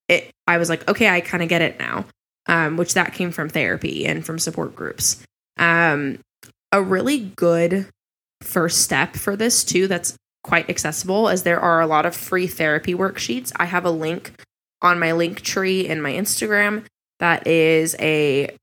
it 0.08 0.32
I 0.46 0.58
was 0.58 0.70
like, 0.70 0.88
okay, 0.88 1.10
I 1.10 1.22
kind 1.22 1.44
of 1.44 1.50
get 1.50 1.62
it 1.62 1.80
now 1.80 2.06
um, 2.48 2.78
which 2.78 2.94
that 2.94 3.14
came 3.14 3.32
from 3.32 3.50
therapy 3.50 4.06
and 4.06 4.26
from 4.26 4.40
support 4.40 4.76
groups. 4.76 5.24
Um, 5.58 6.20
a 6.72 6.82
really 6.82 7.20
good 7.36 7.88
first 8.42 8.82
step 8.82 9.16
for 9.16 9.36
this 9.36 9.64
too 9.64 9.88
that's 9.88 10.16
quite 10.44 10.70
accessible 10.70 11.28
as 11.28 11.44
there 11.44 11.60
are 11.60 11.82
a 11.82 11.88
lot 11.88 12.06
of 12.06 12.16
free 12.16 12.48
therapy 12.48 12.94
worksheets. 12.94 13.52
I 13.58 13.66
have 13.66 13.86
a 13.86 13.92
link 13.92 14.34
on 14.82 15.00
my 15.00 15.12
link 15.12 15.42
tree 15.42 15.88
in 15.88 16.02
my 16.02 16.14
Instagram 16.14 16.86
that 17.20 17.48
is 17.48 17.96
a 18.00 18.56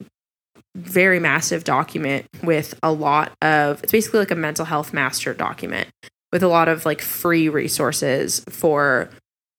very 0.74 1.20
massive 1.20 1.64
document 1.64 2.26
with 2.42 2.78
a 2.82 2.90
lot 2.90 3.32
of 3.42 3.82
it's 3.82 3.92
basically 3.92 4.20
like 4.20 4.30
a 4.30 4.36
mental 4.36 4.64
health 4.64 4.92
master 4.92 5.34
document 5.34 5.88
with 6.32 6.42
a 6.42 6.48
lot 6.48 6.68
of 6.68 6.84
like 6.84 7.00
free 7.00 7.48
resources 7.48 8.44
for 8.48 9.08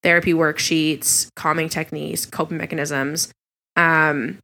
therapy 0.04 0.34
worksheets, 0.34 1.30
calming 1.36 1.70
techniques, 1.70 2.26
coping 2.26 2.58
mechanisms, 2.58 3.32
um, 3.76 4.40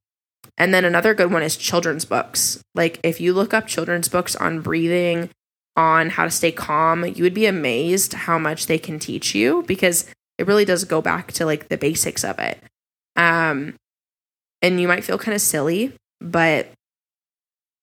and 0.57 0.73
then 0.73 0.85
another 0.85 1.13
good 1.13 1.31
one 1.31 1.43
is 1.43 1.57
children's 1.57 2.05
books. 2.05 2.61
Like 2.75 2.99
if 3.03 3.19
you 3.19 3.33
look 3.33 3.53
up 3.53 3.67
children's 3.67 4.07
books 4.07 4.35
on 4.35 4.61
breathing, 4.61 5.29
on 5.75 6.09
how 6.09 6.25
to 6.25 6.31
stay 6.31 6.51
calm, 6.51 7.05
you 7.05 7.23
would 7.23 7.33
be 7.33 7.45
amazed 7.45 8.13
how 8.13 8.37
much 8.37 8.67
they 8.67 8.77
can 8.77 8.99
teach 8.99 9.33
you 9.33 9.63
because 9.67 10.05
it 10.37 10.47
really 10.47 10.65
does 10.65 10.83
go 10.83 11.01
back 11.01 11.31
to 11.33 11.45
like 11.45 11.69
the 11.69 11.77
basics 11.77 12.23
of 12.23 12.39
it. 12.39 12.61
Um, 13.15 13.75
and 14.61 14.79
you 14.79 14.87
might 14.87 15.03
feel 15.03 15.17
kind 15.17 15.35
of 15.35 15.41
silly, 15.41 15.93
but 16.19 16.67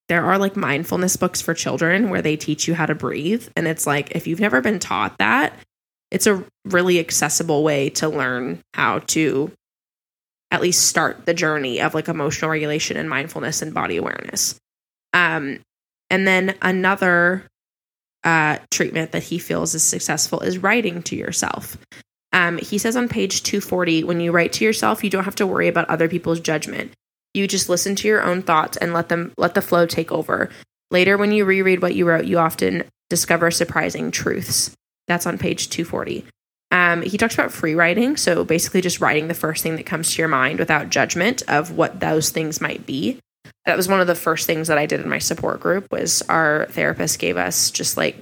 there 0.09 0.25
are 0.25 0.39
like 0.39 0.57
mindfulness 0.57 1.17
books 1.17 1.41
for 1.41 1.55
children 1.55 2.09
where 2.11 2.23
they 2.23 2.37
teach 2.37 2.67
you 2.67 2.75
how 2.75 2.87
to 2.87 2.95
breathe. 2.95 3.49
And 3.57 3.67
it's 3.67 3.87
like, 3.87 4.13
if 4.13 4.27
you've 4.27 4.41
never 4.41 4.61
been 4.61 4.79
taught 4.79 5.19
that, 5.19 5.55
it's 6.11 6.27
a 6.27 6.43
really 6.65 6.99
accessible 6.99 7.63
way 7.63 7.91
to 7.91 8.09
learn 8.09 8.61
how 8.75 9.01
to 9.01 9.53
at 10.51 10.63
least 10.63 10.87
start 10.87 11.27
the 11.27 11.35
journey 11.35 11.81
of 11.81 11.95
like 11.95 12.09
emotional 12.09 12.51
regulation 12.51 12.97
and 12.97 13.11
mindfulness 13.11 13.61
and 13.61 13.75
body 13.75 13.99
awareness. 13.99 14.59
Um, 15.13 15.61
and 16.11 16.27
then 16.27 16.55
another 16.63 17.48
uh, 18.29 18.59
treatment 18.71 19.13
that 19.13 19.23
he 19.23 19.39
feels 19.39 19.75
is 19.75 19.83
successful 19.83 20.41
is 20.41 20.59
writing 20.59 21.03
to 21.03 21.17
yourself. 21.17 21.79
Um, 22.35 22.59
he 22.59 22.77
says 22.77 22.95
on 22.95 23.09
page 23.09 23.43
240 23.43 24.05
when 24.05 24.21
you 24.21 24.33
write 24.33 24.53
to 24.55 24.67
yourself, 24.67 25.03
you 25.03 25.09
don't 25.09 25.25
have 25.25 25.37
to 25.37 25.47
worry 25.47 25.67
about 25.67 25.89
other 25.89 26.11
people's 26.11 26.39
judgment. 26.39 26.93
You 27.33 27.49
just 27.49 27.71
listen 27.71 27.97
to 27.97 28.09
your 28.09 28.23
own 28.23 28.43
thoughts 28.43 28.77
and 28.77 28.93
let 28.93 29.09
them 29.09 29.33
let 29.39 29.55
the 29.55 29.63
flow 29.63 29.87
take 29.87 30.13
over. 30.13 30.51
Later, 30.91 31.17
when 31.17 31.33
you 31.33 31.47
reread 31.47 31.81
what 31.81 31.95
you 31.95 32.07
wrote, 32.07 32.27
you 32.27 32.39
often 32.39 32.85
discover 33.09 33.51
surprising 33.51 34.11
truths. 34.11 34.77
That's 35.07 35.27
on 35.27 35.39
page 35.39 35.71
240. 35.71 36.27
Um, 36.71 37.01
he 37.01 37.17
talks 37.17 37.33
about 37.33 37.51
free 37.51 37.75
writing, 37.75 38.19
so 38.19 38.45
basically 38.45 38.83
just 38.83 39.01
writing 39.01 39.29
the 39.29 39.35
first 39.35 39.63
thing 39.63 39.77
that 39.77 39.87
comes 39.87 40.13
to 40.13 40.21
your 40.21 40.29
mind 40.29 40.59
without 40.59 40.91
judgment 40.91 41.43
of 41.49 41.71
what 41.71 42.01
those 42.01 42.29
things 42.29 42.61
might 42.61 42.85
be. 42.85 43.21
That 43.67 43.77
was 43.77 43.89
one 43.89 44.01
of 44.01 44.07
the 44.07 44.15
first 44.15 44.47
things 44.47 44.69
that 44.69 44.79
I 44.79 44.87
did 44.87 45.01
in 45.01 45.09
my 45.09 45.19
support 45.19 45.61
group. 45.61 45.91
Was 45.91 46.23
our 46.23 46.67
therapist 46.71 47.19
gave 47.19 47.37
us 47.37 47.71
just 47.71 47.97
like 47.97 48.17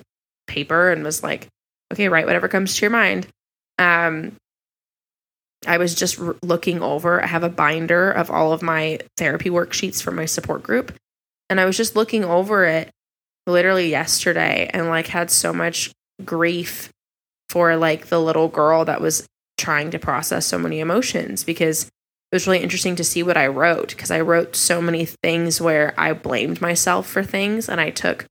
paper 0.46 0.90
and 0.90 1.04
was 1.04 1.22
like, 1.22 1.48
"Okay, 1.92 2.08
write 2.08 2.26
whatever 2.26 2.48
comes 2.48 2.76
to 2.76 2.82
your 2.82 2.90
mind." 2.90 3.26
Um, 3.78 4.36
I 5.66 5.78
was 5.78 5.94
just 5.94 6.20
r- 6.20 6.36
looking 6.42 6.82
over. 6.82 7.22
I 7.22 7.26
have 7.26 7.42
a 7.42 7.48
binder 7.48 8.10
of 8.10 8.30
all 8.30 8.52
of 8.52 8.62
my 8.62 8.98
therapy 9.16 9.50
worksheets 9.50 10.02
for 10.02 10.10
my 10.10 10.24
support 10.24 10.62
group, 10.62 10.94
and 11.50 11.60
I 11.60 11.64
was 11.64 11.76
just 11.76 11.96
looking 11.96 12.24
over 12.24 12.64
it 12.64 12.90
literally 13.46 13.88
yesterday 13.88 14.68
and 14.72 14.88
like 14.88 15.06
had 15.06 15.30
so 15.30 15.52
much 15.52 15.92
grief 16.24 16.90
for 17.48 17.76
like 17.76 18.06
the 18.06 18.20
little 18.20 18.48
girl 18.48 18.84
that 18.84 19.00
was 19.00 19.26
trying 19.56 19.90
to 19.92 19.98
process 19.98 20.46
so 20.46 20.58
many 20.58 20.80
emotions 20.80 21.44
because 21.44 21.88
it 22.30 22.34
was 22.34 22.46
really 22.46 22.62
interesting 22.62 22.96
to 22.96 23.04
see 23.04 23.22
what 23.22 23.36
I 23.36 23.46
wrote 23.46 23.90
because 23.90 24.10
I 24.10 24.20
wrote 24.20 24.56
so 24.56 24.82
many 24.82 25.04
things 25.04 25.60
where 25.60 25.94
I 25.96 26.12
blamed 26.12 26.60
myself 26.60 27.06
for 27.06 27.22
things 27.22 27.68
and 27.68 27.80
I 27.80 27.90
took 27.90 28.26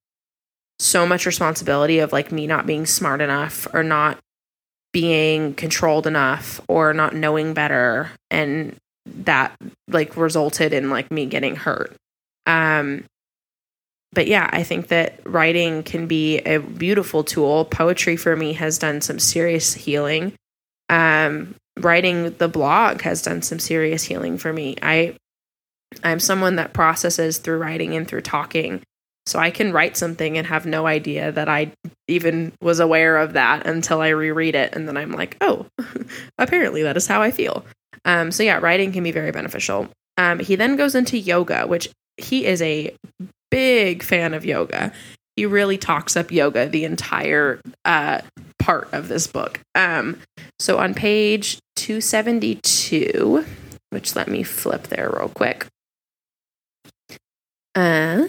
so 0.79 1.08
much 1.08 1.25
responsibility 1.25 1.99
of 1.99 2.12
like 2.12 2.31
me 2.31 2.47
not 2.47 2.65
being 2.65 2.86
smart 2.86 3.21
enough 3.21 3.67
or 3.73 3.84
not 3.84 4.19
being 4.91 5.53
controlled 5.53 6.08
enough 6.08 6.60
or 6.67 6.93
not 6.93 7.15
knowing 7.15 7.53
better 7.53 8.12
and 8.29 8.75
that 9.05 9.55
like 9.88 10.17
resulted 10.17 10.73
in 10.73 10.89
like 10.89 11.12
me 11.12 11.25
getting 11.25 11.55
hurt 11.55 11.95
um 12.45 13.05
but 14.15 14.27
yeah, 14.27 14.49
I 14.51 14.63
think 14.63 14.88
that 14.88 15.19
writing 15.25 15.84
can 15.84 16.08
be 16.08 16.39
a 16.39 16.60
beautiful 16.60 17.23
tool. 17.23 17.65
Poetry 17.65 18.15
for 18.15 18.36
me 18.36 18.53
has 18.53 18.79
done 18.79 19.01
some 19.01 19.19
serious 19.19 19.73
healing. 19.73 20.34
Um, 20.89 21.55
writing 21.79 22.35
the 22.38 22.47
blog 22.47 23.01
has 23.01 23.21
done 23.21 23.41
some 23.41 23.59
serious 23.59 24.03
healing 24.03 24.38
for 24.38 24.51
me. 24.53 24.75
I 24.81 25.15
I'm 26.03 26.19
someone 26.19 26.57
that 26.57 26.73
processes 26.73 27.38
through 27.38 27.57
writing 27.57 27.95
and 27.95 28.07
through 28.07 28.21
talking. 28.21 28.81
So 29.27 29.39
I 29.39 29.49
can 29.49 29.73
write 29.73 29.97
something 29.97 30.38
and 30.38 30.45
have 30.45 30.67
no 30.67 30.85
idea 30.85 31.31
that 31.31 31.49
I 31.49 31.71
even 32.07 32.53
was 32.61 32.79
aware 32.79 33.17
of 33.17 33.33
that 33.33 33.65
until 33.65 34.01
I 34.01 34.09
reread 34.09 34.53
it 34.53 34.75
and 34.75 34.88
then 34.88 34.97
I'm 34.97 35.11
like, 35.11 35.38
"Oh, 35.41 35.65
apparently 36.38 36.83
that 36.83 36.97
is 36.97 37.07
how 37.07 37.21
I 37.21 37.31
feel." 37.31 37.65
Um, 38.03 38.31
so 38.31 38.43
yeah, 38.43 38.57
writing 38.57 38.91
can 38.91 39.03
be 39.03 39.11
very 39.11 39.31
beneficial. 39.31 39.89
Um, 40.17 40.39
he 40.39 40.55
then 40.55 40.75
goes 40.75 40.95
into 40.95 41.17
yoga, 41.17 41.65
which 41.65 41.89
he 42.17 42.45
is 42.45 42.61
a 42.61 42.95
big 43.49 44.03
fan 44.03 44.33
of 44.33 44.45
yoga. 44.45 44.93
He 45.35 45.45
really 45.45 45.77
talks 45.77 46.15
up 46.15 46.31
yoga 46.31 46.69
the 46.69 46.85
entire 46.85 47.59
uh, 47.83 48.21
part 48.65 48.91
of 48.93 49.08
this 49.10 49.28
book. 49.28 49.60
Um, 49.75 50.19
so 50.60 50.80
on 50.80 50.95
page 50.95 51.60
272, 51.75 53.45
which 53.91 54.15
let 54.15 54.28
me 54.28 54.41
flip 54.41 54.88
there 54.88 55.12
real 55.15 55.30
quick. 55.30 55.67
Uh, 57.75 58.28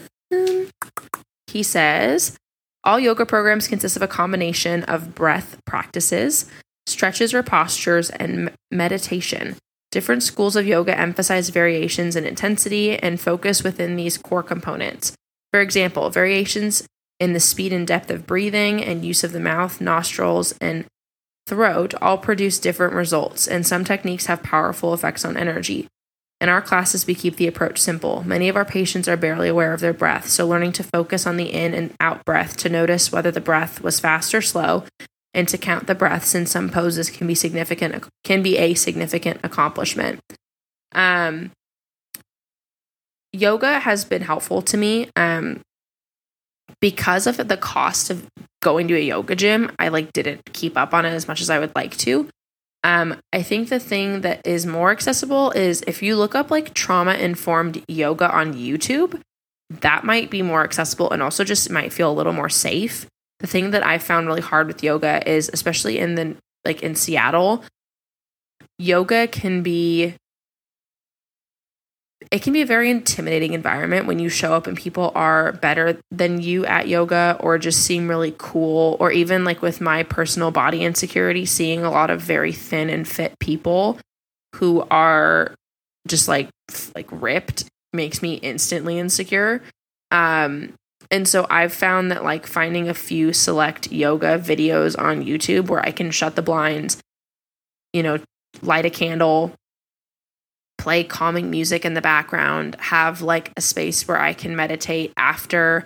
he 1.47 1.63
says 1.63 2.37
all 2.85 3.01
yoga 3.01 3.25
programs 3.25 3.67
consist 3.67 3.97
of 3.97 4.03
a 4.03 4.09
combination 4.09 4.83
of 4.85 5.15
breath 5.15 5.59
practices, 5.65 6.45
stretches 6.87 7.33
or 7.33 7.43
postures, 7.43 8.11
and 8.11 8.53
meditation. 8.71 9.57
Different 9.91 10.23
schools 10.23 10.55
of 10.55 10.67
yoga 10.67 10.99
emphasize 10.99 11.49
variations 11.49 12.15
in 12.15 12.27
intensity 12.27 12.99
and 12.99 13.19
focus 13.19 13.63
within 13.63 13.97
these 13.97 14.19
core 14.19 14.43
components. 14.43 15.15
For 15.51 15.61
example, 15.61 16.11
variations 16.11 16.87
in 17.19 17.33
the 17.33 17.41
speed 17.41 17.73
and 17.73 17.87
depth 17.87 18.11
of 18.11 18.27
breathing 18.27 18.83
and 18.83 19.05
use 19.05 19.25
of 19.25 19.33
the 19.33 19.41
mouth, 19.41 19.81
nostrils, 19.81 20.53
and 20.61 20.87
throat 21.47 21.95
all 22.01 22.19
produce 22.19 22.59
different 22.59 22.93
results, 22.93 23.47
and 23.47 23.67
some 23.67 23.85
techniques 23.85 24.27
have 24.27 24.43
powerful 24.43 24.93
effects 24.93 25.25
on 25.25 25.37
energy. 25.37 25.87
In 26.41 26.51
our 26.51 26.61
classes, 26.61 27.07
we 27.07 27.15
keep 27.15 27.37
the 27.37 27.47
approach 27.47 27.79
simple. 27.79 28.23
Many 28.25 28.49
of 28.49 28.57
our 28.57 28.65
patients 28.65 29.09
are 29.09 29.17
barely 29.17 29.49
aware 29.49 29.73
of 29.73 29.81
their 29.81 29.95
breath, 29.95 30.29
so 30.29 30.47
learning 30.47 30.73
to 30.73 30.83
focus 30.83 31.27
on 31.27 31.39
the 31.39 31.53
in 31.53 31.73
and 31.73 31.95
out 31.99 32.25
breath 32.25 32.57
to 32.59 32.69
notice 32.69 33.11
whether 33.11 33.31
the 33.31 33.41
breath 33.41 33.81
was 33.81 34.01
fast 34.01 34.35
or 34.35 34.43
slow 34.43 34.85
and 35.33 35.47
to 35.49 35.59
count 35.59 35.87
the 35.87 35.95
breaths 35.95 36.35
in 36.35 36.47
some 36.47 36.71
poses 36.71 37.11
can 37.11 37.27
be 37.27 37.35
significant 37.35 38.05
can 38.25 38.43
be 38.43 38.57
a 38.59 38.75
significant 38.75 39.39
accomplishment. 39.45 40.21
Um, 40.93 41.53
yoga 43.33 43.81
has 43.81 44.05
been 44.05 44.23
helpful 44.23 44.63
to 44.63 44.77
me 44.77 45.09
um, 45.15 45.61
because 46.81 47.27
of 47.27 47.37
the 47.37 47.57
cost 47.57 48.11
of 48.11 48.27
going 48.63 48.89
to 48.89 48.97
a 48.97 49.01
yoga 49.01 49.35
gym. 49.35 49.71
I 49.79 49.89
like 49.89 50.13
didn't 50.13 50.53
keep 50.53 50.77
up 50.77 50.93
on 50.95 51.05
it 51.05 51.11
as 51.11 51.29
much 51.29 51.41
as 51.41 51.51
I 51.51 51.59
would 51.59 51.75
like 51.75 51.97
to. 51.99 52.29
Um, 52.85 53.21
I 53.33 53.43
think 53.43 53.69
the 53.69 53.81
thing 53.81 54.21
that 54.21 54.47
is 54.47 54.67
more 54.67 54.91
accessible 54.91 55.51
is 55.53 55.83
if 55.87 56.03
you 56.03 56.17
look 56.17 56.35
up 56.35 56.51
like 56.51 56.75
trauma 56.75 57.15
informed 57.15 57.83
yoga 57.89 58.31
on 58.31 58.55
YouTube, 58.55 59.21
that 59.71 60.05
might 60.05 60.31
be 60.31 60.43
more 60.43 60.63
accessible 60.63 61.11
and 61.11 61.23
also 61.23 61.43
just 61.43 61.71
might 61.71 61.93
feel 61.93 62.11
a 62.11 62.15
little 62.15 62.33
more 62.33 62.49
safe. 62.49 63.07
The 63.41 63.47
thing 63.47 63.73
that 63.73 63.85
I 63.85 63.99
found 63.99 64.29
really 64.29 64.41
hard 64.41 64.69
with 64.69 64.85
yoga 64.85 65.29
is, 65.29 65.51
especially 65.53 65.99
in 65.99 66.15
the 66.15 66.37
like 66.65 66.83
in 66.83 66.95
Seattle, 66.95 67.65
yoga 68.79 69.27
can 69.27 69.63
be 69.63 70.15
it 72.37 72.43
can 72.43 72.53
be 72.53 72.61
a 72.61 72.67
very 72.67 72.91
intimidating 72.91 73.55
environment 73.55 74.07
when 74.07 74.19
you 74.19 74.29
show 74.29 74.53
up 74.53 74.67
and 74.67 74.77
people 74.77 75.11
are 75.15 75.53
better 75.53 75.99
than 76.11 76.39
you 76.39 76.67
at 76.67 76.87
yoga 76.87 77.39
or 77.41 77.57
just 77.57 77.83
seem 77.83 78.09
really 78.09 78.35
cool 78.37 78.99
or 79.01 79.11
even 79.11 79.43
like 79.43 79.63
with 79.63 79.81
my 79.81 80.03
personal 80.03 80.51
body 80.51 80.85
insecurity 80.85 81.47
seeing 81.47 81.83
a 81.83 81.91
lot 81.91 82.11
of 82.11 82.21
very 82.21 82.53
thin 82.53 82.91
and 82.91 83.09
fit 83.09 83.33
people 83.41 83.99
who 84.57 84.87
are 84.91 85.55
just 86.07 86.29
like 86.29 86.51
like 86.95 87.09
ripped 87.11 87.65
makes 87.95 88.21
me 88.21 88.35
instantly 88.35 88.99
insecure. 88.99 89.63
Um 90.11 90.75
and 91.11 91.27
so 91.27 91.47
I've 91.49 91.73
found 91.73 92.11
that 92.11 92.23
like 92.23 92.47
finding 92.47 92.91
a 92.91 92.93
few 92.93 93.33
select 93.33 93.91
yoga 93.91 94.39
videos 94.39 94.95
on 94.99 95.25
YouTube 95.25 95.69
where 95.69 95.81
I 95.81 95.91
can 95.91 96.11
shut 96.11 96.37
the 96.37 96.43
blinds, 96.43 96.99
you 97.95 98.03
know, 98.03 98.19
light 98.61 98.85
a 98.85 98.91
candle, 98.91 99.55
play 100.87 101.03
calming 101.03 101.51
music 101.51 101.85
in 101.85 101.95
the 101.95 102.01
background, 102.01 102.77
have 102.79 103.21
like 103.21 103.51
a 103.57 103.61
space 103.61 104.07
where 104.07 104.21
I 104.21 104.33
can 104.33 104.55
meditate 104.55 105.13
after 105.17 105.85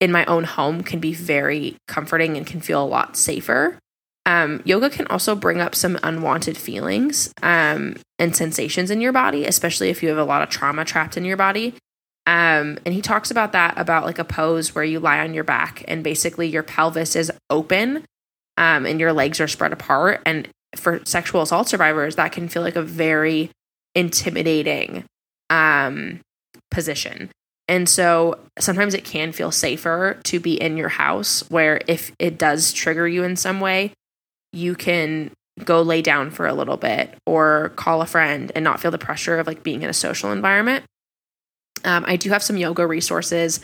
in 0.00 0.10
my 0.10 0.24
own 0.24 0.42
home 0.42 0.82
can 0.82 0.98
be 0.98 1.14
very 1.14 1.76
comforting 1.86 2.36
and 2.36 2.44
can 2.44 2.60
feel 2.60 2.82
a 2.82 2.84
lot 2.84 3.16
safer. 3.16 3.78
Um, 4.26 4.60
yoga 4.64 4.90
can 4.90 5.06
also 5.06 5.36
bring 5.36 5.60
up 5.60 5.76
some 5.76 6.00
unwanted 6.02 6.58
feelings 6.58 7.32
um, 7.44 7.94
and 8.18 8.34
sensations 8.34 8.90
in 8.90 9.00
your 9.00 9.12
body, 9.12 9.44
especially 9.44 9.88
if 9.88 10.02
you 10.02 10.08
have 10.08 10.18
a 10.18 10.24
lot 10.24 10.42
of 10.42 10.48
trauma 10.48 10.84
trapped 10.84 11.16
in 11.16 11.24
your 11.24 11.36
body. 11.36 11.74
Um, 12.26 12.78
and 12.84 12.92
he 12.92 13.02
talks 13.02 13.30
about 13.30 13.52
that 13.52 13.78
about 13.78 14.04
like 14.04 14.18
a 14.18 14.24
pose 14.24 14.74
where 14.74 14.82
you 14.82 14.98
lie 14.98 15.20
on 15.20 15.32
your 15.32 15.44
back 15.44 15.84
and 15.86 16.02
basically 16.02 16.48
your 16.48 16.64
pelvis 16.64 17.14
is 17.14 17.30
open 17.50 18.04
um, 18.56 18.84
and 18.84 18.98
your 18.98 19.12
legs 19.12 19.38
are 19.38 19.46
spread 19.46 19.72
apart. 19.72 20.22
And 20.26 20.48
for 20.74 21.00
sexual 21.04 21.42
assault 21.42 21.68
survivors, 21.68 22.16
that 22.16 22.32
can 22.32 22.48
feel 22.48 22.62
like 22.62 22.74
a 22.74 22.82
very 22.82 23.52
intimidating 23.94 25.04
um, 25.50 26.20
position. 26.70 27.30
And 27.68 27.88
so 27.88 28.38
sometimes 28.58 28.94
it 28.94 29.04
can 29.04 29.32
feel 29.32 29.50
safer 29.50 30.18
to 30.24 30.40
be 30.40 30.60
in 30.60 30.76
your 30.76 30.88
house 30.88 31.48
where 31.48 31.80
if 31.86 32.12
it 32.18 32.38
does 32.38 32.72
trigger 32.72 33.06
you 33.06 33.22
in 33.24 33.36
some 33.36 33.60
way, 33.60 33.92
you 34.52 34.74
can 34.74 35.30
go 35.64 35.82
lay 35.82 36.02
down 36.02 36.30
for 36.30 36.46
a 36.46 36.54
little 36.54 36.76
bit 36.76 37.14
or 37.26 37.70
call 37.76 38.02
a 38.02 38.06
friend 38.06 38.50
and 38.54 38.64
not 38.64 38.80
feel 38.80 38.90
the 38.90 38.98
pressure 38.98 39.38
of 39.38 39.46
like 39.46 39.62
being 39.62 39.82
in 39.82 39.90
a 39.90 39.94
social 39.94 40.32
environment. 40.32 40.84
Um, 41.84 42.04
I 42.06 42.16
do 42.16 42.30
have 42.30 42.42
some 42.42 42.56
yoga 42.56 42.86
resources 42.86 43.60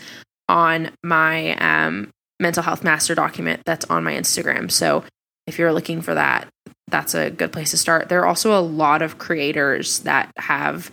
on 0.47 0.91
my 1.03 1.55
um, 1.57 2.09
mental 2.39 2.63
health 2.63 2.83
master 2.83 3.15
document 3.15 3.61
that's 3.65 3.85
on 3.85 4.03
my 4.03 4.13
Instagram. 4.13 4.71
So 4.71 5.03
if 5.47 5.59
you're 5.59 5.73
looking 5.73 6.01
for 6.01 6.13
that, 6.13 6.47
that's 6.89 7.13
a 7.13 7.29
good 7.29 7.51
place 7.51 7.71
to 7.71 7.77
start. 7.77 8.09
There 8.09 8.21
are 8.21 8.27
also 8.27 8.57
a 8.57 8.61
lot 8.61 9.01
of 9.01 9.17
creators 9.17 9.99
that 9.99 10.31
have 10.37 10.91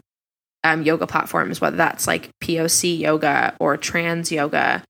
um, 0.65 0.83
yoga 0.83 1.07
platforms, 1.07 1.61
whether 1.61 1.77
that's 1.77 2.07
like 2.07 2.31
POC 2.43 2.99
yoga 2.99 3.55
or 3.61 3.77
trans 3.77 4.33
yoga 4.33 4.83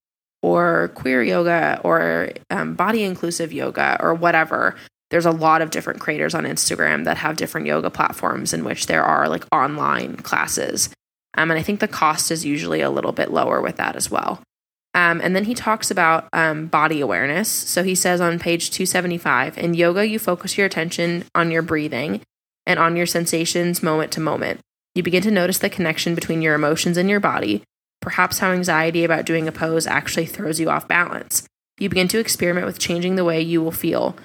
or 0.42 0.90
queer 0.94 1.22
yoga 1.22 1.80
or 1.84 2.30
um, 2.50 2.74
body 2.74 3.02
inclusive 3.02 3.52
yoga 3.52 3.96
or 4.00 4.14
whatever. 4.14 4.74
There's 5.10 5.26
a 5.26 5.30
lot 5.30 5.62
of 5.62 5.70
different 5.70 6.00
creators 6.00 6.34
on 6.34 6.44
Instagram 6.44 7.04
that 7.04 7.18
have 7.18 7.36
different 7.36 7.66
yoga 7.66 7.90
platforms 7.90 8.52
in 8.52 8.64
which 8.64 8.86
there 8.86 9.04
are 9.04 9.28
like 9.28 9.44
online 9.52 10.16
classes. 10.16 10.88
Um, 11.36 11.50
and 11.50 11.58
I 11.58 11.62
think 11.62 11.80
the 11.80 11.88
cost 11.88 12.30
is 12.30 12.44
usually 12.44 12.80
a 12.80 12.90
little 12.90 13.12
bit 13.12 13.30
lower 13.30 13.60
with 13.60 13.76
that 13.76 13.96
as 13.96 14.10
well. 14.10 14.40
Um, 14.96 15.20
and 15.22 15.36
then 15.36 15.44
he 15.44 15.54
talks 15.54 15.90
about 15.90 16.26
um, 16.32 16.68
body 16.68 17.02
awareness. 17.02 17.50
So 17.50 17.84
he 17.84 17.94
says 17.94 18.18
on 18.18 18.38
page 18.38 18.70
275 18.70 19.58
in 19.58 19.74
yoga, 19.74 20.08
you 20.08 20.18
focus 20.18 20.56
your 20.56 20.66
attention 20.66 21.26
on 21.34 21.50
your 21.50 21.60
breathing 21.60 22.22
and 22.66 22.80
on 22.80 22.96
your 22.96 23.04
sensations 23.04 23.82
moment 23.82 24.10
to 24.12 24.20
moment. 24.20 24.60
You 24.94 25.02
begin 25.02 25.22
to 25.24 25.30
notice 25.30 25.58
the 25.58 25.68
connection 25.68 26.14
between 26.14 26.40
your 26.40 26.54
emotions 26.54 26.96
and 26.96 27.10
your 27.10 27.20
body, 27.20 27.62
perhaps 28.00 28.38
how 28.38 28.52
anxiety 28.52 29.04
about 29.04 29.26
doing 29.26 29.46
a 29.46 29.52
pose 29.52 29.86
actually 29.86 30.24
throws 30.24 30.58
you 30.58 30.70
off 30.70 30.88
balance. 30.88 31.46
You 31.78 31.90
begin 31.90 32.08
to 32.08 32.18
experiment 32.18 32.64
with 32.64 32.78
changing 32.78 33.16
the 33.16 33.24
way 33.24 33.42
you 33.42 33.62
will 33.62 33.72
feel, 33.72 34.16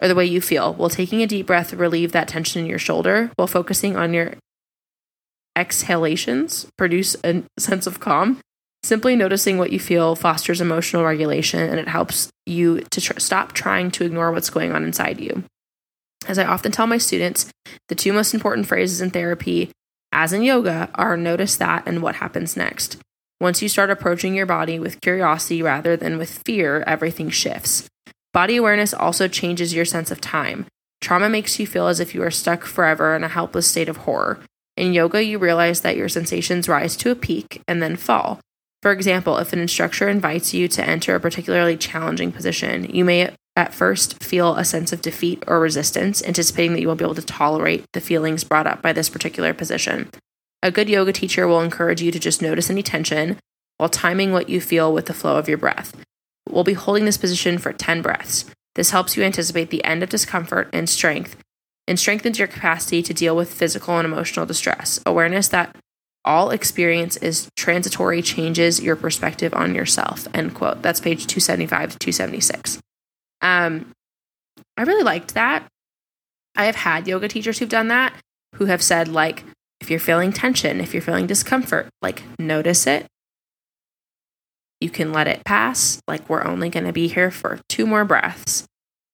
or 0.00 0.06
the 0.06 0.14
way 0.14 0.26
you 0.26 0.40
feel, 0.40 0.74
while 0.74 0.90
taking 0.90 1.22
a 1.22 1.26
deep 1.26 1.48
breath, 1.48 1.72
relieve 1.72 2.12
that 2.12 2.28
tension 2.28 2.62
in 2.62 2.70
your 2.70 2.78
shoulder, 2.78 3.32
while 3.34 3.48
focusing 3.48 3.96
on 3.96 4.14
your 4.14 4.34
exhalations, 5.56 6.68
produce 6.78 7.16
a 7.24 7.42
sense 7.58 7.88
of 7.88 7.98
calm 7.98 8.38
Simply 8.84 9.16
noticing 9.16 9.56
what 9.56 9.72
you 9.72 9.80
feel 9.80 10.14
fosters 10.14 10.60
emotional 10.60 11.06
regulation 11.06 11.58
and 11.58 11.80
it 11.80 11.88
helps 11.88 12.28
you 12.44 12.82
to 12.90 13.00
tr- 13.00 13.18
stop 13.18 13.52
trying 13.52 13.90
to 13.92 14.04
ignore 14.04 14.30
what's 14.30 14.50
going 14.50 14.72
on 14.72 14.84
inside 14.84 15.22
you. 15.22 15.42
As 16.28 16.38
I 16.38 16.44
often 16.44 16.70
tell 16.70 16.86
my 16.86 16.98
students, 16.98 17.50
the 17.88 17.94
two 17.94 18.12
most 18.12 18.34
important 18.34 18.66
phrases 18.66 19.00
in 19.00 19.08
therapy, 19.08 19.70
as 20.12 20.34
in 20.34 20.42
yoga, 20.42 20.90
are 20.96 21.16
notice 21.16 21.56
that 21.56 21.84
and 21.86 22.02
what 22.02 22.16
happens 22.16 22.58
next. 22.58 22.98
Once 23.40 23.62
you 23.62 23.70
start 23.70 23.88
approaching 23.88 24.34
your 24.34 24.44
body 24.44 24.78
with 24.78 25.00
curiosity 25.00 25.62
rather 25.62 25.96
than 25.96 26.18
with 26.18 26.42
fear, 26.44 26.84
everything 26.86 27.30
shifts. 27.30 27.88
Body 28.34 28.56
awareness 28.56 28.92
also 28.92 29.28
changes 29.28 29.72
your 29.72 29.86
sense 29.86 30.10
of 30.10 30.20
time. 30.20 30.66
Trauma 31.00 31.30
makes 31.30 31.58
you 31.58 31.66
feel 31.66 31.86
as 31.86 32.00
if 32.00 32.14
you 32.14 32.22
are 32.22 32.30
stuck 32.30 32.64
forever 32.64 33.16
in 33.16 33.24
a 33.24 33.28
helpless 33.28 33.66
state 33.66 33.88
of 33.88 33.96
horror. 33.96 34.40
In 34.76 34.92
yoga, 34.92 35.24
you 35.24 35.38
realize 35.38 35.80
that 35.80 35.96
your 35.96 36.10
sensations 36.10 36.68
rise 36.68 36.98
to 36.98 37.10
a 37.10 37.14
peak 37.14 37.62
and 37.66 37.82
then 37.82 37.96
fall. 37.96 38.40
For 38.84 38.92
example, 38.92 39.38
if 39.38 39.54
an 39.54 39.60
instructor 39.60 40.10
invites 40.10 40.52
you 40.52 40.68
to 40.68 40.86
enter 40.86 41.14
a 41.14 41.20
particularly 41.20 41.74
challenging 41.74 42.30
position, 42.30 42.84
you 42.84 43.02
may 43.02 43.34
at 43.56 43.72
first 43.72 44.22
feel 44.22 44.56
a 44.56 44.64
sense 44.66 44.92
of 44.92 45.00
defeat 45.00 45.42
or 45.46 45.58
resistance, 45.58 46.22
anticipating 46.22 46.74
that 46.74 46.82
you 46.82 46.88
won't 46.88 46.98
be 46.98 47.04
able 47.06 47.14
to 47.14 47.22
tolerate 47.22 47.86
the 47.94 48.00
feelings 48.02 48.44
brought 48.44 48.66
up 48.66 48.82
by 48.82 48.92
this 48.92 49.08
particular 49.08 49.54
position. 49.54 50.10
A 50.62 50.70
good 50.70 50.90
yoga 50.90 51.14
teacher 51.14 51.48
will 51.48 51.62
encourage 51.62 52.02
you 52.02 52.12
to 52.12 52.18
just 52.18 52.42
notice 52.42 52.68
any 52.68 52.82
tension 52.82 53.38
while 53.78 53.88
timing 53.88 54.32
what 54.32 54.50
you 54.50 54.60
feel 54.60 54.92
with 54.92 55.06
the 55.06 55.14
flow 55.14 55.38
of 55.38 55.48
your 55.48 55.56
breath. 55.56 55.96
We'll 56.46 56.62
be 56.62 56.74
holding 56.74 57.06
this 57.06 57.16
position 57.16 57.56
for 57.56 57.72
10 57.72 58.02
breaths. 58.02 58.44
This 58.74 58.90
helps 58.90 59.16
you 59.16 59.22
anticipate 59.22 59.70
the 59.70 59.82
end 59.82 60.02
of 60.02 60.10
discomfort 60.10 60.68
and 60.74 60.90
strength 60.90 61.38
and 61.88 61.98
strengthens 61.98 62.38
your 62.38 62.48
capacity 62.48 63.02
to 63.02 63.14
deal 63.14 63.34
with 63.34 63.50
physical 63.50 63.96
and 63.96 64.04
emotional 64.04 64.44
distress. 64.44 65.00
Awareness 65.06 65.48
that 65.48 65.74
all 66.24 66.50
experience 66.50 67.16
is 67.18 67.48
transitory 67.56 68.22
changes 68.22 68.80
your 68.80 68.96
perspective 68.96 69.52
on 69.54 69.74
yourself 69.74 70.26
end 70.34 70.54
quote. 70.54 70.82
That's 70.82 71.00
page 71.00 71.26
275 71.26 71.92
to 71.92 71.98
276 71.98 72.80
um, 73.42 73.92
i 74.76 74.82
really 74.82 75.04
liked 75.04 75.34
that. 75.34 75.66
I 76.56 76.66
have 76.66 76.76
had 76.76 77.06
yoga 77.06 77.28
teachers 77.28 77.58
who've 77.58 77.68
done 77.68 77.88
that 77.88 78.14
who 78.56 78.66
have 78.66 78.82
said 78.82 79.08
like 79.08 79.44
if 79.80 79.90
you're 79.90 80.00
feeling 80.00 80.32
tension 80.32 80.80
if 80.80 80.94
you're 80.94 81.02
feeling 81.02 81.26
discomfort 81.26 81.88
like 82.02 82.22
notice 82.38 82.86
it. 82.86 83.06
You 84.80 84.90
can 84.90 85.12
let 85.12 85.26
it 85.26 85.44
pass. 85.44 86.02
Like 86.06 86.28
we're 86.28 86.44
only 86.44 86.68
going 86.68 86.84
to 86.84 86.92
be 86.92 87.08
here 87.08 87.30
for 87.30 87.60
two 87.70 87.86
more 87.86 88.04
breaths. 88.04 88.66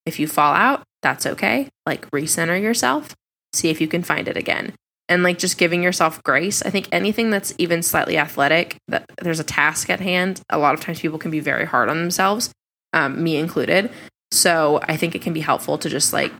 If 0.04 0.18
you 0.18 0.26
fall 0.26 0.54
out 0.54 0.82
that's 1.02 1.26
okay. 1.26 1.68
Like 1.86 2.11
recenter 2.11 2.61
yourself. 2.61 3.14
See 3.52 3.70
if 3.70 3.80
you 3.80 3.88
can 3.88 4.02
find 4.02 4.28
it 4.28 4.36
again 4.36 4.74
and 5.11 5.24
like 5.24 5.38
just 5.38 5.58
giving 5.58 5.82
yourself 5.82 6.22
grace. 6.22 6.62
I 6.62 6.70
think 6.70 6.88
anything 6.92 7.30
that's 7.30 7.52
even 7.58 7.82
slightly 7.82 8.16
athletic, 8.16 8.76
that 8.88 9.04
there's 9.20 9.40
a 9.40 9.44
task 9.44 9.90
at 9.90 10.00
hand, 10.00 10.40
a 10.48 10.56
lot 10.56 10.72
of 10.72 10.80
times 10.80 11.00
people 11.00 11.18
can 11.18 11.32
be 11.32 11.40
very 11.40 11.66
hard 11.66 11.88
on 11.90 11.98
themselves, 11.98 12.52
um, 12.92 13.22
me 13.22 13.36
included. 13.36 13.90
So 14.30 14.80
I 14.84 14.96
think 14.96 15.16
it 15.16 15.20
can 15.22 15.32
be 15.32 15.40
helpful 15.40 15.76
to 15.78 15.90
just 15.90 16.12
like 16.12 16.32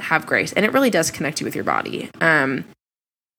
have 0.00 0.26
grace. 0.26 0.52
And 0.52 0.66
it 0.66 0.72
really 0.74 0.90
does 0.90 1.10
connect 1.10 1.40
you 1.40 1.46
with 1.46 1.54
your 1.54 1.64
body. 1.64 2.10
Um, 2.20 2.66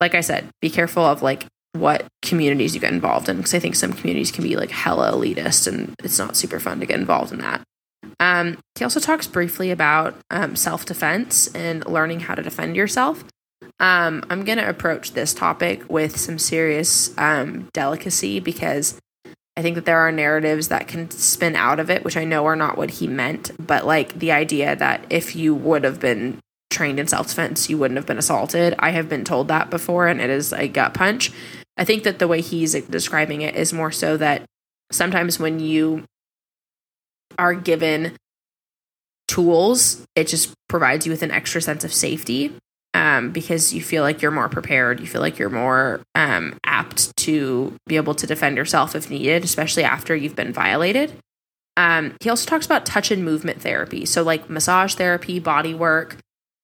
like 0.02 0.16
I 0.16 0.22
said, 0.22 0.50
be 0.62 0.72
careful 0.72 1.06
of 1.06 1.22
like 1.22 1.46
what 1.74 2.08
communities 2.24 2.74
you 2.74 2.82
get 2.82 2.92
involved 2.92 3.30
in 3.30 3.38
because 3.38 3.54
I 3.54 3.60
think 3.60 3.76
some 3.76 3.94
communities 3.94 4.32
can 4.32 4.44
be 4.44 4.56
like 4.56 4.72
hella 4.72 5.12
elitist 5.12 5.68
and 5.68 5.94
it's 6.04 6.18
not 6.18 6.36
super 6.36 6.60
fun 6.60 6.80
to 6.80 6.86
get 6.88 7.00
involved 7.00 7.32
in 7.32 7.40
that. 7.40 7.62
Um, 8.20 8.58
he 8.76 8.84
also 8.84 9.00
talks 9.00 9.28
briefly 9.28 9.70
about 9.72 10.16
um, 10.32 10.56
self 10.56 10.86
defense 10.86 11.54
and 11.54 11.86
learning 11.86 12.22
how 12.22 12.34
to 12.34 12.42
defend 12.42 12.76
yourself. 12.76 13.24
Um, 13.80 14.24
I'm 14.30 14.46
going 14.46 14.58
to 14.58 14.70
approach 14.70 15.12
this 15.12 15.34
topic 15.34 15.90
with 15.90 16.18
some 16.18 16.40
serious 16.40 17.16
um, 17.18 17.70
delicacy 17.74 18.40
because 18.40 19.00
I 19.58 19.62
think 19.62 19.76
that 19.76 19.86
there 19.86 20.00
are 20.00 20.12
narratives 20.12 20.70
that 20.70 20.88
can 20.88 21.10
spin 21.12 21.56
out 21.56 21.80
of 21.80 21.90
it, 21.90 22.04
which 22.04 22.18
I 22.18 22.26
know 22.26 22.46
are 22.46 22.56
not 22.56 22.78
what 22.78 22.92
he 22.92 23.08
meant, 23.08 23.52
but 23.60 23.86
like 23.86 24.20
the 24.20 24.32
idea 24.32 24.76
that 24.76 25.06
if 25.10 25.36
you 25.36 25.54
would 25.54 25.84
have 25.84 26.00
been 26.00 26.40
trained 26.70 27.00
in 27.00 27.08
self 27.08 27.28
defense, 27.28 27.70
you 27.70 27.78
wouldn't 27.78 27.98
have 27.98 28.06
been 28.06 28.18
assaulted. 28.18 28.76
I 28.80 28.92
have 28.92 29.10
been 29.10 29.24
told 29.24 29.48
that 29.50 29.70
before, 29.70 30.08
and 30.08 30.20
it 30.20 30.30
is 30.30 30.52
a 30.54 30.68
gut 30.68 30.94
punch. 30.94 31.32
I 31.78 31.86
think 31.86 32.04
that 32.04 32.20
the 32.20 32.28
way 32.28 32.42
he's 32.42 32.74
describing 32.74 33.42
it 33.42 33.56
is 33.56 33.74
more 33.74 33.92
so 33.92 34.18
that 34.18 34.46
sometimes 34.92 35.40
when 35.40 35.60
you 35.60 36.04
are 37.38 37.54
given 37.54 38.14
tools, 39.28 40.06
it 40.16 40.28
just 40.28 40.54
provides 40.70 41.06
you 41.06 41.12
with 41.12 41.24
an 41.24 41.32
extra 41.32 41.62
sense 41.62 41.84
of 41.84 41.94
safety 41.94 42.54
um, 42.96 43.32
because 43.32 43.74
you 43.74 43.82
feel 43.82 44.04
like 44.04 44.22
you're 44.22 44.32
more 44.32 44.48
prepared. 44.48 45.02
You 45.02 45.06
feel 45.06 45.20
like 45.20 45.38
you're 45.38 45.50
more 45.50 46.00
um, 46.16 46.58
apt 46.64 47.16
to 47.18 47.76
be 47.88 47.98
able 47.98 48.16
to 48.16 48.26
defend 48.26 48.56
yourself 48.56 48.96
if 48.96 49.10
needed, 49.10 49.44
especially 49.44 49.84
after 49.84 50.16
you've 50.16 50.38
been 50.38 50.54
violated. 50.54 51.12
Um, 51.76 52.16
he 52.22 52.30
also 52.30 52.46
talks 52.50 52.66
about 52.66 52.86
touch 52.86 53.12
and 53.12 53.26
movement 53.26 53.62
therapy. 53.62 54.06
So, 54.06 54.24
like 54.24 54.50
massage 54.50 54.96
therapy, 54.96 55.40
body 55.40 55.74
work. 55.74 56.16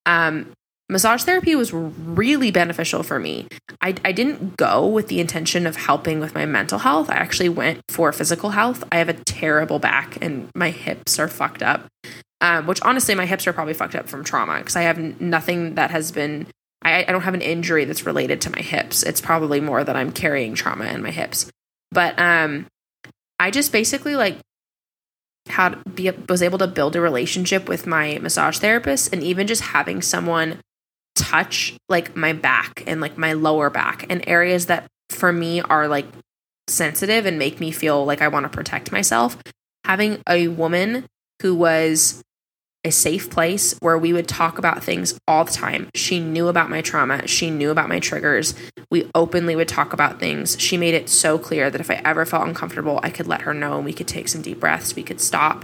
Um, 0.06 0.54
massage 0.90 1.24
therapy 1.24 1.54
was 1.54 1.74
really 1.74 2.50
beneficial 2.50 3.04
for 3.04 3.20
me. 3.20 3.50
I, 3.82 3.96
I 4.06 4.14
didn't 4.14 4.56
go 4.56 4.88
with 4.88 5.10
the 5.10 5.20
intention 5.20 5.68
of 5.68 5.76
helping 5.76 6.22
with 6.22 6.34
my 6.34 6.46
mental 6.46 6.80
health. 6.80 7.10
I 7.10 7.16
actually 7.16 7.50
went 7.50 7.82
for 7.90 8.14
physical 8.14 8.52
health. 8.52 8.86
I 8.90 9.00
have 9.00 9.10
a 9.10 9.14
terrible 9.26 9.80
back 9.80 10.18
and 10.22 10.50
my 10.56 10.70
hips 10.70 11.20
are 11.20 11.28
fucked 11.28 11.62
up 11.62 11.88
um, 12.42 12.66
which 12.66 12.82
honestly, 12.82 13.16
my 13.16 13.26
hips 13.26 13.48
are 13.48 13.54
probably 13.54 13.74
fucked 13.74 13.96
up 13.96 14.10
from 14.10 14.24
trauma 14.24 14.58
because 14.58 14.76
I 14.76 14.82
have 14.82 14.98
n- 14.98 15.16
nothing 15.20 15.76
that 15.76 15.92
has 15.92 16.12
been, 16.12 16.48
I, 16.82 17.04
I 17.04 17.12
don't 17.12 17.22
have 17.22 17.36
an 17.36 17.42
injury 17.42 17.86
that's 17.86 18.06
related 18.06 18.42
to 18.42 18.50
my 18.50 18.62
hips. 18.62 19.04
It's 19.04 19.22
probably 19.22 19.62
more 19.62 19.84
that 19.84 19.96
I'm 19.96 20.12
carrying 20.12 20.56
trauma 20.56 20.86
in 20.86 21.04
my 21.04 21.12
hips. 21.12 21.50
But 21.92 22.18
um, 22.20 22.66
I 23.40 23.52
just 23.52 23.72
basically 23.72 24.16
like 24.16 24.38
had 25.48 25.84
be 25.96 26.10
was 26.30 26.42
able 26.42 26.58
to 26.60 26.68
build 26.68 26.96
a 26.96 27.02
relationship 27.02 27.68
with 27.68 27.88
my 27.88 28.20
massage 28.22 28.60
therapist 28.60 29.12
and 29.14 29.24
even 29.24 29.48
just 29.48 29.62
having 29.62 30.02
someone 30.02 30.60
touch 31.16 31.76
like 31.90 32.16
my 32.16 32.34
back 32.34 32.84
and 32.88 33.02
like 33.02 33.18
my 33.18 33.34
lower 33.34 33.70
back 33.70 34.06
and 34.10 34.24
areas 34.28 34.68
that 34.68 34.88
for 35.10 35.34
me 35.34 35.60
are 35.62 35.88
like 35.88 36.06
sensitive 36.68 37.26
and 37.26 37.38
make 37.38 37.60
me 37.60 37.72
feel 37.72 38.06
like 38.06 38.22
I 38.22 38.28
want 38.28 38.46
to 38.46 38.50
protect 38.50 38.92
myself 38.92 39.38
having 39.84 40.22
a 40.30 40.48
woman 40.48 41.06
who 41.42 41.56
was 41.56 42.22
a 42.84 42.92
safe 42.92 43.30
place 43.30 43.76
where 43.80 43.98
we 43.98 44.12
would 44.12 44.28
talk 44.28 44.58
about 44.58 44.84
things 44.84 45.20
all 45.28 45.44
the 45.44 45.52
time. 45.52 45.90
She 45.94 46.20
knew 46.20 46.48
about 46.48 46.70
my 46.70 46.82
trauma. 46.82 47.28
She 47.28 47.52
knew 47.52 47.70
about 47.70 47.90
my 47.90 48.00
triggers. 48.00 48.56
We 48.90 49.10
openly 49.14 49.56
would 49.56 49.68
talk 49.68 49.94
about 49.94 50.20
things. 50.20 50.60
She 50.60 50.78
made 50.78 50.96
it 50.96 51.08
so 51.08 51.38
clear 51.38 51.70
that 51.70 51.82
if 51.82 51.92
I 51.92 52.02
ever 52.04 52.26
felt 52.26 52.48
uncomfortable, 52.48 53.00
I 53.04 53.12
could 53.12 53.28
let 53.28 53.42
her 53.42 53.54
know 53.54 53.76
and 53.76 53.86
we 53.86 53.94
could 53.94 54.08
take 54.08 54.28
some 54.28 54.42
deep 54.42 54.60
breaths. 54.60 54.96
We 54.96 55.04
could 55.04 55.22
stop. 55.22 55.64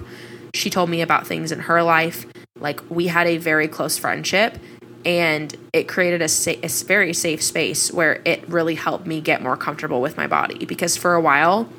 She 0.54 0.70
told 0.70 0.90
me 0.90 1.02
about 1.02 1.26
things 1.26 1.52
in 1.52 1.62
her 1.62 1.82
life. 1.82 2.26
Like 2.60 2.82
we 2.90 3.08
had 3.08 3.26
a 3.28 3.38
very 3.38 3.68
close 3.68 3.98
friendship 3.98 4.58
and 5.04 5.56
it 5.74 5.88
created 5.88 6.22
a, 6.22 6.28
sa- 6.28 6.52
a 6.62 6.68
very 6.68 7.14
safe 7.14 7.42
space 7.42 7.92
where 7.92 8.22
it 8.26 8.48
really 8.48 8.76
helped 8.76 9.08
me 9.08 9.22
get 9.22 9.42
more 9.42 9.58
comfortable 9.58 10.02
with 10.02 10.18
my 10.18 10.28
body 10.28 10.66
because 10.66 10.98
for 10.98 11.16
a 11.16 11.22
while, 11.22 11.70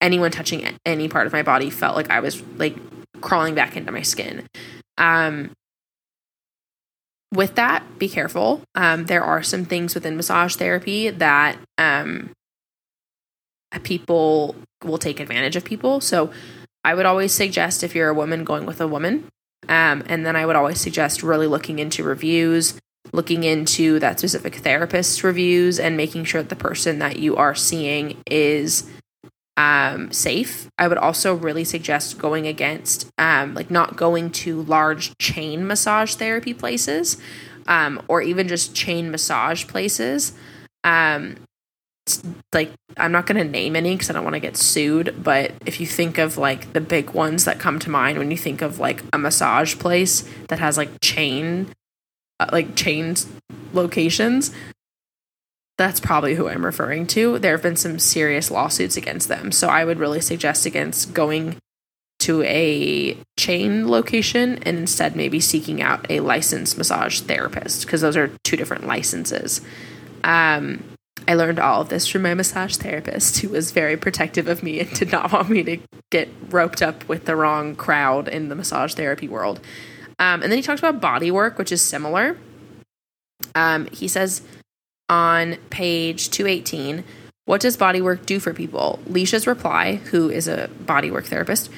anyone 0.00 0.30
touching 0.30 0.66
any 0.84 1.08
part 1.08 1.26
of 1.26 1.32
my 1.32 1.42
body 1.42 1.70
felt 1.70 1.94
like 1.94 2.10
I 2.10 2.20
was 2.20 2.42
like 2.56 2.76
crawling 3.20 3.54
back 3.54 3.76
into 3.76 3.92
my 3.92 4.02
skin. 4.02 4.48
Um, 5.00 5.52
with 7.32 7.54
that, 7.54 7.98
be 7.98 8.08
careful. 8.08 8.62
Um, 8.74 9.06
there 9.06 9.22
are 9.22 9.42
some 9.42 9.64
things 9.64 9.94
within 9.94 10.16
massage 10.16 10.56
therapy 10.56 11.10
that 11.10 11.58
um, 11.78 12.30
people 13.82 14.56
will 14.84 14.98
take 14.98 15.20
advantage 15.20 15.56
of 15.56 15.64
people. 15.64 16.00
So 16.00 16.30
I 16.84 16.94
would 16.94 17.06
always 17.06 17.32
suggest 17.32 17.82
if 17.82 17.94
you're 17.94 18.08
a 18.08 18.14
woman 18.14 18.44
going 18.44 18.66
with 18.66 18.80
a 18.80 18.88
woman, 18.88 19.28
um, 19.68 20.02
and 20.06 20.26
then 20.26 20.36
I 20.36 20.44
would 20.44 20.56
always 20.56 20.80
suggest 20.80 21.22
really 21.22 21.46
looking 21.46 21.78
into 21.78 22.02
reviews, 22.02 22.78
looking 23.12 23.44
into 23.44 23.98
that 24.00 24.18
specific 24.18 24.56
therapist's 24.56 25.22
reviews, 25.22 25.78
and 25.78 25.96
making 25.96 26.24
sure 26.24 26.42
that 26.42 26.48
the 26.48 26.56
person 26.56 26.98
that 26.98 27.18
you 27.18 27.36
are 27.36 27.54
seeing 27.54 28.20
is 28.26 28.90
um, 29.60 30.10
safe. 30.10 30.70
I 30.78 30.88
would 30.88 30.96
also 30.96 31.34
really 31.34 31.64
suggest 31.64 32.18
going 32.18 32.46
against, 32.46 33.10
um, 33.18 33.52
like, 33.54 33.70
not 33.70 33.94
going 33.94 34.30
to 34.30 34.62
large 34.62 35.12
chain 35.18 35.66
massage 35.66 36.14
therapy 36.14 36.54
places 36.54 37.18
um, 37.66 38.00
or 38.08 38.22
even 38.22 38.48
just 38.48 38.74
chain 38.74 39.10
massage 39.10 39.66
places. 39.66 40.32
Um, 40.82 41.36
like, 42.54 42.72
I'm 42.96 43.12
not 43.12 43.26
going 43.26 43.36
to 43.36 43.44
name 43.44 43.76
any 43.76 43.94
because 43.94 44.08
I 44.08 44.14
don't 44.14 44.24
want 44.24 44.34
to 44.34 44.40
get 44.40 44.56
sued, 44.56 45.22
but 45.22 45.52
if 45.66 45.78
you 45.78 45.86
think 45.86 46.16
of 46.16 46.38
like 46.38 46.72
the 46.72 46.80
big 46.80 47.10
ones 47.10 47.44
that 47.44 47.58
come 47.58 47.78
to 47.80 47.90
mind 47.90 48.16
when 48.16 48.30
you 48.30 48.38
think 48.38 48.62
of 48.62 48.78
like 48.78 49.02
a 49.12 49.18
massage 49.18 49.78
place 49.78 50.26
that 50.48 50.58
has 50.58 50.78
like 50.78 50.88
chain, 51.02 51.68
uh, 52.40 52.48
like 52.50 52.76
chains 52.76 53.28
locations, 53.74 54.52
that's 55.80 55.98
probably 55.98 56.34
who 56.34 56.46
I'm 56.46 56.66
referring 56.66 57.06
to. 57.06 57.38
There 57.38 57.52
have 57.52 57.62
been 57.62 57.74
some 57.74 57.98
serious 57.98 58.50
lawsuits 58.50 58.98
against 58.98 59.28
them. 59.28 59.50
So 59.50 59.68
I 59.68 59.86
would 59.86 59.98
really 59.98 60.20
suggest 60.20 60.66
against 60.66 61.14
going 61.14 61.56
to 62.18 62.42
a 62.42 63.16
chain 63.38 63.88
location 63.88 64.58
and 64.64 64.76
instead 64.76 65.16
maybe 65.16 65.40
seeking 65.40 65.80
out 65.80 66.04
a 66.10 66.20
licensed 66.20 66.76
massage 66.76 67.20
therapist 67.20 67.86
because 67.86 68.02
those 68.02 68.14
are 68.14 68.28
two 68.44 68.58
different 68.58 68.86
licenses. 68.86 69.62
Um, 70.22 70.84
I 71.26 71.32
learned 71.32 71.58
all 71.58 71.80
of 71.80 71.88
this 71.88 72.06
from 72.06 72.20
my 72.22 72.34
massage 72.34 72.76
therapist 72.76 73.38
who 73.38 73.48
was 73.48 73.70
very 73.70 73.96
protective 73.96 74.48
of 74.48 74.62
me 74.62 74.80
and 74.80 74.92
did 74.92 75.10
not 75.10 75.32
want 75.32 75.48
me 75.48 75.62
to 75.62 75.78
get 76.10 76.28
roped 76.50 76.82
up 76.82 77.08
with 77.08 77.24
the 77.24 77.36
wrong 77.36 77.74
crowd 77.74 78.28
in 78.28 78.50
the 78.50 78.54
massage 78.54 78.92
therapy 78.92 79.28
world. 79.28 79.60
Um, 80.18 80.42
and 80.42 80.52
then 80.52 80.58
he 80.58 80.62
talks 80.62 80.80
about 80.80 81.00
body 81.00 81.30
work, 81.30 81.56
which 81.56 81.72
is 81.72 81.80
similar. 81.80 82.36
Um, 83.54 83.86
he 83.86 84.08
says, 84.08 84.42
on 85.10 85.56
page 85.68 86.30
218 86.30 87.04
What 87.44 87.60
does 87.60 87.76
bodywork 87.76 88.24
do 88.24 88.38
for 88.38 88.54
people? 88.54 89.00
Licia's 89.06 89.46
reply, 89.46 89.96
who 89.96 90.30
is 90.30 90.48
a 90.48 90.70
bodywork 90.84 91.26
therapist, 91.26 91.68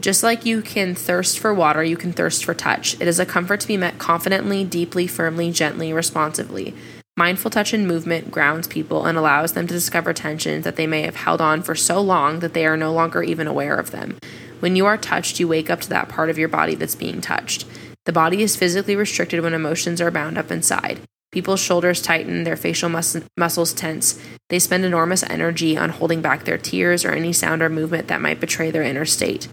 just 0.00 0.22
like 0.22 0.46
you 0.46 0.62
can 0.62 0.94
thirst 0.94 1.38
for 1.38 1.52
water, 1.52 1.84
you 1.84 1.96
can 1.96 2.12
thirst 2.12 2.44
for 2.44 2.54
touch. 2.54 2.94
It 3.00 3.06
is 3.06 3.18
a 3.18 3.26
comfort 3.26 3.60
to 3.60 3.68
be 3.68 3.76
met 3.76 3.98
confidently, 3.98 4.64
deeply, 4.64 5.06
firmly, 5.06 5.52
gently, 5.52 5.92
responsively. 5.92 6.72
Mindful 7.16 7.50
touch 7.50 7.72
and 7.72 7.86
movement 7.86 8.30
grounds 8.30 8.68
people 8.68 9.04
and 9.04 9.18
allows 9.18 9.52
them 9.52 9.66
to 9.66 9.74
discover 9.74 10.12
tensions 10.12 10.62
that 10.62 10.76
they 10.76 10.86
may 10.86 11.02
have 11.02 11.16
held 11.16 11.40
on 11.40 11.62
for 11.62 11.74
so 11.74 12.00
long 12.00 12.38
that 12.38 12.54
they 12.54 12.64
are 12.64 12.76
no 12.76 12.92
longer 12.92 13.24
even 13.24 13.48
aware 13.48 13.76
of 13.76 13.90
them. 13.90 14.16
When 14.60 14.76
you 14.76 14.86
are 14.86 14.96
touched, 14.96 15.40
you 15.40 15.48
wake 15.48 15.68
up 15.68 15.80
to 15.80 15.88
that 15.88 16.08
part 16.08 16.30
of 16.30 16.38
your 16.38 16.48
body 16.48 16.76
that's 16.76 16.94
being 16.94 17.20
touched. 17.20 17.66
The 18.04 18.12
body 18.12 18.42
is 18.42 18.54
physically 18.54 18.94
restricted 18.94 19.42
when 19.42 19.52
emotions 19.52 20.00
are 20.00 20.12
bound 20.12 20.38
up 20.38 20.52
inside. 20.52 21.00
People's 21.30 21.60
shoulders 21.60 22.00
tighten, 22.00 22.44
their 22.44 22.56
facial 22.56 22.88
mus- 22.88 23.20
muscles 23.36 23.72
tense. 23.72 24.18
They 24.48 24.58
spend 24.58 24.84
enormous 24.84 25.22
energy 25.22 25.76
on 25.76 25.90
holding 25.90 26.22
back 26.22 26.44
their 26.44 26.56
tears 26.56 27.04
or 27.04 27.10
any 27.10 27.32
sound 27.32 27.62
or 27.62 27.68
movement 27.68 28.08
that 28.08 28.22
might 28.22 28.40
betray 28.40 28.70
their 28.70 28.82
inner 28.82 29.04
state. 29.04 29.48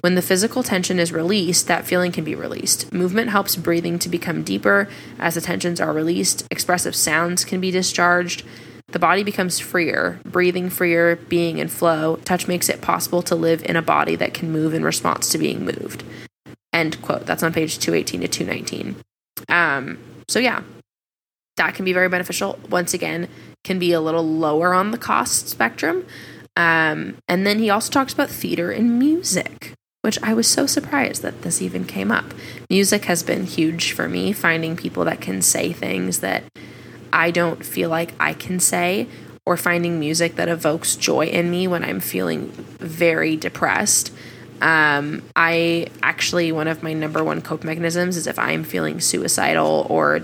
When 0.00 0.14
the 0.14 0.22
physical 0.22 0.62
tension 0.62 0.98
is 0.98 1.12
released, 1.12 1.68
that 1.68 1.86
feeling 1.86 2.10
can 2.10 2.24
be 2.24 2.34
released. 2.34 2.92
Movement 2.92 3.30
helps 3.30 3.54
breathing 3.54 3.98
to 4.00 4.08
become 4.08 4.42
deeper 4.42 4.88
as 5.18 5.34
the 5.34 5.40
tensions 5.40 5.80
are 5.80 5.92
released. 5.92 6.46
Expressive 6.50 6.96
sounds 6.96 7.44
can 7.44 7.60
be 7.60 7.70
discharged. 7.70 8.42
The 8.88 8.98
body 8.98 9.22
becomes 9.22 9.60
freer, 9.60 10.18
breathing 10.24 10.68
freer, 10.68 11.16
being 11.16 11.58
in 11.58 11.68
flow. 11.68 12.16
Touch 12.24 12.48
makes 12.48 12.68
it 12.68 12.80
possible 12.80 13.22
to 13.22 13.36
live 13.36 13.62
in 13.64 13.76
a 13.76 13.82
body 13.82 14.16
that 14.16 14.34
can 14.34 14.50
move 14.50 14.74
in 14.74 14.84
response 14.84 15.28
to 15.30 15.38
being 15.38 15.64
moved. 15.64 16.02
End 16.72 17.00
quote. 17.02 17.26
That's 17.26 17.42
on 17.42 17.52
page 17.52 17.78
218 17.78 18.22
to 18.22 18.28
219. 18.28 18.96
Um, 19.48 19.98
so, 20.28 20.38
yeah, 20.38 20.62
that 21.60 21.74
can 21.74 21.84
be 21.84 21.92
very 21.92 22.08
beneficial. 22.08 22.58
Once 22.70 22.94
again, 22.94 23.28
can 23.64 23.78
be 23.78 23.92
a 23.92 24.00
little 24.00 24.26
lower 24.26 24.72
on 24.72 24.92
the 24.92 24.98
cost 24.98 25.50
spectrum. 25.50 26.06
Um, 26.56 27.18
and 27.28 27.46
then 27.46 27.58
he 27.58 27.68
also 27.68 27.92
talks 27.92 28.14
about 28.14 28.30
theater 28.30 28.70
and 28.70 28.98
music, 28.98 29.74
which 30.00 30.18
I 30.22 30.32
was 30.32 30.46
so 30.46 30.64
surprised 30.64 31.20
that 31.20 31.42
this 31.42 31.60
even 31.60 31.84
came 31.84 32.10
up. 32.10 32.24
Music 32.70 33.04
has 33.04 33.22
been 33.22 33.44
huge 33.44 33.92
for 33.92 34.08
me, 34.08 34.32
finding 34.32 34.74
people 34.74 35.04
that 35.04 35.20
can 35.20 35.42
say 35.42 35.70
things 35.70 36.20
that 36.20 36.44
I 37.12 37.30
don't 37.30 37.62
feel 37.62 37.90
like 37.90 38.14
I 38.18 38.32
can 38.32 38.58
say, 38.58 39.06
or 39.44 39.58
finding 39.58 40.00
music 40.00 40.36
that 40.36 40.48
evokes 40.48 40.96
joy 40.96 41.26
in 41.26 41.50
me 41.50 41.68
when 41.68 41.84
I'm 41.84 42.00
feeling 42.00 42.52
very 42.78 43.36
depressed. 43.36 44.14
Um, 44.62 45.22
I 45.36 45.88
actually, 46.02 46.52
one 46.52 46.68
of 46.68 46.82
my 46.82 46.94
number 46.94 47.22
one 47.22 47.42
cope 47.42 47.64
mechanisms 47.64 48.16
is 48.16 48.26
if 48.26 48.38
I'm 48.38 48.64
feeling 48.64 48.98
suicidal 49.00 49.86
or 49.90 50.22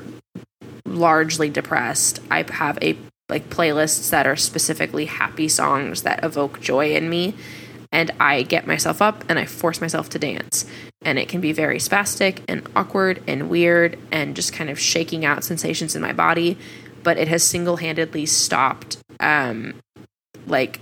largely 0.86 1.50
depressed, 1.50 2.20
I 2.30 2.44
have 2.50 2.78
a 2.82 2.96
like 3.28 3.50
playlists 3.50 4.10
that 4.10 4.26
are 4.26 4.36
specifically 4.36 5.06
happy 5.06 5.48
songs 5.48 6.02
that 6.02 6.22
evoke 6.22 6.60
joy 6.60 6.94
in 6.94 7.10
me 7.10 7.34
and 7.92 8.10
I 8.20 8.42
get 8.42 8.66
myself 8.66 9.00
up 9.00 9.24
and 9.28 9.38
I 9.38 9.46
force 9.46 9.80
myself 9.80 10.08
to 10.10 10.18
dance. 10.18 10.66
And 11.02 11.18
it 11.18 11.28
can 11.28 11.40
be 11.40 11.52
very 11.52 11.78
spastic 11.78 12.40
and 12.48 12.68
awkward 12.74 13.22
and 13.26 13.48
weird 13.48 13.98
and 14.10 14.36
just 14.36 14.52
kind 14.52 14.70
of 14.70 14.78
shaking 14.78 15.24
out 15.24 15.44
sensations 15.44 15.94
in 15.94 16.02
my 16.02 16.12
body, 16.12 16.58
but 17.02 17.16
it 17.16 17.28
has 17.28 17.42
single-handedly 17.42 18.26
stopped 18.26 18.98
um 19.20 19.74
like 20.46 20.80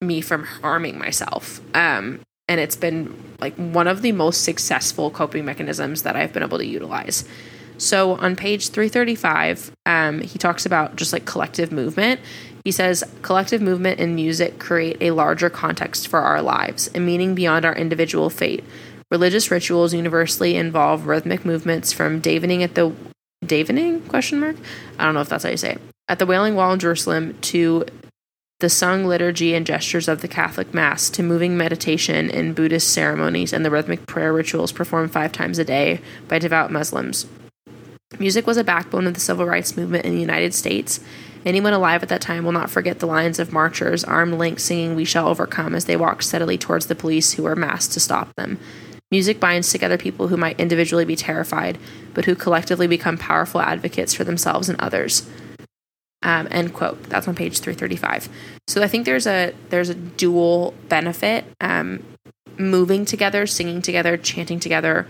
me 0.00 0.20
from 0.20 0.44
harming 0.44 0.98
myself. 0.98 1.60
Um 1.74 2.20
and 2.48 2.60
it's 2.60 2.76
been 2.76 3.14
like 3.40 3.54
one 3.56 3.88
of 3.88 4.02
the 4.02 4.12
most 4.12 4.44
successful 4.44 5.10
coping 5.10 5.44
mechanisms 5.44 6.02
that 6.02 6.16
I've 6.16 6.32
been 6.32 6.42
able 6.42 6.58
to 6.58 6.66
utilize. 6.66 7.24
So 7.78 8.16
on 8.16 8.36
page 8.36 8.70
335, 8.70 9.72
um, 9.84 10.20
he 10.20 10.38
talks 10.38 10.66
about 10.66 10.96
just 10.96 11.12
like 11.12 11.24
collective 11.24 11.72
movement. 11.72 12.20
He 12.64 12.72
says 12.72 13.04
collective 13.22 13.62
movement 13.62 14.00
and 14.00 14.14
music 14.14 14.58
create 14.58 14.96
a 15.00 15.12
larger 15.12 15.50
context 15.50 16.08
for 16.08 16.20
our 16.20 16.42
lives, 16.42 16.90
a 16.94 17.00
meaning 17.00 17.34
beyond 17.34 17.64
our 17.64 17.74
individual 17.74 18.30
fate. 18.30 18.64
Religious 19.10 19.50
rituals 19.50 19.94
universally 19.94 20.56
involve 20.56 21.06
rhythmic 21.06 21.44
movements 21.44 21.92
from 21.92 22.20
davening 22.20 22.62
at 22.62 22.74
the 22.74 22.92
davening 23.44 24.06
question 24.08 24.40
mark. 24.40 24.56
I 24.98 25.04
don't 25.04 25.14
know 25.14 25.20
if 25.20 25.28
that's 25.28 25.44
how 25.44 25.50
you 25.50 25.56
say 25.56 25.72
it. 25.72 25.80
At 26.08 26.18
the 26.18 26.26
Wailing 26.26 26.56
Wall 26.56 26.72
in 26.72 26.80
Jerusalem 26.80 27.38
to 27.42 27.84
the 28.58 28.68
sung 28.70 29.04
liturgy 29.04 29.54
and 29.54 29.66
gestures 29.66 30.08
of 30.08 30.22
the 30.22 30.28
Catholic 30.28 30.72
Mass 30.72 31.10
to 31.10 31.22
moving 31.22 31.56
meditation 31.56 32.30
in 32.30 32.54
Buddhist 32.54 32.92
ceremonies 32.92 33.52
and 33.52 33.64
the 33.64 33.70
rhythmic 33.70 34.06
prayer 34.06 34.32
rituals 34.32 34.72
performed 34.72 35.12
five 35.12 35.30
times 35.30 35.58
a 35.58 35.64
day 35.64 36.00
by 36.26 36.38
devout 36.38 36.72
Muslims. 36.72 37.26
Music 38.18 38.46
was 38.46 38.56
a 38.56 38.64
backbone 38.64 39.06
of 39.06 39.14
the 39.14 39.20
civil 39.20 39.46
rights 39.46 39.76
movement 39.76 40.04
in 40.04 40.14
the 40.14 40.20
United 40.20 40.54
States. 40.54 41.00
Anyone 41.44 41.72
alive 41.72 42.02
at 42.02 42.08
that 42.08 42.20
time 42.20 42.44
will 42.44 42.52
not 42.52 42.70
forget 42.70 42.98
the 42.98 43.06
lines 43.06 43.38
of 43.38 43.52
marchers, 43.52 44.02
armed 44.02 44.34
linked, 44.34 44.60
singing 44.60 44.96
We 44.96 45.04
Shall 45.04 45.28
Overcome 45.28 45.74
as 45.74 45.84
they 45.84 45.96
walked 45.96 46.24
steadily 46.24 46.58
towards 46.58 46.86
the 46.86 46.94
police 46.94 47.34
who 47.34 47.44
were 47.44 47.54
massed 47.54 47.92
to 47.92 48.00
stop 48.00 48.34
them. 48.34 48.58
Music 49.12 49.38
binds 49.38 49.70
together 49.70 49.96
people 49.96 50.28
who 50.28 50.36
might 50.36 50.58
individually 50.58 51.04
be 51.04 51.14
terrified, 51.14 51.78
but 52.14 52.24
who 52.24 52.34
collectively 52.34 52.88
become 52.88 53.16
powerful 53.16 53.60
advocates 53.60 54.12
for 54.12 54.24
themselves 54.24 54.68
and 54.68 54.80
others. 54.80 55.28
Um, 56.22 56.48
end 56.50 56.74
quote. 56.74 57.00
That's 57.04 57.28
on 57.28 57.36
page 57.36 57.60
335. 57.60 58.28
So 58.66 58.82
I 58.82 58.88
think 58.88 59.04
there's 59.04 59.28
a 59.28 59.54
there's 59.68 59.90
a 59.90 59.94
dual 59.94 60.74
benefit. 60.88 61.44
Um, 61.60 62.02
moving 62.58 63.04
together, 63.04 63.46
singing 63.46 63.82
together, 63.82 64.16
chanting 64.16 64.58
together, 64.58 65.06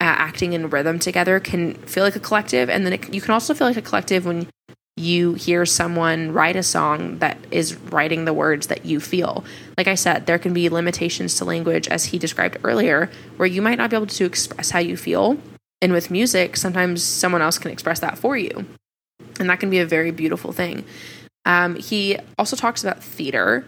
uh, 0.00 0.04
acting 0.04 0.52
in 0.52 0.70
rhythm 0.70 0.98
together 0.98 1.40
can 1.40 1.74
feel 1.74 2.04
like 2.04 2.16
a 2.16 2.20
collective, 2.20 2.70
and 2.70 2.86
then 2.86 2.94
it, 2.94 3.12
you 3.12 3.20
can 3.20 3.32
also 3.32 3.54
feel 3.54 3.66
like 3.66 3.76
a 3.76 3.82
collective 3.82 4.24
when 4.24 4.48
you 4.96 5.34
hear 5.34 5.64
someone 5.64 6.32
write 6.32 6.56
a 6.56 6.62
song 6.62 7.18
that 7.18 7.38
is 7.50 7.76
writing 7.76 8.24
the 8.24 8.32
words 8.32 8.66
that 8.66 8.84
you 8.84 8.98
feel. 9.00 9.44
Like 9.76 9.86
I 9.86 9.94
said, 9.94 10.26
there 10.26 10.38
can 10.38 10.52
be 10.52 10.68
limitations 10.68 11.36
to 11.36 11.44
language, 11.44 11.88
as 11.88 12.06
he 12.06 12.18
described 12.18 12.58
earlier, 12.64 13.10
where 13.36 13.46
you 13.46 13.62
might 13.62 13.78
not 13.78 13.90
be 13.90 13.96
able 13.96 14.06
to 14.06 14.24
express 14.24 14.70
how 14.70 14.80
you 14.80 14.96
feel. 14.96 15.38
And 15.80 15.92
with 15.92 16.10
music, 16.10 16.56
sometimes 16.56 17.02
someone 17.02 17.42
else 17.42 17.58
can 17.58 17.70
express 17.70 18.00
that 18.00 18.18
for 18.18 18.36
you. 18.36 18.66
And 19.38 19.48
that 19.48 19.60
can 19.60 19.70
be 19.70 19.78
a 19.78 19.86
very 19.86 20.10
beautiful 20.10 20.52
thing. 20.52 20.84
Um, 21.44 21.76
he 21.76 22.18
also 22.36 22.56
talks 22.56 22.82
about 22.82 23.02
theater 23.02 23.64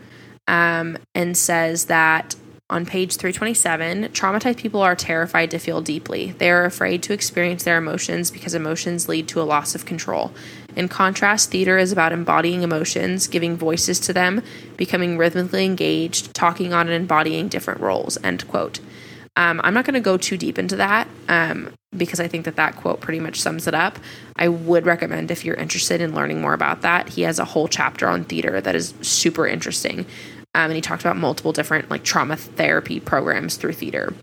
um, 0.48 0.98
and 1.14 1.36
says 1.36 1.86
that 1.86 2.34
on 2.70 2.86
page 2.86 3.16
327, 3.16 4.04
traumatized 4.10 4.56
people 4.56 4.80
are 4.80 4.94
terrified 4.94 5.50
to 5.50 5.58
feel 5.58 5.80
deeply. 5.80 6.32
They 6.38 6.50
are 6.50 6.64
afraid 6.64 7.02
to 7.02 7.12
experience 7.12 7.64
their 7.64 7.76
emotions 7.76 8.30
because 8.30 8.54
emotions 8.54 9.08
lead 9.08 9.26
to 9.28 9.42
a 9.42 9.44
loss 9.44 9.74
of 9.74 9.84
control. 9.84 10.32
In 10.76 10.88
contrast, 10.88 11.50
theater 11.50 11.78
is 11.78 11.90
about 11.90 12.12
embodying 12.12 12.62
emotions, 12.62 13.26
giving 13.26 13.56
voices 13.56 13.98
to 14.00 14.12
them, 14.12 14.42
becoming 14.76 15.18
rhythmically 15.18 15.64
engaged, 15.64 16.32
talking 16.32 16.72
on 16.72 16.86
and 16.86 16.94
embodying 16.94 17.48
different 17.48 17.80
roles. 17.80 18.16
End 18.22 18.46
quote. 18.46 18.78
Um, 19.36 19.60
I'm 19.64 19.74
not 19.74 19.84
going 19.84 19.94
to 19.94 20.00
go 20.00 20.16
too 20.16 20.36
deep 20.36 20.58
into 20.58 20.76
that 20.76 21.08
um, 21.28 21.72
because 21.96 22.20
I 22.20 22.28
think 22.28 22.44
that 22.44 22.56
that 22.56 22.76
quote 22.76 23.00
pretty 23.00 23.20
much 23.20 23.40
sums 23.40 23.66
it 23.66 23.74
up. 23.74 23.98
I 24.36 24.48
would 24.48 24.86
recommend 24.86 25.30
if 25.30 25.44
you're 25.44 25.56
interested 25.56 26.00
in 26.00 26.14
learning 26.14 26.40
more 26.40 26.54
about 26.54 26.82
that. 26.82 27.08
He 27.10 27.22
has 27.22 27.38
a 27.38 27.44
whole 27.44 27.66
chapter 27.66 28.08
on 28.08 28.24
theater 28.24 28.60
that 28.60 28.74
is 28.74 28.94
super 29.02 29.46
interesting. 29.46 30.06
Um, 30.54 30.64
and 30.64 30.74
he 30.74 30.80
talked 30.80 31.02
about 31.02 31.16
multiple 31.16 31.52
different 31.52 31.90
like 31.90 32.02
trauma 32.02 32.36
therapy 32.36 33.00
programs 33.00 33.56
through 33.56 33.74
theater. 33.74 34.14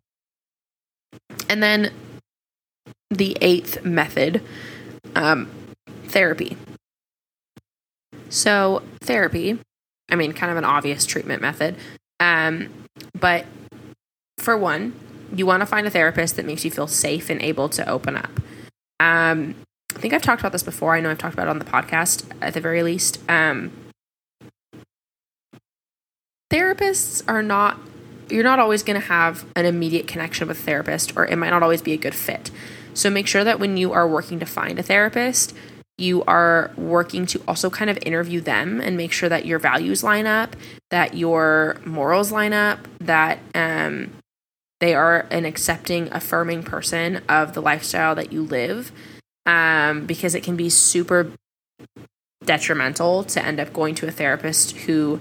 And 1.49 1.63
then 1.63 1.91
the 3.09 3.37
eighth 3.41 3.85
method, 3.85 4.41
um, 5.15 5.49
therapy. 6.05 6.57
So 8.29 8.83
therapy, 9.01 9.57
I 10.09 10.15
mean, 10.15 10.33
kind 10.33 10.51
of 10.51 10.57
an 10.57 10.65
obvious 10.65 11.05
treatment 11.05 11.41
method. 11.41 11.75
Um, 12.19 12.69
but 13.17 13.45
for 14.37 14.57
one, 14.57 14.93
you 15.33 15.45
want 15.45 15.61
to 15.61 15.65
find 15.65 15.87
a 15.87 15.89
therapist 15.89 16.35
that 16.35 16.45
makes 16.45 16.65
you 16.65 16.71
feel 16.71 16.87
safe 16.87 17.29
and 17.29 17.41
able 17.41 17.69
to 17.69 17.87
open 17.89 18.15
up. 18.15 18.31
Um, 18.99 19.55
I 19.95 19.99
think 19.99 20.13
I've 20.13 20.21
talked 20.21 20.41
about 20.41 20.51
this 20.51 20.63
before. 20.63 20.95
I 20.95 20.99
know 20.99 21.09
I've 21.09 21.17
talked 21.17 21.33
about 21.33 21.47
it 21.47 21.49
on 21.49 21.59
the 21.59 21.65
podcast 21.65 22.29
at 22.41 22.53
the 22.53 22.61
very 22.61 22.83
least. 22.83 23.19
Um, 23.29 23.71
therapists 26.51 27.23
are 27.27 27.43
not 27.43 27.79
you're 28.29 28.43
not 28.43 28.59
always 28.59 28.83
going 28.83 28.99
to 28.99 29.07
have 29.07 29.45
an 29.55 29.65
immediate 29.65 30.05
connection 30.05 30.49
with 30.49 30.59
a 30.59 30.61
therapist 30.61 31.15
or 31.15 31.25
it 31.25 31.37
might 31.37 31.51
not 31.51 31.63
always 31.63 31.81
be 31.81 31.93
a 31.93 31.97
good 31.97 32.15
fit. 32.15 32.51
So 32.93 33.09
make 33.09 33.25
sure 33.25 33.45
that 33.45 33.57
when 33.59 33.77
you 33.77 33.93
are 33.93 34.07
working 34.07 34.39
to 34.39 34.45
find 34.45 34.77
a 34.79 34.83
therapist 34.83 35.53
you 35.97 36.23
are 36.25 36.71
working 36.77 37.25
to 37.25 37.41
also 37.47 37.69
kind 37.69 37.89
of 37.89 37.97
interview 38.05 38.39
them 38.39 38.79
and 38.79 38.95
make 38.95 39.11
sure 39.11 39.29
that 39.29 39.45
your 39.45 39.59
values 39.59 40.03
line 40.03 40.27
up 40.27 40.55
that 40.91 41.15
your 41.15 41.77
morals 41.85 42.31
line 42.31 42.53
up 42.53 42.79
that 42.99 43.39
um, 43.55 44.11
they 44.79 44.93
are 44.93 45.25
an 45.31 45.45
accepting 45.45 46.11
affirming 46.11 46.61
person 46.61 47.21
of 47.27 47.53
the 47.53 47.61
lifestyle 47.61 48.13
that 48.13 48.31
you 48.31 48.43
live 48.43 48.91
um, 49.45 50.05
because 50.05 50.35
it 50.35 50.43
can 50.43 50.55
be 50.55 50.69
super 50.69 51.31
detrimental 52.45 53.23
to 53.23 53.43
end 53.43 53.59
up 53.59 53.73
going 53.73 53.95
to 53.95 54.07
a 54.07 54.11
therapist 54.11 54.71
who 54.77 55.19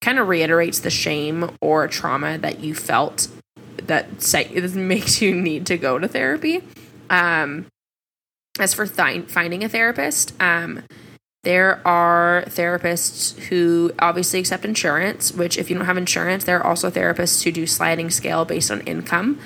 kind 0.00 0.18
of 0.18 0.28
reiterates 0.28 0.80
the 0.80 0.90
shame 0.90 1.56
or 1.60 1.88
trauma 1.88 2.38
that 2.38 2.60
you 2.60 2.74
felt 2.74 3.28
that 3.76 4.22
say, 4.22 4.48
makes 4.74 5.22
you 5.22 5.34
need 5.34 5.66
to 5.66 5.76
go 5.76 5.98
to 5.98 6.08
therapy. 6.08 6.62
Um, 7.10 7.66
as 8.58 8.74
for 8.74 8.86
th- 8.86 9.28
finding 9.28 9.64
a 9.64 9.68
therapist, 9.68 10.34
um, 10.40 10.82
there 11.42 11.86
are 11.86 12.44
therapists 12.46 13.38
who 13.44 13.92
obviously 13.98 14.40
accept 14.40 14.64
insurance, 14.64 15.32
which, 15.32 15.58
if 15.58 15.68
you 15.68 15.76
don't 15.76 15.84
have 15.84 15.98
insurance, 15.98 16.44
there 16.44 16.58
are 16.58 16.66
also 16.66 16.90
therapists 16.90 17.42
who 17.42 17.52
do 17.52 17.66
sliding 17.66 18.10
scale 18.10 18.44
based 18.44 18.70
on 18.70 18.80
income. 18.82 19.38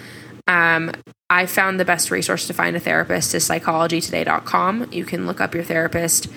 Um, 0.46 0.92
I 1.28 1.46
found 1.46 1.78
the 1.78 1.84
best 1.84 2.10
resource 2.10 2.46
to 2.46 2.54
find 2.54 2.76
a 2.76 2.80
therapist 2.80 3.34
is 3.34 3.48
psychologytoday.com. 3.48 4.88
You 4.92 5.04
can 5.04 5.26
look 5.26 5.40
up 5.40 5.54
your 5.54 5.64
therapist 5.64 6.28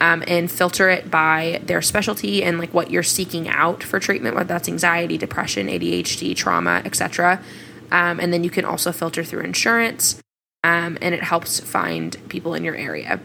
um, 0.00 0.22
and 0.26 0.50
filter 0.50 0.88
it 0.88 1.10
by 1.10 1.60
their 1.64 1.82
specialty 1.82 2.42
and 2.42 2.58
like 2.58 2.72
what 2.74 2.90
you're 2.90 3.02
seeking 3.02 3.48
out 3.48 3.82
for 3.82 3.98
treatment, 3.98 4.34
whether 4.34 4.48
that's 4.48 4.68
anxiety, 4.68 5.16
depression, 5.16 5.68
ADHD, 5.68 6.36
trauma, 6.36 6.82
etc. 6.84 7.40
Um, 7.90 8.20
and 8.20 8.32
then 8.32 8.44
you 8.44 8.50
can 8.50 8.64
also 8.64 8.92
filter 8.92 9.24
through 9.24 9.40
insurance, 9.40 10.20
um, 10.64 10.98
and 11.00 11.14
it 11.14 11.22
helps 11.22 11.60
find 11.60 12.16
people 12.28 12.54
in 12.54 12.64
your 12.64 12.74
area. 12.74 13.20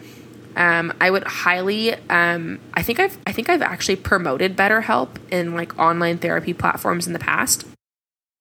Um, 0.55 0.93
I 0.99 1.09
would 1.09 1.24
highly. 1.24 1.93
Um, 2.09 2.59
I 2.74 2.84
think 2.84 2.99
I've. 2.99 3.17
I 3.26 3.32
think 3.32 3.49
I've 3.49 3.61
actually 3.61 3.95
promoted 3.95 4.55
BetterHelp 4.55 5.09
in 5.32 5.55
like 5.55 5.78
online 5.80 6.17
therapy 6.17 6.53
platforms 6.53 7.07
in 7.07 7.13
the 7.13 7.19
past 7.19 7.65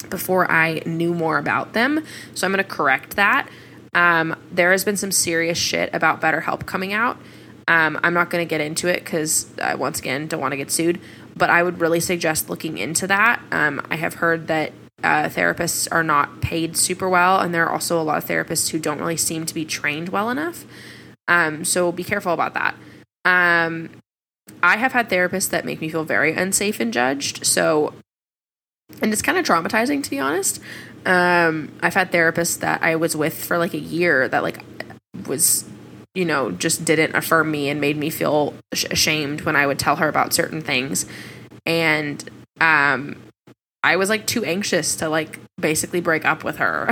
before 0.08 0.50
I 0.50 0.82
knew 0.86 1.14
more 1.14 1.38
about 1.38 1.72
them. 1.72 2.04
So 2.34 2.46
I'm 2.46 2.52
going 2.52 2.64
to 2.64 2.68
correct 2.68 3.16
that. 3.16 3.48
Um, 3.92 4.36
there 4.50 4.72
has 4.72 4.84
been 4.84 4.96
some 4.96 5.12
serious 5.12 5.58
shit 5.58 5.90
about 5.92 6.20
BetterHelp 6.20 6.66
coming 6.66 6.92
out 6.92 7.18
um, 7.70 8.00
I'm 8.02 8.12
not 8.12 8.30
going 8.30 8.44
to 8.44 8.48
get 8.48 8.60
into 8.60 8.88
it 8.88 9.04
because, 9.04 9.46
I, 9.62 9.76
once 9.76 10.00
again, 10.00 10.26
don't 10.26 10.40
want 10.40 10.50
to 10.50 10.56
get 10.56 10.72
sued. 10.72 11.00
But 11.36 11.50
I 11.50 11.62
would 11.62 11.80
really 11.80 12.00
suggest 12.00 12.50
looking 12.50 12.78
into 12.78 13.06
that. 13.06 13.40
Um, 13.52 13.80
I 13.88 13.94
have 13.94 14.14
heard 14.14 14.48
that 14.48 14.72
uh, 15.04 15.28
therapists 15.28 15.86
are 15.92 16.02
not 16.02 16.40
paid 16.40 16.76
super 16.76 17.08
well, 17.08 17.38
and 17.38 17.54
there 17.54 17.64
are 17.64 17.72
also 17.72 18.00
a 18.00 18.02
lot 18.02 18.18
of 18.18 18.28
therapists 18.28 18.70
who 18.70 18.80
don't 18.80 18.98
really 18.98 19.16
seem 19.16 19.46
to 19.46 19.54
be 19.54 19.64
trained 19.64 20.08
well 20.08 20.30
enough. 20.30 20.64
Um, 21.28 21.64
so 21.64 21.92
be 21.92 22.02
careful 22.02 22.32
about 22.32 22.54
that. 22.54 22.74
Um, 23.24 23.90
I 24.64 24.76
have 24.76 24.90
had 24.90 25.08
therapists 25.08 25.50
that 25.50 25.64
make 25.64 25.80
me 25.80 25.88
feel 25.88 26.02
very 26.02 26.34
unsafe 26.34 26.80
and 26.80 26.92
judged. 26.92 27.46
So, 27.46 27.94
and 29.00 29.12
it's 29.12 29.22
kind 29.22 29.38
of 29.38 29.44
traumatizing 29.46 30.02
to 30.02 30.10
be 30.10 30.18
honest. 30.18 30.60
Um, 31.06 31.70
I've 31.80 31.94
had 31.94 32.10
therapists 32.10 32.58
that 32.58 32.82
I 32.82 32.96
was 32.96 33.14
with 33.16 33.44
for 33.44 33.58
like 33.58 33.74
a 33.74 33.78
year 33.78 34.28
that 34.28 34.42
like 34.42 34.64
was 35.28 35.64
you 36.14 36.24
know, 36.24 36.50
just 36.50 36.84
didn't 36.84 37.14
affirm 37.14 37.50
me 37.50 37.68
and 37.68 37.80
made 37.80 37.96
me 37.96 38.10
feel 38.10 38.54
ashamed 38.72 39.42
when 39.42 39.56
I 39.56 39.66
would 39.66 39.78
tell 39.78 39.96
her 39.96 40.08
about 40.08 40.32
certain 40.32 40.60
things. 40.60 41.06
And 41.64 42.28
um, 42.60 43.16
I 43.82 43.96
was 43.96 44.08
like 44.08 44.26
too 44.26 44.44
anxious 44.44 44.96
to 44.96 45.08
like 45.08 45.38
basically 45.58 46.00
break 46.00 46.24
up 46.24 46.42
with 46.42 46.56
her. 46.56 46.90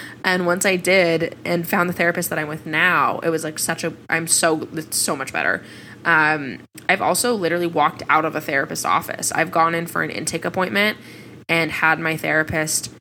and 0.24 0.46
once 0.46 0.66
I 0.66 0.76
did 0.76 1.36
and 1.44 1.66
found 1.66 1.88
the 1.88 1.94
therapist 1.94 2.28
that 2.30 2.38
I'm 2.38 2.48
with 2.48 2.66
now, 2.66 3.20
it 3.20 3.30
was 3.30 3.44
like 3.44 3.58
such 3.58 3.84
a 3.84 3.92
I'm 4.08 4.26
so 4.26 4.68
it's 4.72 4.96
so 4.96 5.14
much 5.14 5.32
better. 5.32 5.62
Um, 6.04 6.58
I've 6.88 7.02
also 7.02 7.34
literally 7.34 7.66
walked 7.66 8.02
out 8.08 8.24
of 8.24 8.34
a 8.34 8.40
therapist's 8.40 8.84
office. 8.84 9.32
I've 9.32 9.50
gone 9.50 9.74
in 9.74 9.86
for 9.86 10.02
an 10.02 10.10
intake 10.10 10.44
appointment 10.44 10.98
and 11.48 11.70
had 11.70 12.00
my 12.00 12.16
therapist 12.16 12.92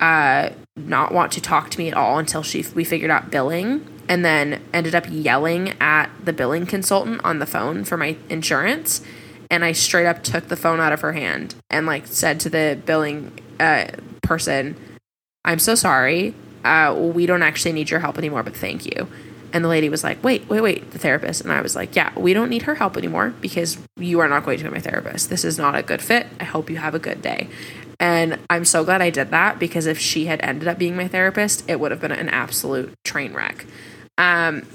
uh, 0.00 0.50
not 0.76 1.12
want 1.12 1.32
to 1.32 1.40
talk 1.40 1.70
to 1.70 1.78
me 1.78 1.88
at 1.88 1.94
all 1.94 2.18
until 2.18 2.42
she 2.42 2.64
we 2.74 2.84
figured 2.84 3.10
out 3.10 3.30
billing 3.30 3.86
and 4.08 4.24
then 4.24 4.62
ended 4.72 4.94
up 4.94 5.04
yelling 5.08 5.70
at 5.80 6.10
the 6.24 6.32
billing 6.32 6.66
consultant 6.66 7.20
on 7.24 7.38
the 7.38 7.46
phone 7.46 7.84
for 7.84 7.96
my 7.96 8.16
insurance 8.28 9.02
and 9.50 9.64
I 9.64 9.72
straight 9.72 10.06
up 10.06 10.22
took 10.22 10.48
the 10.48 10.56
phone 10.56 10.80
out 10.80 10.92
of 10.92 11.00
her 11.02 11.12
hand 11.12 11.54
and 11.70 11.86
like 11.86 12.06
said 12.06 12.40
to 12.40 12.50
the 12.50 12.78
billing 12.84 13.32
uh, 13.60 13.86
person, 14.22 14.76
"I'm 15.44 15.58
so 15.58 15.74
sorry. 15.74 16.34
Uh, 16.64 16.94
we 16.98 17.26
don't 17.26 17.42
actually 17.42 17.72
need 17.72 17.90
your 17.90 18.00
help 18.00 18.18
anymore, 18.18 18.42
but 18.42 18.56
thank 18.56 18.86
you." 18.86 19.08
And 19.52 19.64
the 19.64 19.68
lady 19.68 19.88
was 19.88 20.02
like, 20.02 20.22
"Wait, 20.24 20.48
wait, 20.48 20.60
wait." 20.60 20.90
The 20.90 20.98
therapist 20.98 21.42
and 21.42 21.52
I 21.52 21.60
was 21.60 21.76
like, 21.76 21.94
"Yeah, 21.94 22.10
we 22.16 22.34
don't 22.34 22.50
need 22.50 22.62
her 22.62 22.74
help 22.74 22.96
anymore 22.96 23.34
because 23.40 23.78
you 23.96 24.18
are 24.20 24.28
not 24.28 24.44
going 24.44 24.58
to 24.58 24.64
be 24.64 24.70
my 24.70 24.80
therapist. 24.80 25.30
This 25.30 25.44
is 25.44 25.58
not 25.58 25.76
a 25.76 25.82
good 25.82 26.02
fit. 26.02 26.26
I 26.40 26.44
hope 26.44 26.70
you 26.70 26.78
have 26.78 26.94
a 26.94 26.98
good 26.98 27.22
day." 27.22 27.48
And 28.00 28.40
I'm 28.50 28.64
so 28.64 28.82
glad 28.84 29.02
I 29.02 29.10
did 29.10 29.30
that 29.30 29.60
because 29.60 29.86
if 29.86 30.00
she 30.00 30.26
had 30.26 30.40
ended 30.42 30.66
up 30.66 30.78
being 30.78 30.96
my 30.96 31.06
therapist, 31.06 31.68
it 31.70 31.78
would 31.78 31.92
have 31.92 32.00
been 32.00 32.10
an 32.10 32.28
absolute 32.28 32.92
train 33.04 33.32
wreck. 33.34 33.66
Um, 34.18 34.66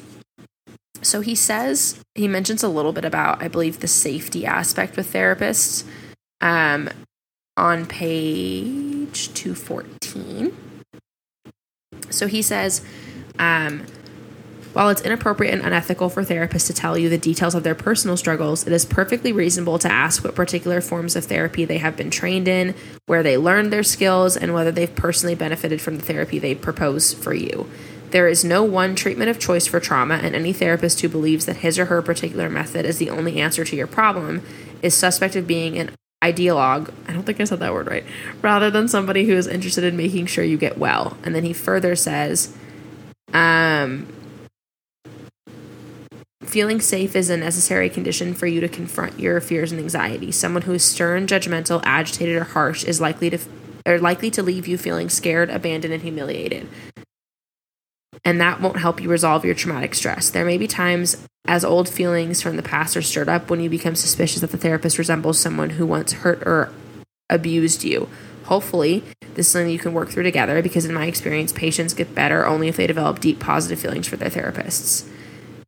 so 1.01 1.21
he 1.21 1.35
says, 1.35 2.01
he 2.15 2.27
mentions 2.27 2.63
a 2.63 2.67
little 2.67 2.93
bit 2.93 3.05
about, 3.05 3.41
I 3.41 3.47
believe, 3.47 3.79
the 3.79 3.87
safety 3.87 4.45
aspect 4.45 4.97
with 4.97 5.11
therapists 5.11 5.85
um, 6.41 6.89
on 7.55 7.85
page 7.85 9.33
214. 9.33 10.55
So 12.09 12.27
he 12.27 12.41
says, 12.41 12.83
um, 13.37 13.85
while 14.73 14.89
it's 14.89 15.01
inappropriate 15.01 15.53
and 15.53 15.65
unethical 15.65 16.09
for 16.09 16.23
therapists 16.23 16.67
to 16.67 16.73
tell 16.73 16.97
you 16.97 17.09
the 17.09 17.17
details 17.17 17.55
of 17.55 17.63
their 17.63 17.75
personal 17.75 18.17
struggles, 18.17 18.67
it 18.67 18.73
is 18.73 18.85
perfectly 18.85 19.31
reasonable 19.31 19.79
to 19.79 19.91
ask 19.91 20.23
what 20.23 20.35
particular 20.35 20.79
forms 20.79 21.15
of 21.15 21.25
therapy 21.25 21.65
they 21.65 21.79
have 21.79 21.97
been 21.97 22.11
trained 22.11 22.47
in, 22.47 22.75
where 23.07 23.23
they 23.23 23.37
learned 23.37 23.73
their 23.73 23.83
skills, 23.83 24.37
and 24.37 24.53
whether 24.53 24.71
they've 24.71 24.95
personally 24.95 25.35
benefited 25.35 25.81
from 25.81 25.97
the 25.97 26.03
therapy 26.03 26.37
they 26.37 26.53
propose 26.53 27.13
for 27.13 27.33
you. 27.33 27.69
There 28.11 28.27
is 28.27 28.43
no 28.43 28.63
one 28.63 28.95
treatment 28.95 29.29
of 29.29 29.39
choice 29.39 29.67
for 29.67 29.79
trauma, 29.79 30.15
and 30.15 30.35
any 30.35 30.53
therapist 30.53 31.01
who 31.01 31.09
believes 31.09 31.45
that 31.45 31.57
his 31.57 31.77
or 31.77 31.85
her 31.85 32.01
particular 32.01 32.49
method 32.49 32.85
is 32.85 32.97
the 32.97 33.09
only 33.09 33.39
answer 33.39 33.63
to 33.63 33.75
your 33.75 33.87
problem 33.87 34.41
is 34.81 34.95
suspect 34.95 35.35
of 35.35 35.45
being 35.45 35.77
an 35.77 35.91
ideologue. 36.23 36.91
I 37.07 37.13
don't 37.13 37.23
think 37.23 37.39
I 37.39 37.43
said 37.43 37.59
that 37.59 37.73
word 37.73 37.87
right. 37.87 38.05
Rather 38.41 38.69
than 38.71 38.87
somebody 38.87 39.25
who 39.25 39.33
is 39.33 39.47
interested 39.47 39.83
in 39.83 39.95
making 39.95 40.25
sure 40.25 40.43
you 40.43 40.57
get 40.57 40.77
well. 40.77 41.17
And 41.23 41.35
then 41.35 41.43
he 41.43 41.53
further 41.53 41.95
says, 41.95 42.55
um, 43.33 44.07
Feeling 46.43 46.81
safe 46.81 47.15
is 47.15 47.29
a 47.29 47.37
necessary 47.37 47.91
condition 47.91 48.33
for 48.33 48.47
you 48.47 48.59
to 48.59 48.67
confront 48.67 49.19
your 49.19 49.39
fears 49.39 49.71
and 49.71 49.79
anxiety. 49.79 50.31
Someone 50.31 50.63
who 50.63 50.73
is 50.73 50.83
stern, 50.83 51.27
judgmental, 51.27 51.79
agitated, 51.85 52.35
or 52.37 52.43
harsh 52.43 52.83
is 52.83 52.99
likely 52.99 53.29
to 53.29 53.37
are 53.85 53.99
likely 53.99 54.31
to 54.31 54.41
leave 54.41 54.67
you 54.67 54.77
feeling 54.77 55.09
scared, 55.09 55.49
abandoned, 55.49 55.93
and 55.93 56.01
humiliated. 56.01 56.67
And 58.25 58.39
that 58.41 58.61
won't 58.61 58.77
help 58.77 59.01
you 59.01 59.09
resolve 59.09 59.45
your 59.45 59.55
traumatic 59.55 59.95
stress. 59.95 60.29
There 60.29 60.45
may 60.45 60.57
be 60.57 60.67
times 60.67 61.25
as 61.45 61.63
old 61.63 61.89
feelings 61.89 62.41
from 62.41 62.57
the 62.57 62.63
past 62.63 62.97
are 62.97 63.01
stirred 63.01 63.29
up 63.29 63.49
when 63.49 63.59
you 63.59 63.69
become 63.69 63.95
suspicious 63.95 64.41
that 64.41 64.51
the 64.51 64.57
therapist 64.57 64.97
resembles 64.97 65.39
someone 65.39 65.71
who 65.71 65.85
once 65.85 66.13
hurt 66.13 66.43
or 66.43 66.71
abused 67.29 67.83
you. 67.83 68.09
Hopefully, 68.45 69.03
this 69.35 69.45
is 69.45 69.51
something 69.53 69.71
you 69.71 69.79
can 69.79 69.93
work 69.93 70.09
through 70.09 70.23
together 70.23 70.61
because, 70.61 70.85
in 70.85 70.93
my 70.93 71.05
experience, 71.05 71.51
patients 71.51 71.93
get 71.93 72.15
better 72.15 72.45
only 72.45 72.67
if 72.67 72.77
they 72.77 72.87
develop 72.87 73.19
deep 73.19 73.39
positive 73.39 73.79
feelings 73.79 74.07
for 74.07 74.17
their 74.17 74.29
therapists. 74.29 75.07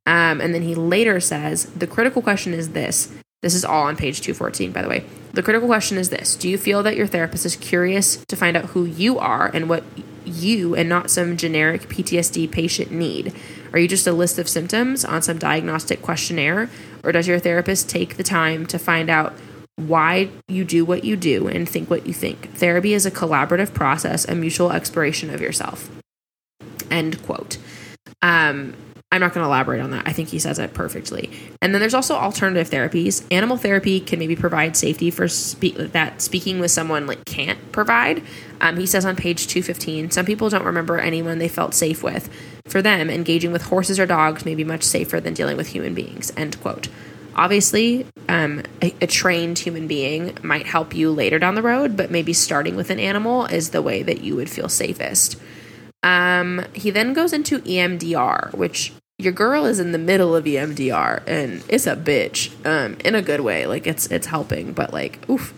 Um, 0.05 0.41
and 0.41 0.53
then 0.53 0.63
he 0.63 0.73
later 0.73 1.19
says 1.19 1.65
the 1.65 1.87
critical 1.87 2.21
question 2.21 2.53
is 2.53 2.69
this. 2.69 3.13
This 3.41 3.55
is 3.55 3.65
all 3.65 3.83
on 3.83 3.95
page 3.95 4.21
214, 4.21 4.71
by 4.71 4.81
the 4.81 4.89
way. 4.89 5.03
The 5.33 5.41
critical 5.41 5.67
question 5.67 5.97
is 5.97 6.09
this 6.09 6.35
Do 6.35 6.49
you 6.49 6.57
feel 6.57 6.83
that 6.83 6.95
your 6.95 7.07
therapist 7.07 7.45
is 7.45 7.55
curious 7.55 8.23
to 8.27 8.35
find 8.35 8.55
out 8.55 8.65
who 8.65 8.85
you 8.85 9.17
are 9.17 9.49
and 9.53 9.69
what 9.69 9.83
you 10.25 10.75
and 10.75 10.87
not 10.87 11.09
some 11.09 11.37
generic 11.37 11.83
PTSD 11.83 12.51
patient 12.51 12.91
need? 12.91 13.33
Are 13.73 13.79
you 13.79 13.87
just 13.87 14.05
a 14.07 14.11
list 14.11 14.37
of 14.37 14.49
symptoms 14.49 15.03
on 15.05 15.21
some 15.21 15.37
diagnostic 15.37 16.01
questionnaire? 16.01 16.69
Or 17.03 17.11
does 17.11 17.27
your 17.27 17.39
therapist 17.39 17.89
take 17.89 18.17
the 18.17 18.23
time 18.23 18.65
to 18.67 18.77
find 18.77 19.09
out 19.09 19.33
why 19.77 20.29
you 20.47 20.63
do 20.63 20.85
what 20.85 21.03
you 21.03 21.15
do 21.15 21.47
and 21.47 21.67
think 21.67 21.89
what 21.89 22.05
you 22.05 22.13
think? 22.13 22.53
Therapy 22.53 22.93
is 22.93 23.05
a 23.05 23.11
collaborative 23.11 23.73
process, 23.73 24.27
a 24.27 24.35
mutual 24.35 24.71
exploration 24.71 25.33
of 25.33 25.41
yourself. 25.41 25.89
End 26.91 27.23
quote. 27.23 27.57
Um, 28.21 28.75
I'm 29.13 29.19
not 29.19 29.33
going 29.33 29.43
to 29.43 29.47
elaborate 29.47 29.81
on 29.81 29.91
that. 29.91 30.07
I 30.07 30.13
think 30.13 30.29
he 30.29 30.39
says 30.39 30.57
it 30.57 30.73
perfectly. 30.73 31.29
And 31.61 31.73
then 31.73 31.81
there's 31.81 31.93
also 31.93 32.15
alternative 32.15 32.69
therapies. 32.69 33.25
Animal 33.29 33.57
therapy 33.57 33.99
can 33.99 34.19
maybe 34.19 34.37
provide 34.37 34.77
safety 34.77 35.11
for 35.11 35.27
spe- 35.27 35.75
that 35.75 36.21
speaking 36.21 36.59
with 36.59 36.71
someone 36.71 37.07
like 37.07 37.25
can't 37.25 37.73
provide. 37.73 38.23
Um, 38.61 38.77
he 38.77 38.85
says 38.85 39.03
on 39.05 39.17
page 39.17 39.47
215, 39.47 40.11
some 40.11 40.25
people 40.25 40.49
don't 40.49 40.63
remember 40.63 40.97
anyone 40.97 41.39
they 41.39 41.49
felt 41.49 41.73
safe 41.73 42.01
with. 42.01 42.29
For 42.67 42.81
them, 42.81 43.09
engaging 43.09 43.51
with 43.51 43.63
horses 43.63 43.99
or 43.99 44.05
dogs 44.05 44.45
may 44.45 44.55
be 44.55 44.63
much 44.63 44.83
safer 44.83 45.19
than 45.19 45.33
dealing 45.33 45.57
with 45.57 45.67
human 45.67 45.93
beings. 45.93 46.31
End 46.37 46.61
quote. 46.61 46.87
Obviously, 47.35 48.05
um, 48.29 48.61
a, 48.81 48.93
a 49.01 49.07
trained 49.07 49.59
human 49.59 49.87
being 49.87 50.37
might 50.41 50.67
help 50.67 50.93
you 50.95 51.11
later 51.11 51.37
down 51.37 51.55
the 51.55 51.61
road, 51.61 51.97
but 51.97 52.11
maybe 52.11 52.31
starting 52.31 52.77
with 52.77 52.89
an 52.89 52.99
animal 52.99 53.45
is 53.45 53.71
the 53.71 53.81
way 53.81 54.03
that 54.03 54.21
you 54.21 54.35
would 54.37 54.49
feel 54.49 54.69
safest. 54.69 55.37
Um, 56.03 56.65
he 56.73 56.89
then 56.89 57.13
goes 57.13 57.31
into 57.31 57.59
EMDR, 57.59 58.53
which 58.53 58.93
your 59.21 59.33
girl 59.33 59.65
is 59.65 59.79
in 59.79 59.91
the 59.91 59.97
middle 59.97 60.35
of 60.35 60.45
EMDR 60.45 61.23
and 61.27 61.63
it's 61.67 61.87
a 61.87 61.95
bitch 61.95 62.53
um, 62.65 62.97
in 63.05 63.15
a 63.15 63.21
good 63.21 63.41
way. 63.41 63.65
Like 63.67 63.85
it's 63.87 64.07
it's 64.07 64.27
helping, 64.27 64.73
but 64.73 64.93
like 64.93 65.27
oof. 65.29 65.53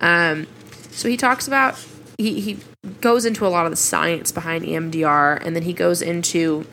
Um, 0.00 0.46
so 0.90 1.08
he 1.08 1.16
talks 1.16 1.46
about 1.46 1.82
he 2.18 2.40
he 2.40 2.58
goes 3.00 3.24
into 3.24 3.46
a 3.46 3.48
lot 3.48 3.66
of 3.66 3.72
the 3.72 3.76
science 3.76 4.32
behind 4.32 4.64
EMDR, 4.64 5.44
and 5.44 5.56
then 5.56 5.62
he 5.62 5.72
goes 5.72 6.02
into 6.02 6.66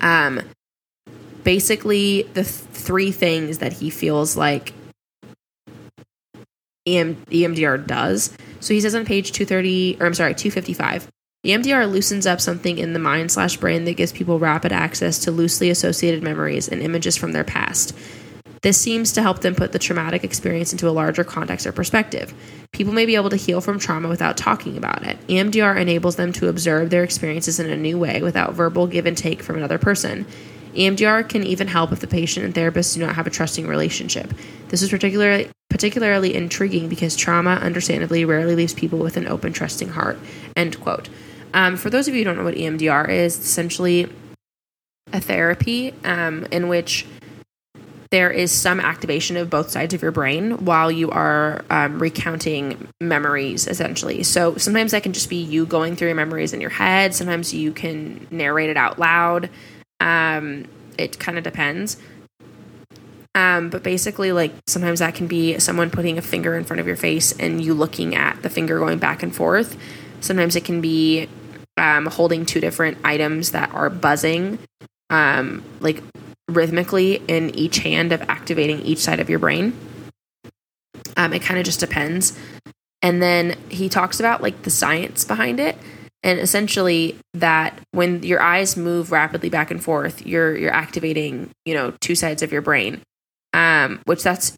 um 0.00 0.40
basically 1.44 2.22
the 2.34 2.42
th- 2.42 2.46
three 2.72 3.10
things 3.10 3.58
that 3.58 3.74
he 3.74 3.90
feels 3.90 4.36
like 4.36 4.72
EM- 6.86 7.22
EMDR 7.30 7.86
does. 7.86 8.36
So 8.60 8.74
he 8.74 8.80
says 8.80 8.94
on 8.94 9.04
page 9.04 9.32
230, 9.32 9.98
or 10.00 10.06
I'm 10.06 10.14
sorry, 10.14 10.34
255, 10.34 11.08
EMDR 11.46 11.88
loosens 11.88 12.26
up 12.26 12.40
something 12.40 12.78
in 12.78 12.94
the 12.94 12.98
mind 12.98 13.30
slash 13.30 13.58
brain 13.58 13.84
that 13.84 13.96
gives 13.96 14.10
people 14.10 14.40
rapid 14.40 14.72
access 14.72 15.20
to 15.20 15.30
loosely 15.30 15.70
associated 15.70 16.20
memories 16.20 16.66
and 16.68 16.82
images 16.82 17.16
from 17.16 17.30
their 17.30 17.44
past. 17.44 17.96
This 18.62 18.80
seems 18.80 19.12
to 19.12 19.22
help 19.22 19.38
them 19.38 19.54
put 19.54 19.70
the 19.70 19.78
traumatic 19.78 20.24
experience 20.24 20.72
into 20.72 20.88
a 20.88 20.90
larger 20.90 21.22
context 21.22 21.64
or 21.64 21.70
perspective. 21.70 22.34
People 22.72 22.92
may 22.92 23.06
be 23.06 23.14
able 23.14 23.30
to 23.30 23.36
heal 23.36 23.60
from 23.60 23.78
trauma 23.78 24.08
without 24.08 24.36
talking 24.36 24.76
about 24.76 25.06
it. 25.06 25.16
EMDR 25.28 25.80
enables 25.80 26.16
them 26.16 26.32
to 26.32 26.48
observe 26.48 26.90
their 26.90 27.04
experiences 27.04 27.60
in 27.60 27.70
a 27.70 27.76
new 27.76 27.96
way 27.96 28.20
without 28.20 28.54
verbal 28.54 28.88
give 28.88 29.06
and 29.06 29.16
take 29.16 29.40
from 29.40 29.56
another 29.56 29.78
person. 29.78 30.26
EMDR 30.74 31.28
can 31.28 31.44
even 31.44 31.68
help 31.68 31.92
if 31.92 32.00
the 32.00 32.08
patient 32.08 32.46
and 32.46 32.54
therapist 32.54 32.94
do 32.94 33.00
not 33.00 33.14
have 33.14 33.28
a 33.28 33.30
trusting 33.30 33.68
relationship. 33.68 34.34
This 34.70 34.82
is 34.82 34.90
particularly 34.90 35.48
particularly 35.70 36.34
intriguing 36.34 36.88
because 36.88 37.14
trauma, 37.14 37.52
understandably, 37.62 38.24
rarely 38.24 38.56
leaves 38.56 38.74
people 38.74 38.98
with 38.98 39.16
an 39.16 39.28
open, 39.28 39.52
trusting 39.52 39.90
heart. 39.90 40.18
End 40.56 40.80
quote. 40.80 41.08
Um, 41.54 41.76
for 41.76 41.90
those 41.90 42.08
of 42.08 42.14
you 42.14 42.20
who 42.20 42.24
don't 42.24 42.36
know 42.36 42.44
what 42.44 42.54
EMDR 42.54 43.08
is, 43.08 43.36
it's 43.36 43.46
essentially 43.46 44.08
a 45.12 45.20
therapy 45.20 45.94
um, 46.04 46.46
in 46.50 46.68
which 46.68 47.06
there 48.10 48.30
is 48.30 48.50
some 48.50 48.80
activation 48.80 49.36
of 49.36 49.50
both 49.50 49.70
sides 49.70 49.92
of 49.92 50.00
your 50.00 50.10
brain 50.10 50.64
while 50.64 50.90
you 50.90 51.10
are 51.10 51.64
um, 51.68 51.98
recounting 51.98 52.88
memories, 53.00 53.66
essentially. 53.66 54.22
So 54.22 54.56
sometimes 54.56 54.92
that 54.92 55.02
can 55.02 55.12
just 55.12 55.28
be 55.28 55.36
you 55.36 55.66
going 55.66 55.94
through 55.94 56.08
your 56.08 56.14
memories 56.14 56.54
in 56.54 56.60
your 56.60 56.70
head. 56.70 57.14
Sometimes 57.14 57.52
you 57.52 57.72
can 57.72 58.26
narrate 58.30 58.70
it 58.70 58.78
out 58.78 58.98
loud. 58.98 59.50
Um, 60.00 60.66
it 60.96 61.18
kind 61.18 61.36
of 61.36 61.44
depends. 61.44 61.98
Um, 63.34 63.68
but 63.68 63.82
basically, 63.82 64.32
like 64.32 64.52
sometimes 64.66 65.00
that 65.00 65.14
can 65.14 65.26
be 65.26 65.58
someone 65.58 65.90
putting 65.90 66.16
a 66.16 66.22
finger 66.22 66.56
in 66.56 66.64
front 66.64 66.80
of 66.80 66.86
your 66.86 66.96
face 66.96 67.32
and 67.38 67.62
you 67.62 67.74
looking 67.74 68.14
at 68.14 68.42
the 68.42 68.50
finger 68.50 68.78
going 68.78 68.98
back 68.98 69.22
and 69.22 69.34
forth. 69.34 69.76
Sometimes 70.20 70.56
it 70.56 70.64
can 70.64 70.80
be 70.80 71.28
um, 71.78 72.06
holding 72.06 72.46
two 72.46 72.60
different 72.60 72.98
items 73.04 73.52
that 73.52 73.72
are 73.72 73.90
buzzing, 73.90 74.58
um, 75.10 75.62
like 75.80 76.02
rhythmically 76.48 77.22
in 77.28 77.50
each 77.54 77.78
hand 77.78 78.12
of 78.12 78.22
activating 78.22 78.80
each 78.80 78.98
side 78.98 79.20
of 79.20 79.28
your 79.28 79.38
brain. 79.38 79.72
Um, 81.16 81.32
it 81.32 81.42
kind 81.42 81.58
of 81.58 81.66
just 81.66 81.80
depends. 81.80 82.38
And 83.02 83.22
then 83.22 83.56
he 83.68 83.88
talks 83.88 84.18
about 84.20 84.42
like 84.42 84.62
the 84.62 84.70
science 84.70 85.24
behind 85.24 85.60
it 85.60 85.76
and 86.22 86.38
essentially 86.40 87.16
that 87.34 87.78
when 87.92 88.22
your 88.22 88.40
eyes 88.40 88.76
move 88.76 89.12
rapidly 89.12 89.48
back 89.48 89.70
and 89.70 89.82
forth 89.82 90.26
you're 90.26 90.56
you're 90.56 90.72
activating 90.72 91.50
you 91.64 91.74
know 91.74 91.92
two 92.00 92.14
sides 92.14 92.42
of 92.42 92.52
your 92.52 92.62
brain 92.62 93.00
um 93.52 94.00
which 94.04 94.22
that's 94.22 94.56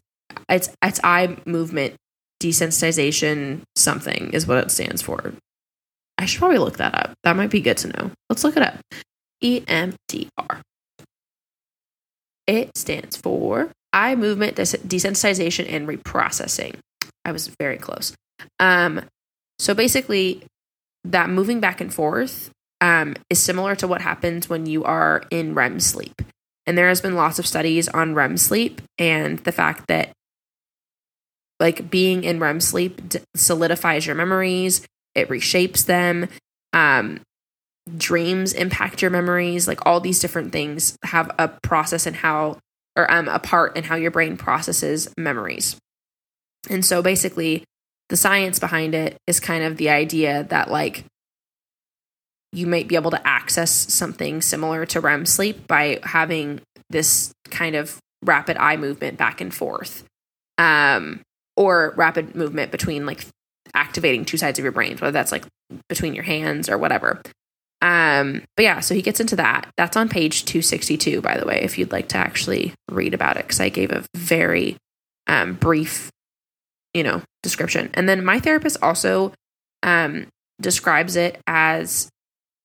it's 0.49 0.69
it's 0.83 0.99
eye 1.03 1.37
movement 1.45 1.95
desensitization 2.41 3.61
something 3.75 4.31
is 4.33 4.47
what 4.47 4.57
it 4.57 4.71
stands 4.71 5.01
for 5.01 5.33
I 6.21 6.25
should 6.25 6.37
probably 6.37 6.59
look 6.59 6.77
that 6.77 6.93
up. 6.93 7.13
That 7.23 7.35
might 7.35 7.49
be 7.49 7.61
good 7.61 7.77
to 7.77 7.87
know. 7.87 8.11
Let's 8.29 8.43
look 8.43 8.55
it 8.55 8.61
up. 8.61 8.79
EMDR. 9.43 10.61
It 12.45 12.77
stands 12.77 13.17
for 13.17 13.71
eye 13.91 14.13
movement 14.13 14.55
des- 14.55 14.77
desensitization 14.77 15.65
and 15.67 15.87
reprocessing. 15.87 16.75
I 17.25 17.31
was 17.31 17.47
very 17.59 17.77
close. 17.77 18.13
Um, 18.59 19.01
so 19.57 19.73
basically, 19.73 20.43
that 21.05 21.31
moving 21.31 21.59
back 21.59 21.81
and 21.81 21.91
forth 21.91 22.51
um, 22.81 23.15
is 23.31 23.41
similar 23.41 23.75
to 23.77 23.87
what 23.87 24.01
happens 24.01 24.47
when 24.47 24.67
you 24.67 24.83
are 24.83 25.23
in 25.31 25.55
REM 25.55 25.79
sleep. 25.79 26.21
And 26.67 26.77
there 26.77 26.89
has 26.89 27.01
been 27.01 27.15
lots 27.15 27.39
of 27.39 27.47
studies 27.47 27.87
on 27.89 28.13
REM 28.13 28.37
sleep 28.37 28.79
and 28.99 29.39
the 29.39 29.51
fact 29.51 29.87
that 29.87 30.11
like 31.59 31.89
being 31.89 32.23
in 32.23 32.39
REM 32.39 32.61
sleep 32.61 33.01
solidifies 33.35 34.05
your 34.05 34.15
memories, 34.15 34.85
it 35.15 35.29
reshapes 35.29 35.85
them. 35.85 36.27
Um, 36.73 37.21
dreams 37.97 38.53
impact 38.53 39.01
your 39.01 39.11
memories. 39.11 39.67
Like 39.67 39.85
all 39.85 39.99
these 39.99 40.19
different 40.19 40.51
things 40.51 40.97
have 41.03 41.31
a 41.37 41.47
process 41.47 42.05
in 42.07 42.13
how, 42.13 42.57
or 42.95 43.11
um, 43.11 43.27
a 43.27 43.39
part 43.39 43.75
in 43.75 43.83
how 43.83 43.95
your 43.95 44.11
brain 44.11 44.37
processes 44.37 45.09
memories. 45.17 45.77
And 46.69 46.85
so 46.85 47.01
basically, 47.01 47.63
the 48.09 48.17
science 48.17 48.59
behind 48.59 48.93
it 48.93 49.17
is 49.25 49.39
kind 49.39 49.63
of 49.63 49.77
the 49.77 49.89
idea 49.89 50.43
that 50.49 50.69
like 50.69 51.05
you 52.51 52.67
might 52.67 52.87
be 52.87 52.95
able 52.95 53.11
to 53.11 53.27
access 53.27 53.71
something 53.71 54.41
similar 54.41 54.85
to 54.85 54.99
REM 54.99 55.25
sleep 55.25 55.67
by 55.67 55.99
having 56.03 56.59
this 56.89 57.31
kind 57.49 57.75
of 57.75 57.97
rapid 58.23 58.57
eye 58.57 58.77
movement 58.77 59.17
back 59.17 59.39
and 59.41 59.53
forth. 59.53 60.03
Um, 60.57 61.21
or 61.57 61.93
rapid 61.95 62.35
movement 62.35 62.71
between 62.71 63.05
like 63.05 63.25
activating 63.73 64.25
two 64.25 64.37
sides 64.37 64.59
of 64.59 64.63
your 64.63 64.71
brain, 64.71 64.97
whether 64.97 65.11
that's 65.11 65.31
like 65.31 65.45
between 65.89 66.13
your 66.13 66.23
hands 66.23 66.69
or 66.69 66.77
whatever. 66.77 67.21
Um, 67.81 68.43
but 68.55 68.63
yeah, 68.63 68.79
so 68.79 68.93
he 68.93 69.01
gets 69.01 69.19
into 69.19 69.35
that. 69.37 69.71
That's 69.75 69.97
on 69.97 70.07
page 70.07 70.45
262, 70.45 71.21
by 71.21 71.37
the 71.37 71.45
way, 71.45 71.61
if 71.61 71.77
you'd 71.77 71.91
like 71.91 72.09
to 72.09 72.17
actually 72.17 72.73
read 72.89 73.13
about 73.13 73.37
it, 73.37 73.43
because 73.43 73.59
I 73.59 73.69
gave 73.69 73.91
a 73.91 74.05
very 74.15 74.77
um, 75.27 75.55
brief, 75.55 76.11
you 76.93 77.03
know, 77.03 77.21
description. 77.41 77.89
And 77.93 78.07
then 78.07 78.23
my 78.23 78.39
therapist 78.39 78.77
also 78.83 79.33
um, 79.81 80.27
describes 80.61 81.15
it 81.15 81.39
as 81.47 82.09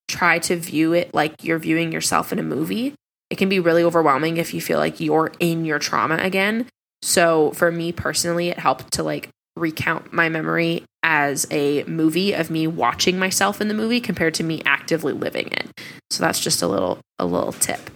try 0.09 0.39
to 0.39 0.57
view 0.57 0.93
it 0.93 1.15
like 1.15 1.43
you're 1.43 1.59
viewing 1.59 1.93
yourself 1.93 2.33
in 2.33 2.39
a 2.39 2.43
movie. 2.43 2.95
It 3.31 3.39
can 3.39 3.49
be 3.49 3.59
really 3.59 3.83
overwhelming 3.83 4.37
if 4.37 4.55
you 4.55 4.61
feel 4.61 4.79
like 4.79 5.01
you're 5.01 5.33
in 5.41 5.65
your 5.65 5.79
trauma 5.79 6.17
again. 6.17 6.67
So 7.03 7.53
for 7.53 7.73
me 7.73 7.93
personally, 7.93 8.49
it 8.49 8.59
helped 8.59 8.93
to 8.95 9.03
like 9.03 9.31
recount 9.57 10.13
my 10.13 10.29
memory 10.29 10.85
as 11.03 11.47
a 11.51 11.85
movie 11.85 12.33
of 12.33 12.51
me 12.51 12.67
watching 12.67 13.19
myself 13.19 13.61
in 13.61 13.69
the 13.69 13.75
movie 13.75 14.01
compared 14.01 14.35
to 14.35 14.45
me 14.45 14.63
actively 14.67 15.13
living 15.13 15.49
it. 15.53 15.71
So 16.11 16.23
that's 16.23 16.41
just 16.41 16.63
a 16.63 16.69
little 16.69 16.99
a 17.19 17.27
little 17.27 17.53
tip. 17.53 17.91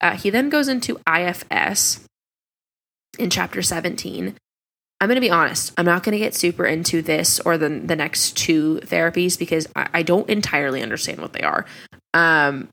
Uh, 0.00 0.16
he 0.16 0.30
then 0.30 0.48
goes 0.48 0.68
into 0.68 1.00
IFS 1.12 2.04
in 3.18 3.30
chapter 3.30 3.62
17. 3.62 4.34
I'm 5.00 5.08
going 5.08 5.16
to 5.16 5.20
be 5.20 5.30
honest. 5.30 5.72
I'm 5.78 5.84
not 5.84 6.02
going 6.02 6.12
to 6.12 6.18
get 6.18 6.34
super 6.34 6.66
into 6.66 7.02
this 7.02 7.40
or 7.40 7.56
the 7.56 7.68
the 7.68 7.96
next 7.96 8.36
two 8.36 8.80
therapies 8.84 9.38
because 9.38 9.68
I, 9.76 9.88
I 9.94 10.02
don't 10.02 10.28
entirely 10.28 10.82
understand 10.82 11.20
what 11.20 11.32
they 11.32 11.42
are. 11.42 11.64
Um, 12.14 12.68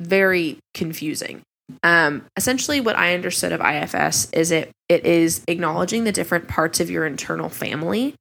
very 0.00 0.58
confusing. 0.74 1.42
Um, 1.82 2.24
essentially, 2.36 2.80
what 2.80 2.96
I 2.96 3.14
understood 3.14 3.52
of 3.52 3.60
IFS 3.60 4.30
is 4.32 4.50
it 4.50 4.70
it 4.88 5.04
is 5.04 5.42
acknowledging 5.48 6.04
the 6.04 6.12
different 6.12 6.48
parts 6.48 6.80
of 6.80 6.90
your 6.90 7.06
internal 7.06 7.48
family, 7.48 8.14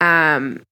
um, 0.00 0.62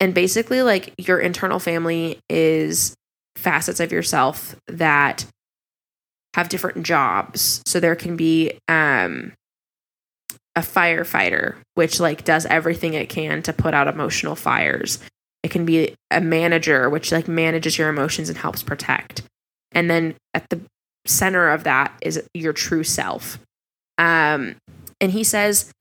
and 0.00 0.14
basically, 0.14 0.62
like 0.62 0.94
your 0.98 1.18
internal 1.18 1.58
family 1.58 2.18
is 2.28 2.94
facets 3.36 3.80
of 3.80 3.92
yourself 3.92 4.56
that 4.68 5.26
have 6.34 6.48
different 6.48 6.82
jobs. 6.82 7.62
So 7.66 7.80
there 7.80 7.96
can 7.96 8.16
be 8.16 8.58
um, 8.68 9.32
a 10.54 10.60
firefighter, 10.60 11.56
which 11.74 12.00
like 12.00 12.24
does 12.24 12.46
everything 12.46 12.94
it 12.94 13.08
can 13.08 13.42
to 13.42 13.52
put 13.52 13.74
out 13.74 13.88
emotional 13.88 14.34
fires. 14.34 14.98
It 15.42 15.50
can 15.50 15.64
be 15.64 15.94
a 16.10 16.20
manager, 16.20 16.90
which 16.90 17.12
like 17.12 17.28
manages 17.28 17.78
your 17.78 17.88
emotions 17.88 18.28
and 18.28 18.36
helps 18.36 18.62
protect. 18.62 19.22
And 19.72 19.90
then 19.90 20.14
at 20.34 20.48
the 20.50 20.60
center 21.06 21.50
of 21.50 21.64
that 21.64 21.92
is 22.00 22.22
your 22.34 22.52
true 22.52 22.84
self. 22.84 23.38
Um, 23.98 24.56
and 25.00 25.12
he 25.12 25.24
says 25.24 25.72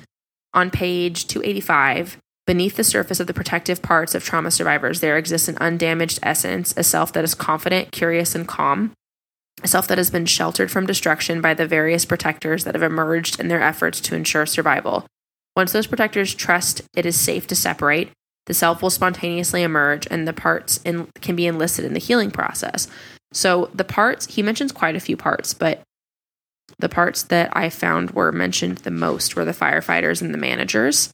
on 0.54 0.72
page 0.72 1.28
285 1.28 2.18
beneath 2.48 2.76
the 2.76 2.84
surface 2.84 3.20
of 3.20 3.28
the 3.28 3.34
protective 3.34 3.82
parts 3.82 4.14
of 4.14 4.24
trauma 4.24 4.52
survivors, 4.52 5.00
there 5.00 5.18
exists 5.18 5.48
an 5.48 5.58
undamaged 5.58 6.20
essence, 6.22 6.74
a 6.78 6.84
self 6.84 7.12
that 7.14 7.24
is 7.24 7.34
confident, 7.34 7.92
curious, 7.92 8.36
and 8.36 8.48
calm, 8.48 8.94
a 9.64 9.68
self 9.68 9.88
that 9.88 9.98
has 9.98 10.12
been 10.12 10.26
sheltered 10.26 10.70
from 10.70 10.86
destruction 10.86 11.42
by 11.42 11.54
the 11.54 11.68
various 11.68 12.06
protectors 12.06 12.64
that 12.64 12.76
have 12.76 12.84
emerged 12.84 13.40
in 13.40 13.48
their 13.48 13.62
efforts 13.62 14.00
to 14.02 14.16
ensure 14.16 14.46
survival. 14.46 15.06
Once 15.56 15.72
those 15.72 15.88
protectors 15.88 16.36
trust 16.36 16.82
it 16.96 17.06
is 17.06 17.20
safe 17.20 17.48
to 17.48 17.56
separate, 17.56 18.12
the 18.46 18.54
self 18.54 18.82
will 18.82 18.90
spontaneously 18.90 19.64
emerge 19.64 20.08
and 20.12 20.28
the 20.28 20.34
parts 20.34 20.80
in, 20.86 21.08
can 21.22 21.36
be 21.36 21.48
enlisted 21.48 21.86
in 21.86 21.94
the 21.94 22.00
healing 22.00 22.30
process. 22.30 22.88
So 23.36 23.70
the 23.74 23.84
parts, 23.84 24.34
he 24.34 24.42
mentions 24.42 24.72
quite 24.72 24.96
a 24.96 25.02
few 25.02 25.18
parts, 25.18 25.54
but 25.54 25.82
the 26.80 26.88
parts 26.88 27.24
that 27.24 27.50
I 27.56 27.70
found 27.70 28.12
were 28.12 28.32
mentioned 28.32 28.78
the 28.80 28.92
most 28.92 29.36
were 29.36 29.44
the 29.44 29.52
firefighters 29.52 30.22
and 30.22 30.34
the 30.34 30.38
managers. 30.38 31.12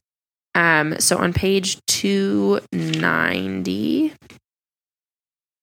Um, 0.54 1.00
so 1.00 1.18
on 1.18 1.32
page 1.32 1.78
290, 1.88 4.12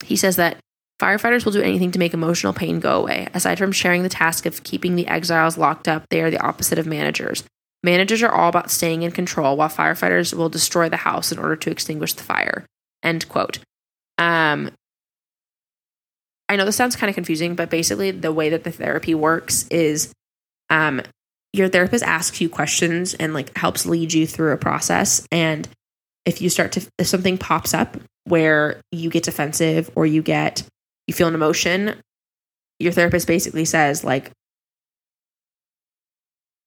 he 0.04 0.16
says 0.18 0.36
that 0.36 0.58
firefighters 1.02 1.46
will 1.46 1.54
do 1.54 1.62
anything 1.62 1.92
to 1.92 2.00
make 2.00 2.14
emotional 2.14 2.52
pain 2.52 2.82
go 2.82 3.00
away. 3.00 3.30
Aside 3.34 3.58
from 3.58 3.72
sharing 3.72 4.04
the 4.04 4.10
task 4.10 4.46
of 4.46 4.64
keeping 4.64 4.98
the 4.98 5.08
exiles 5.08 5.58
locked 5.58 5.88
up, 5.88 6.10
they 6.10 6.22
are 6.22 6.30
the 6.30 6.42
opposite 6.42 6.78
of 6.78 6.86
managers. 6.86 7.46
Managers 7.84 8.22
are 8.22 8.34
all 8.34 8.50
about 8.50 8.70
staying 8.70 9.04
in 9.04 9.12
control, 9.12 9.56
while 9.56 9.70
firefighters 9.70 10.34
will 10.34 10.50
destroy 10.50 10.90
the 10.90 10.98
house 10.98 11.32
in 11.32 11.40
order 11.40 11.56
to 11.56 11.72
extinguish 11.72 12.12
the 12.14 12.24
fire. 12.24 12.66
End 13.02 13.30
quote. 13.30 13.60
Um, 14.18 14.72
I 16.50 16.56
know 16.56 16.66
this 16.66 16.76
sounds 16.76 16.96
kind 16.96 17.10
of 17.10 17.16
confusing, 17.16 17.56
but 17.56 17.70
basically 17.70 18.12
the 18.12 18.34
way 18.34 18.50
that 18.50 18.64
the 18.64 18.72
therapy 18.72 19.14
works 19.14 19.68
is 19.68 20.12
um, 20.72 21.02
your 21.54 21.70
therapist 21.70 22.04
asks 22.04 22.42
you 22.42 22.50
questions 22.50 23.14
and 23.14 23.34
like 23.34 23.56
helps 23.56 23.86
lead 23.86 24.12
you 24.14 24.26
through 24.26 24.52
a 24.52 24.58
process. 24.58 25.26
And 25.32 25.70
if 26.26 26.42
you 26.42 26.50
start 26.50 26.72
to, 26.74 26.88
if 26.98 27.08
something 27.08 27.38
pops 27.38 27.74
up 27.74 27.98
where 28.26 28.82
you 28.92 29.10
get 29.10 29.24
defensive 29.24 29.90
or 29.96 30.06
you 30.06 30.22
get, 30.22 30.64
you 31.08 31.14
feel 31.14 31.28
an 31.28 31.36
emotion, 31.36 31.96
your 32.80 32.92
therapist 32.92 33.28
basically 33.28 33.66
says, 33.66 34.04
like, 34.04 34.32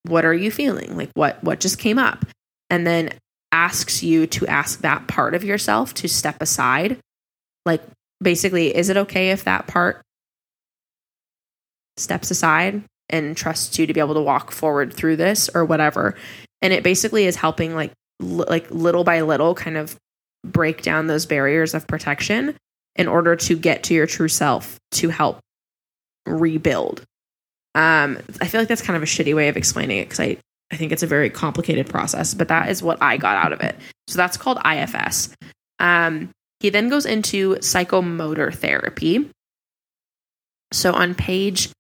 what 0.04 0.24
are 0.24 0.34
you 0.34 0.50
feeling? 0.50 0.96
Like, 0.96 1.10
what, 1.14 1.42
what 1.42 1.60
just 1.60 1.78
came 1.78 1.98
up? 1.98 2.24
And 2.70 2.86
then 2.86 3.10
asks 3.52 4.02
you 4.02 4.26
to 4.26 4.46
ask 4.46 4.80
that 4.80 5.06
part 5.06 5.34
of 5.34 5.44
yourself 5.44 5.94
to 5.94 6.08
step 6.08 6.40
aside. 6.40 6.98
Like, 7.64 7.82
basically, 8.22 8.74
is 8.74 8.88
it 8.88 8.96
okay 8.96 9.30
if 9.30 9.44
that 9.44 9.66
part 9.66 10.02
steps 11.96 12.30
aside 12.30 12.82
and 13.10 13.36
trusts 13.36 13.78
you 13.78 13.86
to 13.86 13.92
be 13.92 14.00
able 14.00 14.14
to 14.14 14.22
walk 14.22 14.52
forward 14.52 14.92
through 14.92 15.16
this 15.16 15.50
or 15.54 15.64
whatever? 15.64 16.14
And 16.60 16.72
it 16.72 16.82
basically 16.82 17.26
is 17.26 17.36
helping 17.36 17.74
like 17.74 17.92
like 18.20 18.70
little 18.70 19.02
by 19.02 19.20
little 19.22 19.54
kind 19.54 19.76
of 19.76 19.96
break 20.44 20.82
down 20.82 21.06
those 21.06 21.26
barriers 21.26 21.74
of 21.74 21.86
protection 21.86 22.56
in 22.96 23.08
order 23.08 23.36
to 23.36 23.56
get 23.56 23.82
to 23.84 23.94
your 23.94 24.06
true 24.06 24.28
self 24.28 24.78
to 24.92 25.08
help 25.08 25.40
rebuild. 26.26 27.04
Um, 27.74 28.18
I 28.40 28.46
feel 28.46 28.60
like 28.60 28.68
that's 28.68 28.82
kind 28.82 28.96
of 28.96 29.02
a 29.02 29.06
shitty 29.06 29.34
way 29.34 29.48
of 29.48 29.56
explaining 29.56 29.98
it 29.98 30.04
because 30.04 30.20
I, 30.20 30.36
I 30.70 30.76
think 30.76 30.92
it's 30.92 31.02
a 31.02 31.06
very 31.06 31.30
complicated 31.30 31.88
process, 31.88 32.34
but 32.34 32.48
that 32.48 32.68
is 32.68 32.82
what 32.82 33.02
I 33.02 33.16
got 33.16 33.42
out 33.42 33.52
of 33.52 33.60
it. 33.60 33.76
So 34.08 34.16
that's 34.16 34.36
called 34.36 34.58
IFS. 34.64 35.34
Um, 35.78 36.30
he 36.62 36.70
then 36.70 36.88
goes 36.88 37.04
into 37.04 37.56
psychomotor 37.56 38.54
therapy. 38.54 39.28
So 40.72 40.92
on 40.92 41.16
page 41.16 41.70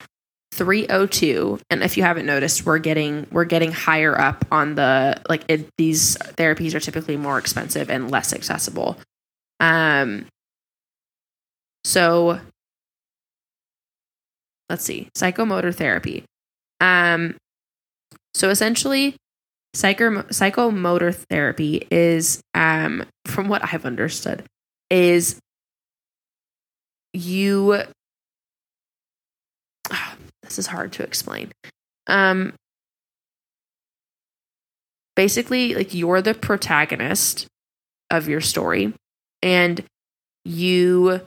302 0.52 1.60
and 1.70 1.82
if 1.82 1.96
you 1.96 2.02
haven't 2.02 2.26
noticed 2.26 2.66
we're 2.66 2.78
getting 2.78 3.26
we're 3.30 3.46
getting 3.46 3.72
higher 3.72 4.20
up 4.20 4.44
on 4.52 4.74
the 4.74 5.18
like 5.26 5.44
it, 5.48 5.66
these 5.78 6.16
therapies 6.36 6.74
are 6.74 6.80
typically 6.80 7.16
more 7.16 7.38
expensive 7.38 7.88
and 7.88 8.10
less 8.10 8.34
accessible 8.34 8.98
um 9.60 10.26
so 11.84 12.38
let's 14.68 14.84
see 14.84 15.08
psychomotor 15.16 15.74
therapy 15.74 16.22
um 16.82 17.34
so 18.34 18.50
essentially 18.50 19.16
psycho 19.72 20.10
psychomotor 20.24 21.14
therapy 21.30 21.86
is 21.90 22.42
um 22.52 23.02
from 23.24 23.48
what 23.48 23.64
i've 23.72 23.86
understood 23.86 24.44
is 24.92 25.40
you 27.14 27.82
this 30.42 30.58
is 30.58 30.66
hard 30.66 30.92
to 30.92 31.02
explain. 31.02 31.50
Um 32.06 32.52
basically 35.14 35.74
like 35.74 35.94
you're 35.94 36.22
the 36.22 36.34
protagonist 36.34 37.46
of 38.10 38.28
your 38.28 38.40
story 38.40 38.92
and 39.42 39.84
you 40.44 41.20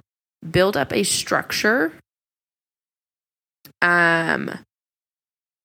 build 0.49 0.75
up 0.75 0.91
a 0.91 1.03
structure 1.03 1.93
um 3.81 4.59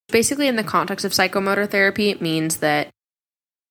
basically 0.09 0.47
in 0.47 0.55
the 0.55 0.63
context 0.63 1.03
of 1.03 1.11
psychomotor 1.11 1.67
therapy 1.69 2.09
it 2.09 2.21
means 2.21 2.57
that 2.57 2.89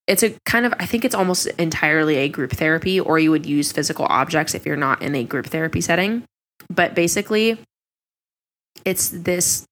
it's 0.07 0.23
a 0.23 0.35
kind 0.45 0.65
of 0.65 0.73
i 0.79 0.85
think 0.85 1.05
it's 1.05 1.15
almost 1.15 1.47
entirely 1.59 2.17
a 2.17 2.29
group 2.29 2.51
therapy 2.51 2.99
or 2.99 3.19
you 3.19 3.31
would 3.31 3.45
use 3.45 3.71
physical 3.71 4.05
objects 4.09 4.53
if 4.53 4.65
you're 4.65 4.75
not 4.75 5.01
in 5.01 5.15
a 5.15 5.23
group 5.23 5.47
therapy 5.47 5.81
setting. 5.81 6.23
But 6.69 6.95
basically 6.95 7.57
it's 8.85 9.09
this 9.09 9.65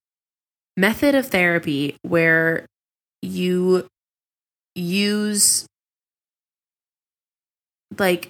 method 0.77 1.15
of 1.15 1.27
therapy 1.27 1.95
where 2.03 2.65
you 3.21 3.87
use 4.75 5.65
like 7.97 8.29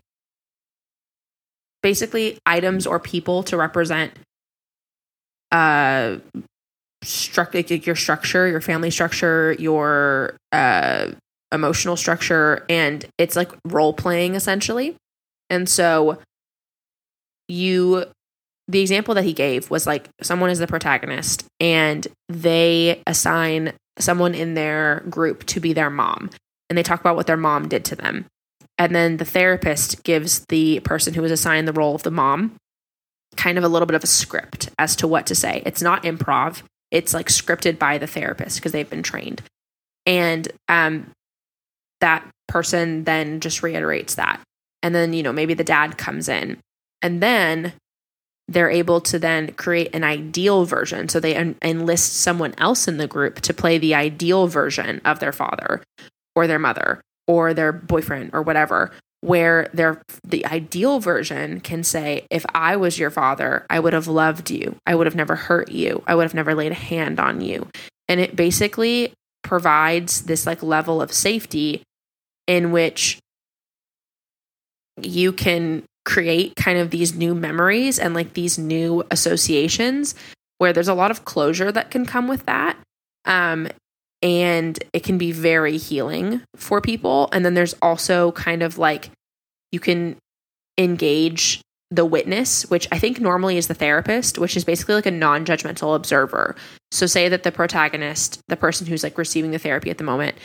basically 1.82 2.38
items 2.46 2.88
or 2.88 3.00
people 3.00 3.44
to 3.44 3.58
represent 3.58 4.12
uh 5.52 6.18
struct 7.04 7.54
like 7.54 7.86
your 7.86 7.96
structure 7.96 8.48
your 8.48 8.62
family 8.62 8.92
structure 8.92 9.56
your 9.60 10.38
uh 10.52 11.08
emotional 11.52 11.98
structure 11.98 12.66
and 12.70 13.06
it's 13.18 13.36
like 13.36 13.52
role 13.66 13.94
playing 13.94 14.36
essentially. 14.36 14.96
And 15.50 15.68
so 15.68 16.20
you 17.48 18.06
the 18.68 18.82
example 18.82 19.16
that 19.16 19.24
he 19.24 19.34
gave 19.34 19.72
was 19.72 19.88
like 19.88 20.10
someone 20.22 20.52
is 20.52 20.60
the 20.60 20.68
protagonist 20.68 21.46
and 21.60 22.08
they 22.28 23.02
assign 23.08 23.74
someone 23.98 24.36
in 24.36 24.54
their 24.54 25.04
group 25.10 25.44
to 25.48 25.60
be 25.60 25.74
their 25.74 25.90
mom 25.90 26.30
and 26.70 26.78
they 26.78 26.84
talk 26.84 27.00
about 27.00 27.16
what 27.16 27.26
their 27.26 27.38
mom 27.38 27.68
did 27.68 27.84
to 27.86 27.96
them. 27.96 28.26
And 28.78 28.96
then 28.96 29.18
the 29.18 29.26
therapist 29.26 30.04
gives 30.04 30.46
the 30.50 30.80
person 30.82 31.14
who 31.14 31.22
was 31.22 31.32
assigned 31.32 31.68
the 31.68 31.74
role 31.74 31.96
of 31.96 32.04
the 32.04 32.12
mom 32.12 32.56
kind 33.36 33.58
of 33.58 33.64
a 33.64 33.68
little 33.68 33.86
bit 33.86 33.96
of 33.96 34.04
a 34.04 34.08
script 34.08 34.70
as 34.78 34.96
to 34.98 35.08
what 35.08 35.26
to 35.28 35.36
say. 35.36 35.64
It's 35.66 35.82
not 35.82 36.04
improv, 36.04 36.62
it's 36.92 37.14
like 37.14 37.28
scripted 37.28 37.80
by 37.80 37.98
the 37.98 38.08
therapist 38.08 38.58
because 38.58 38.72
they've 38.72 38.90
been 38.90 39.04
trained. 39.04 39.42
And 40.06 40.48
um, 40.68 41.12
that 42.02 42.28
person 42.48 43.04
then 43.04 43.40
just 43.40 43.64
reiterates 43.64 44.16
that. 44.16 44.42
And 44.82 44.96
then, 44.96 45.14
you 45.14 45.24
know, 45.24 45.34
maybe 45.34 45.54
the 45.54 45.64
dad 45.64 45.98
comes 45.98 46.30
in 46.30 46.58
and 47.02 47.22
then 47.22 47.74
they're 48.48 48.70
able 48.70 49.00
to 49.02 49.20
then 49.20 49.52
create 49.54 49.94
an 49.94 50.04
ideal 50.04 50.66
version. 50.66 51.08
So 51.08 51.20
they 51.20 51.36
en- 51.36 51.56
enlist 51.62 52.14
someone 52.14 52.56
else 52.58 52.88
in 52.88 52.98
the 52.98 53.08
group 53.08 53.42
to 53.42 53.54
play 53.54 53.78
the 53.78 53.94
ideal 53.94 54.48
version 54.48 55.02
of 55.06 55.20
their 55.20 55.32
father 55.32 55.84
or 56.36 56.48
their 56.48 56.60
mother 56.60 57.02
or 57.28 57.54
their 57.54 57.72
boyfriend 57.72 58.32
or 58.34 58.42
whatever 58.42 58.92
where 59.22 59.70
their 59.74 60.02
the 60.24 60.46
ideal 60.46 61.00
version 61.00 61.60
can 61.60 61.84
say 61.84 62.26
if 62.32 62.46
i 62.54 62.76
was 62.76 62.98
your 62.98 63.10
father 63.10 63.66
i 63.70 63.80
would 63.80 63.92
have 63.92 64.08
loved 64.08 64.50
you 64.50 64.76
i 64.88 64.96
would 64.96 65.06
have 65.06 65.16
never 65.16 65.36
hurt 65.36 65.70
you 65.70 66.02
i 66.08 66.16
would 66.16 66.24
have 66.24 66.34
never 66.34 66.56
laid 66.56 66.72
a 66.72 66.76
hand 66.76 67.20
on 67.20 67.42
you 67.42 67.68
and 68.08 68.22
it 68.22 68.36
basically 68.36 69.12
provides 69.44 70.24
this 70.24 70.46
like 70.46 70.64
level 70.64 71.02
of 71.02 71.12
safety 71.12 71.84
in 72.50 72.72
which 72.72 73.20
you 75.00 75.32
can 75.32 75.84
create 76.04 76.56
kind 76.56 76.80
of 76.80 76.90
these 76.90 77.14
new 77.14 77.36
memories 77.36 78.00
and 78.00 78.16
like 78.16 78.34
these 78.34 78.58
new 78.58 79.04
associations 79.12 80.16
where 80.58 80.74
there's 80.74 80.88
a 80.88 80.94
lot 80.94 81.12
of 81.12 81.24
closure 81.24 81.72
that 81.72 81.92
can 81.92 82.06
come 82.06 82.28
with 82.28 82.46
that 82.48 82.76
um 83.26 83.68
and 84.22 84.84
it 84.92 85.04
can 85.04 85.18
be 85.18 85.32
very 85.32 85.78
healing 85.78 86.42
for 86.58 86.82
people. 86.82 87.30
And 87.32 87.46
then 87.46 87.54
there's 87.54 87.76
also 87.82 88.34
kind 88.34 88.62
of 88.64 88.78
like 88.78 89.12
you 89.72 89.80
can 89.80 90.18
engage 90.78 91.62
the 91.92 92.06
witness 92.06 92.70
which 92.70 92.88
i 92.92 93.00
think 93.00 93.20
normally 93.20 93.58
is 93.58 93.68
the 93.68 93.74
therapist 93.74 94.38
which 94.38 94.56
is 94.56 94.64
basically 94.64 94.94
like 94.94 95.08
a 95.08 95.12
non-judgmental 95.12 95.96
observer. 95.96 96.56
So 96.92 97.06
say 97.06 97.30
that 97.30 97.44
the 97.44 97.52
protagonist 97.52 98.40
the 98.48 98.58
person 98.58 98.88
who's 98.88 99.04
like 99.04 99.18
receiving 99.18 99.52
the 99.52 99.60
therapy 99.60 99.90
at 99.90 99.98
the 99.98 100.04
moment 100.04 100.38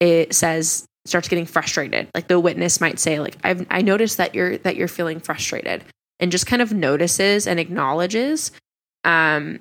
it 0.00 0.34
says 0.34 0.86
starts 1.10 1.28
getting 1.28 1.46
frustrated 1.46 2.08
like 2.14 2.28
the 2.28 2.40
witness 2.40 2.80
might 2.80 2.98
say 2.98 3.20
like 3.20 3.36
i've 3.44 3.66
i 3.70 3.82
noticed 3.82 4.16
that 4.16 4.34
you're 4.34 4.56
that 4.58 4.76
you're 4.76 4.88
feeling 4.88 5.20
frustrated 5.20 5.84
and 6.18 6.32
just 6.32 6.46
kind 6.46 6.62
of 6.62 6.72
notices 6.72 7.46
and 7.46 7.60
acknowledges 7.60 8.52
um 9.04 9.60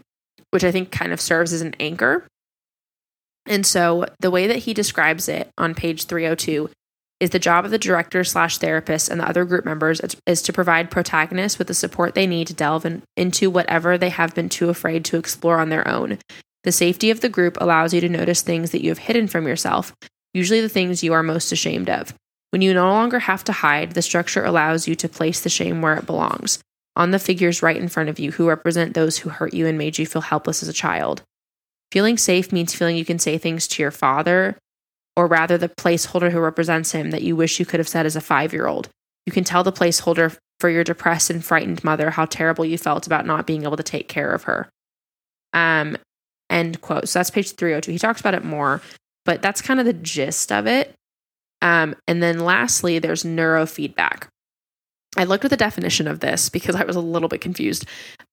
which 0.52 0.64
i 0.64 0.72
think 0.72 0.91
kind 0.91 1.12
of 1.12 1.20
serves 1.20 1.52
as 1.52 1.62
an 1.62 1.76
anchor 1.80 2.26
and 3.45 3.66
so 3.66 4.06
the 4.20 4.32
way 4.32 4.47
that 4.47 4.60
he 4.60 4.74
describes 4.74 5.28
it 5.28 5.50
on 5.58 5.76
page 5.76 6.06
302 6.06 6.70
is 7.20 7.32
the 7.32 7.39
job 7.39 7.66
of 7.66 7.72
the 7.72 7.78
director 7.78 8.24
slash 8.24 8.58
therapist 8.58 9.10
and 9.10 9.20
the 9.20 9.28
other 9.28 9.43
group 9.43 9.66
members 9.66 10.00
is 10.26 10.41
to 10.41 10.54
provide 10.54 10.91
protagonists 10.91 11.60
with 11.60 11.68
the 11.68 11.74
support 11.74 12.16
they 12.16 12.28
need 12.28 12.47
to 12.47 12.54
delve 12.54 12.86
in, 12.86 13.04
into 13.18 13.50
whatever 13.50 13.97
they 13.97 14.10
have 14.10 14.34
been 14.34 14.47
too 14.47 14.70
afraid 14.70 15.04
to 15.06 15.18
explore 15.18 15.60
on 15.60 15.70
their 15.70 15.86
own. 15.88 16.18
The 16.64 16.72
safety 16.72 17.10
of 17.10 17.22
the 17.22 17.30
group 17.30 17.58
allows 17.60 17.93
you 17.93 18.02
to 18.02 18.10
notice 18.10 18.41
things 18.41 18.72
that 18.72 18.84
you 18.84 18.89
have 18.89 19.00
hidden 19.00 19.28
from 19.28 19.47
yourself, 19.47 19.93
usually 20.34 20.61
the 20.61 20.69
things 20.69 21.03
you 21.03 21.13
are 21.13 21.23
most 21.23 21.51
ashamed 21.51 21.89
of. 21.89 22.13
When 22.51 22.61
you 22.61 22.73
no 22.73 22.89
longer 22.89 23.19
have 23.19 23.43
to 23.45 23.51
hide, 23.51 23.91
the 23.91 24.01
structure 24.01 24.43
allows 24.43 24.88
you 24.88 24.95
to 24.95 25.09
place 25.09 25.41
the 25.41 25.49
shame 25.49 25.82
where 25.82 25.95
it 25.95 26.05
belongs, 26.05 26.59
on 26.95 27.11
the 27.11 27.19
figures 27.19 27.61
right 27.61 27.77
in 27.77 27.88
front 27.88 28.09
of 28.09 28.19
you 28.19 28.32
who 28.32 28.47
represent 28.49 28.93
those 28.93 29.19
who 29.19 29.30
hurt 29.30 29.53
you 29.53 29.67
and 29.67 29.77
made 29.77 29.97
you 29.97 30.05
feel 30.05 30.23
helpless 30.23 30.63
as 30.63 30.69
a 30.69 30.73
child. 30.73 31.21
Feeling 31.91 32.17
safe 32.17 32.51
means 32.51 32.73
feeling 32.73 32.97
you 32.97 33.05
can 33.05 33.19
say 33.19 33.38
things 33.38 33.67
to 33.67 33.82
your 33.82 33.91
father, 33.91 34.57
or 35.15 35.27
rather 35.27 35.57
the 35.57 35.69
placeholder 35.69 36.32
who 36.32 36.39
represents 36.39 36.91
him 36.91 37.11
that 37.11 37.23
you 37.23 37.36
wish 37.36 37.59
you 37.59 37.65
could 37.65 37.80
have 37.80 37.88
said 37.88 38.05
as 38.05 38.15
a 38.15 38.21
five 38.21 38.53
year 38.53 38.67
old. 38.67 38.89
You 39.25 39.34
can 39.34 39.43
tell 39.43 39.63
the 39.63 39.71
placeholder 39.71 40.36
for 40.59 40.69
your 40.69 40.84
depressed 40.84 41.30
and 41.30 41.43
frightened 41.43 41.84
mother 41.84 42.11
how 42.11 42.25
terrible 42.25 42.65
you 42.65 42.77
felt 42.77 43.07
about 43.07 43.25
not 43.25 43.47
being 43.47 43.63
able 43.63 43.77
to 43.77 43.84
take 43.84 44.07
care 44.07 44.32
of 44.32 44.43
her. 44.43 44.69
Um, 45.53 45.97
end 46.49 46.82
quote. 46.82 47.07
So 47.09 47.19
that's 47.19 47.30
page 47.30 47.51
302. 47.53 47.91
He 47.91 47.99
talks 47.99 48.19
about 48.19 48.34
it 48.34 48.43
more, 48.43 48.82
but 49.26 49.41
that's 49.41 49.61
kind 49.61 49.80
of 49.80 49.86
the 49.86 49.93
gist 49.93 50.51
of 50.51 50.67
it. 50.67 50.93
Um, 51.61 51.95
and 52.07 52.24
then 52.24 52.39
lastly, 52.39 52.99
there's 52.99 53.24
neurofeedback. 53.24 54.28
I 55.17 55.24
looked 55.24 55.43
at 55.43 55.49
the 55.49 55.57
definition 55.57 56.07
of 56.07 56.20
this 56.20 56.49
because 56.49 56.76
I 56.76 56.84
was 56.84 56.95
a 56.95 57.01
little 57.01 57.30
bit 57.30 57.41
confused. 57.41 57.86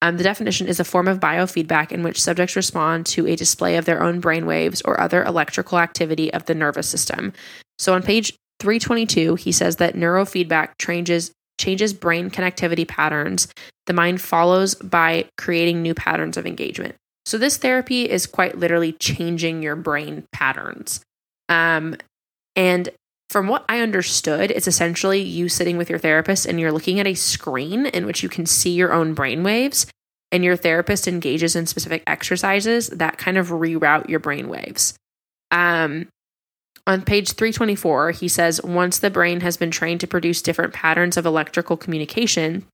Um, 0.03 0.18
the 0.18 0.22
definition 0.22 0.66
is 0.68 0.78
a 0.78 0.84
form 0.84 1.09
of 1.09 1.20
biofeedback 1.20 1.91
in 1.91 2.03
which 2.03 2.20
subjects 2.20 2.55
respond 2.55 3.07
to 3.07 3.26
a 3.26 3.37
display 3.37 3.76
of 3.76 3.87
their 3.87 4.03
own 4.03 4.20
brain 4.20 4.47
waves 4.47 4.82
or 4.82 5.01
other 5.01 5.24
electrical 5.24 5.78
activity 5.78 6.32
of 6.32 6.45
the 6.45 6.55
nervous 6.55 6.89
system. 6.89 7.32
So 7.78 7.95
on 7.95 8.03
page 8.03 8.34
322, 8.61 9.37
he 9.37 9.53
says 9.53 9.76
that 9.76 9.95
neurofeedback 9.95 10.72
changes 10.80 11.32
changes 11.59 11.95
brain 11.95 12.30
connectivity 12.30 12.87
patterns. 12.87 13.49
The 13.87 13.95
mind 13.95 14.20
follows 14.20 14.74
by 14.74 15.24
creating 15.39 15.80
new 15.80 15.95
patterns 15.95 16.37
of 16.37 16.47
engagement. 16.47 16.97
So 17.27 17.39
this 17.39 17.57
therapy 17.57 18.09
is 18.09 18.27
quite 18.27 18.57
literally 18.57 18.93
changing 18.93 19.62
your 19.62 19.77
brain 19.77 20.24
patterns. 20.33 21.01
Um, 21.49 21.97
and 22.55 22.89
from 23.29 23.49
what 23.49 23.64
I 23.68 23.81
understood, 23.81 24.53
it's 24.53 24.68
essentially 24.68 25.20
you 25.20 25.49
sitting 25.49 25.77
with 25.77 25.91
your 25.91 25.99
therapist 25.99 26.47
and 26.47 26.61
you're 26.61 26.70
looking 26.70 27.01
at 27.01 27.07
a 27.07 27.14
screen 27.14 27.87
in 27.87 28.07
which 28.07 28.22
you 28.22 28.29
can 28.29 28.47
see 28.47 28.70
your 28.70 28.93
own 28.93 29.12
brain 29.12 29.43
waves, 29.43 29.87
and 30.31 30.45
your 30.45 30.57
therapist 30.57 31.09
engages 31.09 31.57
in 31.57 31.66
specific 31.66 32.05
exercises 32.07 32.89
that 32.89 33.18
kind 33.18 33.37
of 33.37 33.49
reroute 33.49 34.09
your 34.09 34.20
brain 34.20 34.49
waves. 34.49 34.95
Um, 35.51 36.09
on 36.87 37.03
page 37.03 37.33
324, 37.33 38.12
he 38.12 38.29
says 38.29 38.62
once 38.62 39.01
the 39.01 39.11
brain 39.11 39.41
has 39.41 39.57
been 39.57 39.72
trained 39.72 40.01
to 40.01 40.07
produce 40.07 40.43
different 40.43 40.72
patterns 40.72 41.16
of 41.16 41.27
electrical 41.27 41.77
communication, 41.77 42.64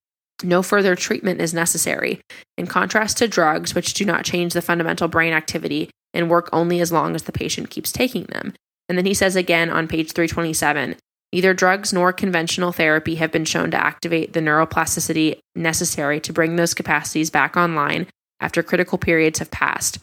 no 0.45 0.63
further 0.63 0.97
treatment 0.97 1.41
is 1.41 1.55
necessary. 1.55 2.21
In 2.57 2.67
contrast 2.67 3.19
to 3.19 3.29
drugs, 3.29 3.75
which 3.75 3.95
do 3.95 4.05
not 4.05 4.25
change 4.25 4.53
the 4.53 4.63
fundamental 4.63 5.09
brain 5.09 5.33
activity 5.33 5.91
and 6.15 6.31
work 6.31 6.49
only 6.53 6.81
as 6.81 6.93
long 6.93 7.15
as 7.15 7.25
the 7.25 7.33
patient 7.33 7.71
keeps 7.71 7.93
taking 7.93 8.25
them. 8.25 8.55
And 8.89 8.99
then 8.99 9.07
he 9.07 9.15
says 9.15 9.37
again 9.37 9.71
on 9.71 9.89
page 9.89 10.13
327 10.13 10.97
neither 11.33 11.55
drugs 11.55 11.93
nor 11.93 12.13
conventional 12.13 12.73
therapy 12.73 13.15
have 13.15 13.33
been 13.33 13.47
shown 13.47 13.71
to 13.71 13.77
activate 13.83 14.35
the 14.35 14.41
neuroplasticity 14.41 15.39
necessary 15.55 16.21
to 16.21 16.33
bring 16.33 16.57
those 16.57 16.75
capacities 16.75 17.31
back 17.31 17.57
online 17.57 18.07
after 18.41 18.63
critical 18.63 18.99
periods 18.99 19.39
have 19.39 19.51
passed. 19.51 19.99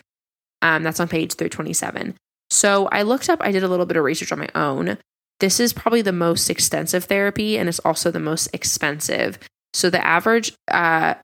Um, 0.62 0.84
that's 0.84 1.00
on 1.00 1.08
page 1.08 1.36
327. 1.36 2.16
So 2.50 2.88
I 2.88 3.04
looked 3.04 3.30
up, 3.30 3.40
I 3.42 3.52
did 3.52 3.64
a 3.64 3.68
little 3.68 3.86
bit 3.86 3.98
of 3.98 4.04
research 4.04 4.32
on 4.32 4.40
my 4.40 4.50
own. 4.56 4.98
This 5.40 5.60
is 5.60 5.72
probably 5.72 6.02
the 6.02 6.12
most 6.12 6.50
extensive 6.50 7.06
therapy 7.06 7.58
and 7.58 7.70
it's 7.70 7.80
also 7.80 8.12
the 8.12 8.20
most 8.20 8.50
expensive. 8.54 9.38
So 9.74 9.90
the 9.90 10.06
average 10.06 10.54
uh, 10.70 11.16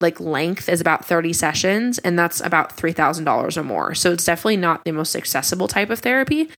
like 0.00 0.20
length 0.20 0.68
is 0.68 0.80
about 0.80 1.04
30 1.04 1.32
sessions 1.32 1.98
and 1.98 2.18
that's 2.18 2.40
about 2.40 2.76
$3,000 2.76 3.56
or 3.56 3.62
more. 3.62 3.94
So 3.94 4.12
it's 4.12 4.24
definitely 4.24 4.56
not 4.56 4.84
the 4.84 4.92
most 4.92 5.14
accessible 5.14 5.68
type 5.68 5.90
of 5.90 6.00
therapy, 6.00 6.50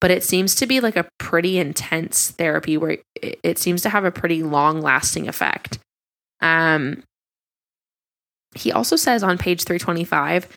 but 0.00 0.10
it 0.10 0.24
seems 0.24 0.54
to 0.56 0.66
be 0.66 0.80
like 0.80 0.96
a 0.96 1.08
pretty 1.18 1.58
intense 1.58 2.30
therapy 2.32 2.76
where 2.76 2.98
it, 3.14 3.58
seems 3.58 3.82
to 3.82 3.88
have 3.88 4.04
a 4.04 4.10
pretty 4.10 4.42
long 4.42 4.80
lasting 4.80 5.28
effect. 5.28 5.78
Um, 6.40 7.02
he 8.54 8.72
also 8.72 8.96
says 8.96 9.22
on 9.22 9.38
page 9.38 9.64
325 9.64 10.48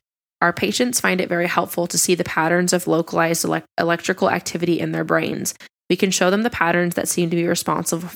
our 0.42 0.52
patients 0.52 1.00
find 1.00 1.22
it 1.22 1.30
very 1.30 1.48
helpful 1.48 1.88
to 1.88 1.98
see 1.98 2.16
the 2.16 2.24
patterns 2.26 2.74
of 2.74 2.86
localized 2.86 3.46
ele- 3.46 3.64
electrical 3.80 4.30
activity 4.30 4.78
in 4.78 4.92
their 4.92 5.06
brains. 5.06 5.54
We 5.90 5.96
can 5.96 6.12
show 6.12 6.30
them 6.30 6.42
the 6.42 6.50
patterns 6.50 6.96
that 6.96 7.08
seem 7.08 7.30
to 7.30 7.36
be 7.38 7.48
responsible 7.48 8.10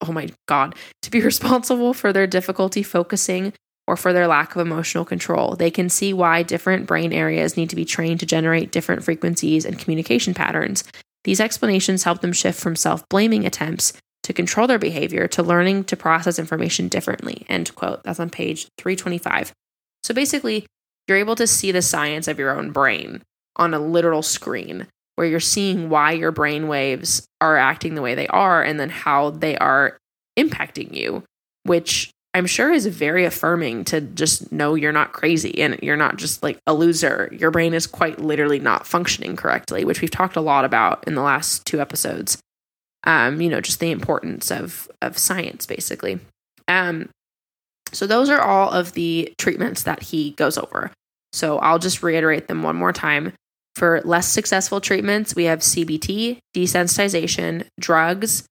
oh 0.00 0.12
my 0.12 0.28
God, 0.46 0.74
to 1.02 1.10
be 1.10 1.20
responsible 1.22 1.94
for 1.94 2.12
their 2.12 2.26
difficulty 2.26 2.82
focusing 2.82 3.52
or 3.86 3.96
for 3.96 4.12
their 4.12 4.26
lack 4.26 4.54
of 4.54 4.66
emotional 4.66 5.04
control. 5.04 5.54
They 5.54 5.70
can 5.70 5.88
see 5.88 6.12
why 6.12 6.42
different 6.42 6.86
brain 6.86 7.12
areas 7.12 7.56
need 7.56 7.70
to 7.70 7.76
be 7.76 7.84
trained 7.84 8.20
to 8.20 8.26
generate 8.26 8.72
different 8.72 9.04
frequencies 9.04 9.64
and 9.64 9.78
communication 9.78 10.34
patterns. 10.34 10.82
These 11.24 11.40
explanations 11.40 12.04
help 12.04 12.20
them 12.20 12.32
shift 12.32 12.60
from 12.60 12.76
self 12.76 13.08
blaming 13.08 13.46
attempts 13.46 13.92
to 14.24 14.32
control 14.32 14.66
their 14.66 14.78
behavior 14.78 15.28
to 15.28 15.42
learning 15.42 15.84
to 15.84 15.96
process 15.96 16.38
information 16.38 16.88
differently. 16.88 17.46
End 17.48 17.72
quote. 17.76 18.02
That's 18.02 18.18
on 18.18 18.30
page 18.30 18.66
325. 18.78 19.52
So 20.02 20.14
basically, 20.14 20.66
you're 21.06 21.18
able 21.18 21.36
to 21.36 21.46
see 21.46 21.70
the 21.70 21.82
science 21.82 22.26
of 22.26 22.38
your 22.38 22.56
own 22.56 22.72
brain 22.72 23.22
on 23.54 23.72
a 23.72 23.78
literal 23.78 24.22
screen 24.22 24.88
where 25.16 25.26
you're 25.26 25.40
seeing 25.40 25.88
why 25.88 26.12
your 26.12 26.30
brain 26.30 26.68
waves 26.68 27.26
are 27.40 27.56
acting 27.56 27.94
the 27.94 28.02
way 28.02 28.14
they 28.14 28.26
are 28.28 28.62
and 28.62 28.78
then 28.78 28.90
how 28.90 29.30
they 29.30 29.56
are 29.58 29.98
impacting 30.38 30.94
you, 30.94 31.22
which 31.64 32.10
I'm 32.34 32.46
sure 32.46 32.70
is 32.70 32.86
very 32.86 33.24
affirming 33.24 33.84
to 33.86 34.02
just 34.02 34.52
know 34.52 34.74
you're 34.74 34.92
not 34.92 35.14
crazy 35.14 35.58
and 35.62 35.78
you're 35.82 35.96
not 35.96 36.16
just 36.16 36.42
like 36.42 36.58
a 36.66 36.74
loser. 36.74 37.30
Your 37.32 37.50
brain 37.50 37.72
is 37.72 37.86
quite 37.86 38.18
literally 38.18 38.58
not 38.58 38.86
functioning 38.86 39.36
correctly, 39.36 39.86
which 39.86 40.02
we've 40.02 40.10
talked 40.10 40.36
a 40.36 40.42
lot 40.42 40.66
about 40.66 41.02
in 41.06 41.14
the 41.14 41.22
last 41.22 41.64
two 41.64 41.80
episodes. 41.80 42.36
Um, 43.04 43.40
you 43.40 43.48
know, 43.48 43.62
just 43.62 43.80
the 43.80 43.90
importance 43.90 44.50
of 44.50 44.90
of 45.00 45.16
science 45.16 45.64
basically. 45.64 46.20
Um 46.68 47.08
so 47.92 48.06
those 48.06 48.28
are 48.28 48.40
all 48.40 48.70
of 48.70 48.92
the 48.92 49.32
treatments 49.38 49.84
that 49.84 50.02
he 50.02 50.32
goes 50.32 50.58
over. 50.58 50.90
So 51.32 51.58
I'll 51.58 51.78
just 51.78 52.02
reiterate 52.02 52.48
them 52.48 52.62
one 52.62 52.76
more 52.76 52.92
time. 52.92 53.32
For 53.76 54.00
less 54.06 54.26
successful 54.26 54.80
treatments, 54.80 55.36
we 55.36 55.44
have 55.44 55.58
CBT, 55.58 56.38
desensitization, 56.56 57.66
drugs, 57.78 58.46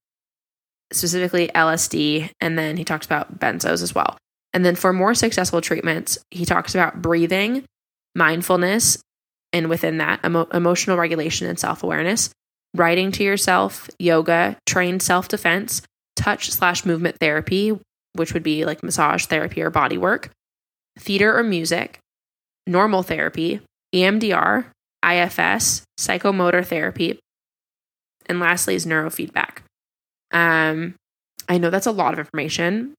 specifically 0.93 1.47
LSD, 1.47 2.30
and 2.39 2.59
then 2.59 2.78
he 2.78 2.84
talks 2.84 3.07
about 3.07 3.39
benzos 3.39 3.82
as 3.82 3.95
well. 3.95 4.19
And 4.53 4.63
then 4.63 4.76
for 4.76 4.93
more 4.93 5.15
successful 5.15 5.61
treatments, 5.61 6.19
he 6.30 6.45
talks 6.45 6.76
about 6.76 7.01
breathing, 7.01 7.63
mindfulness, 8.13 8.99
and 9.51 9.67
within 9.67 9.97
that, 9.97 10.23
emo- 10.23 10.47
emotional 10.53 10.95
regulation 10.95 11.47
and 11.47 11.57
self 11.57 11.82
awareness, 11.82 12.30
writing 12.76 13.11
to 13.13 13.23
yourself, 13.23 13.89
yoga, 13.97 14.57
trained 14.67 15.01
self 15.01 15.28
defense, 15.28 15.82
touch 16.15 16.51
slash 16.51 16.86
movement 16.86 17.17
therapy, 17.19 17.76
which 18.13 18.36
would 18.36 18.43
be 18.43 18.63
like 18.63 18.84
massage 18.84 19.26
therapy 19.26 19.63
or 19.63 19.71
body 19.71 19.97
work, 19.97 20.30
theater 20.99 21.36
or 21.36 21.41
music, 21.41 21.97
normal 22.67 23.01
therapy, 23.01 23.59
EMDR, 23.91 24.65
IFS, 25.06 25.84
psychomotor 25.99 26.66
therapy, 26.66 27.20
and 28.28 28.39
lastly 28.39 28.76
is 28.76 28.86
neurofeedback. 28.86 29.60
Um, 30.32 30.95
I 31.47 31.58
know 31.58 31.70
that's 31.70 31.86
a 31.86 31.91
lot 31.91 32.14
of 32.14 32.20
information. 32.20 32.93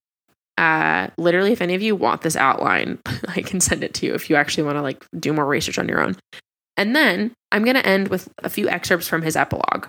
Uh, 0.57 1.07
literally, 1.17 1.51
if 1.51 1.61
any 1.61 1.75
of 1.75 1.81
you 1.81 1.95
want 1.95 2.21
this 2.21 2.35
outline, 2.35 2.99
I 3.27 3.41
can 3.41 3.59
send 3.59 3.83
it 3.83 3.93
to 3.95 4.05
you 4.05 4.13
if 4.13 4.29
you 4.29 4.35
actually 4.35 4.63
want 4.63 4.77
to 4.77 4.81
like 4.81 5.05
do 5.19 5.33
more 5.33 5.45
research 5.45 5.77
on 5.77 5.87
your 5.87 6.01
own. 6.01 6.15
And 6.77 6.95
then 6.95 7.33
I'm 7.51 7.63
going 7.63 7.75
to 7.75 7.85
end 7.85 8.07
with 8.07 8.29
a 8.39 8.49
few 8.49 8.69
excerpts 8.69 9.07
from 9.07 9.21
his 9.21 9.35
epilogue. 9.35 9.87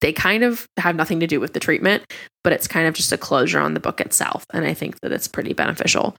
They 0.00 0.12
kind 0.12 0.44
of 0.44 0.66
have 0.76 0.94
nothing 0.94 1.18
to 1.20 1.26
do 1.26 1.40
with 1.40 1.52
the 1.52 1.60
treatment, 1.60 2.04
but 2.44 2.52
it's 2.52 2.68
kind 2.68 2.86
of 2.86 2.94
just 2.94 3.12
a 3.12 3.18
closure 3.18 3.58
on 3.58 3.74
the 3.74 3.80
book 3.80 4.00
itself. 4.00 4.44
And 4.52 4.64
I 4.64 4.72
think 4.74 5.00
that 5.00 5.12
it's 5.12 5.26
pretty 5.26 5.52
beneficial. 5.52 6.14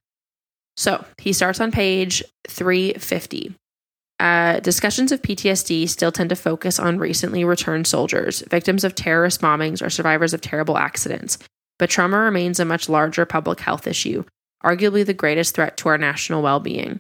So 0.76 1.04
he 1.18 1.32
starts 1.32 1.62
on 1.62 1.72
page 1.72 2.24
350. 2.48 3.56
Uh, 4.20 4.59
discussions 4.59 5.11
of 5.11 5.22
PTSD 5.22 5.88
still 5.88 6.11
tend 6.11 6.30
to 6.30 6.36
focus 6.36 6.78
on 6.78 6.99
recently 6.99 7.45
returned 7.45 7.88
soldiers, 7.88 8.43
victims 8.49 8.84
of 8.84 8.93
terrorist 8.93 9.41
bombings, 9.41 9.82
or 9.82 9.89
survivors 9.89 10.34
of 10.34 10.41
terrible 10.41 10.78
accidents. 10.78 11.38
But 11.78 11.89
trauma 11.89 12.17
remains 12.17 12.59
a 12.59 12.65
much 12.65 12.89
larger 12.89 13.26
public 13.26 13.61
health 13.61 13.88
issue, 13.88 14.26
arguably 14.63 15.05
the 15.05 15.13
greatest 15.13 15.55
threat 15.55 15.78
to 15.78 15.89
our 15.89 15.97
national 15.97 16.41
well 16.41 16.59
being. 16.59 16.99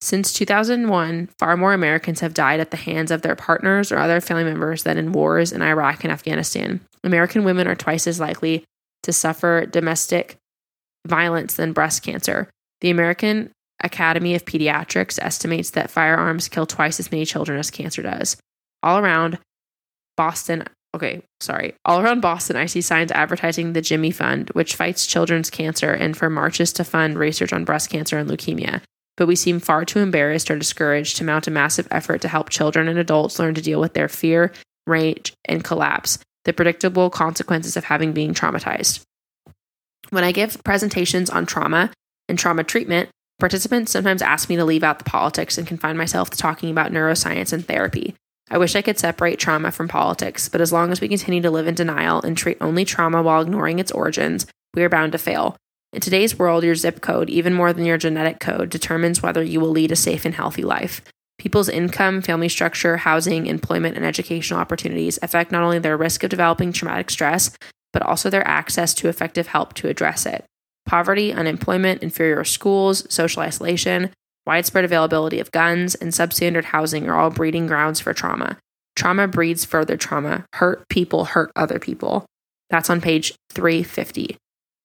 Since 0.00 0.32
2001, 0.32 1.28
far 1.38 1.58
more 1.58 1.74
Americans 1.74 2.20
have 2.20 2.32
died 2.32 2.58
at 2.58 2.70
the 2.70 2.78
hands 2.78 3.10
of 3.10 3.20
their 3.20 3.36
partners 3.36 3.92
or 3.92 3.98
other 3.98 4.22
family 4.22 4.44
members 4.44 4.82
than 4.82 4.96
in 4.96 5.12
wars 5.12 5.52
in 5.52 5.60
Iraq 5.60 6.04
and 6.04 6.12
Afghanistan. 6.12 6.80
American 7.04 7.44
women 7.44 7.68
are 7.68 7.74
twice 7.74 8.06
as 8.06 8.18
likely 8.18 8.64
to 9.02 9.12
suffer 9.12 9.66
domestic 9.66 10.36
violence 11.06 11.54
than 11.54 11.74
breast 11.74 12.02
cancer. 12.02 12.48
The 12.80 12.88
American 12.88 13.50
Academy 13.82 14.34
of 14.34 14.44
Pediatrics 14.44 15.18
estimates 15.20 15.70
that 15.70 15.90
firearms 15.90 16.48
kill 16.48 16.66
twice 16.66 17.00
as 17.00 17.10
many 17.10 17.24
children 17.24 17.58
as 17.58 17.70
cancer 17.70 18.02
does. 18.02 18.36
All 18.82 18.98
around 18.98 19.38
Boston, 20.16 20.64
okay, 20.94 21.22
sorry, 21.40 21.74
all 21.84 22.00
around 22.00 22.20
Boston, 22.20 22.56
I 22.56 22.66
see 22.66 22.80
signs 22.80 23.12
advertising 23.12 23.72
the 23.72 23.80
Jimmy 23.80 24.10
Fund, 24.10 24.50
which 24.50 24.76
fights 24.76 25.06
children's 25.06 25.50
cancer, 25.50 25.92
and 25.92 26.16
for 26.16 26.28
marches 26.28 26.72
to 26.74 26.84
fund 26.84 27.18
research 27.18 27.52
on 27.52 27.64
breast 27.64 27.90
cancer 27.90 28.18
and 28.18 28.28
leukemia. 28.28 28.82
But 29.16 29.26
we 29.26 29.36
seem 29.36 29.60
far 29.60 29.84
too 29.84 29.98
embarrassed 29.98 30.50
or 30.50 30.58
discouraged 30.58 31.16
to 31.16 31.24
mount 31.24 31.46
a 31.46 31.50
massive 31.50 31.88
effort 31.90 32.22
to 32.22 32.28
help 32.28 32.48
children 32.48 32.88
and 32.88 32.98
adults 32.98 33.38
learn 33.38 33.54
to 33.54 33.62
deal 33.62 33.80
with 33.80 33.94
their 33.94 34.08
fear, 34.08 34.52
rage, 34.86 35.34
and 35.44 35.62
collapse, 35.62 36.18
the 36.44 36.52
predictable 36.52 37.10
consequences 37.10 37.76
of 37.76 37.84
having 37.84 38.12
been 38.12 38.32
traumatized. 38.32 39.02
When 40.10 40.24
I 40.24 40.32
give 40.32 40.62
presentations 40.64 41.30
on 41.30 41.46
trauma 41.46 41.90
and 42.28 42.38
trauma 42.38 42.64
treatment, 42.64 43.10
Participants 43.40 43.90
sometimes 43.90 44.20
ask 44.20 44.50
me 44.50 44.56
to 44.56 44.66
leave 44.66 44.84
out 44.84 44.98
the 44.98 45.04
politics 45.04 45.56
and 45.56 45.66
confine 45.66 45.96
myself 45.96 46.28
to 46.28 46.36
talking 46.36 46.70
about 46.70 46.92
neuroscience 46.92 47.54
and 47.54 47.66
therapy. 47.66 48.14
I 48.50 48.58
wish 48.58 48.76
I 48.76 48.82
could 48.82 48.98
separate 48.98 49.38
trauma 49.38 49.70
from 49.72 49.88
politics, 49.88 50.48
but 50.50 50.60
as 50.60 50.74
long 50.74 50.92
as 50.92 51.00
we 51.00 51.08
continue 51.08 51.40
to 51.40 51.50
live 51.50 51.66
in 51.66 51.74
denial 51.74 52.20
and 52.20 52.36
treat 52.36 52.58
only 52.60 52.84
trauma 52.84 53.22
while 53.22 53.40
ignoring 53.40 53.78
its 53.78 53.92
origins, 53.92 54.46
we 54.74 54.82
are 54.82 54.90
bound 54.90 55.12
to 55.12 55.18
fail. 55.18 55.56
In 55.94 56.00
today's 56.00 56.38
world, 56.38 56.64
your 56.64 56.74
zip 56.74 57.00
code, 57.00 57.30
even 57.30 57.54
more 57.54 57.72
than 57.72 57.86
your 57.86 57.96
genetic 57.96 58.40
code, 58.40 58.68
determines 58.68 59.22
whether 59.22 59.42
you 59.42 59.58
will 59.58 59.70
lead 59.70 59.90
a 59.90 59.96
safe 59.96 60.26
and 60.26 60.34
healthy 60.34 60.62
life. 60.62 61.00
People's 61.38 61.70
income, 61.70 62.20
family 62.20 62.50
structure, 62.50 62.98
housing, 62.98 63.46
employment, 63.46 63.96
and 63.96 64.04
educational 64.04 64.60
opportunities 64.60 65.18
affect 65.22 65.50
not 65.50 65.62
only 65.62 65.78
their 65.78 65.96
risk 65.96 66.22
of 66.22 66.30
developing 66.30 66.72
traumatic 66.72 67.08
stress, 67.08 67.56
but 67.94 68.02
also 68.02 68.28
their 68.28 68.46
access 68.46 68.92
to 68.94 69.08
effective 69.08 69.46
help 69.46 69.72
to 69.74 69.88
address 69.88 70.26
it. 70.26 70.44
Poverty, 70.90 71.32
unemployment, 71.32 72.02
inferior 72.02 72.42
schools, 72.42 73.06
social 73.08 73.42
isolation, 73.42 74.10
widespread 74.44 74.84
availability 74.84 75.38
of 75.38 75.52
guns, 75.52 75.94
and 75.94 76.10
substandard 76.10 76.64
housing 76.64 77.08
are 77.08 77.14
all 77.14 77.30
breeding 77.30 77.68
grounds 77.68 78.00
for 78.00 78.12
trauma. 78.12 78.58
Trauma 78.96 79.28
breeds 79.28 79.64
further 79.64 79.96
trauma. 79.96 80.44
Hurt 80.54 80.88
people 80.88 81.26
hurt 81.26 81.52
other 81.54 81.78
people. 81.78 82.26
That's 82.70 82.90
on 82.90 83.00
page 83.00 83.32
350. 83.52 84.36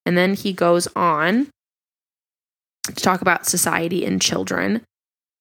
And 0.05 0.15
then 0.15 0.35
he 0.35 0.53
goes 0.53 0.87
on 0.95 1.47
to 2.83 2.93
talk 2.93 3.21
about 3.21 3.47
society 3.47 4.05
and 4.05 4.21
children 4.21 4.83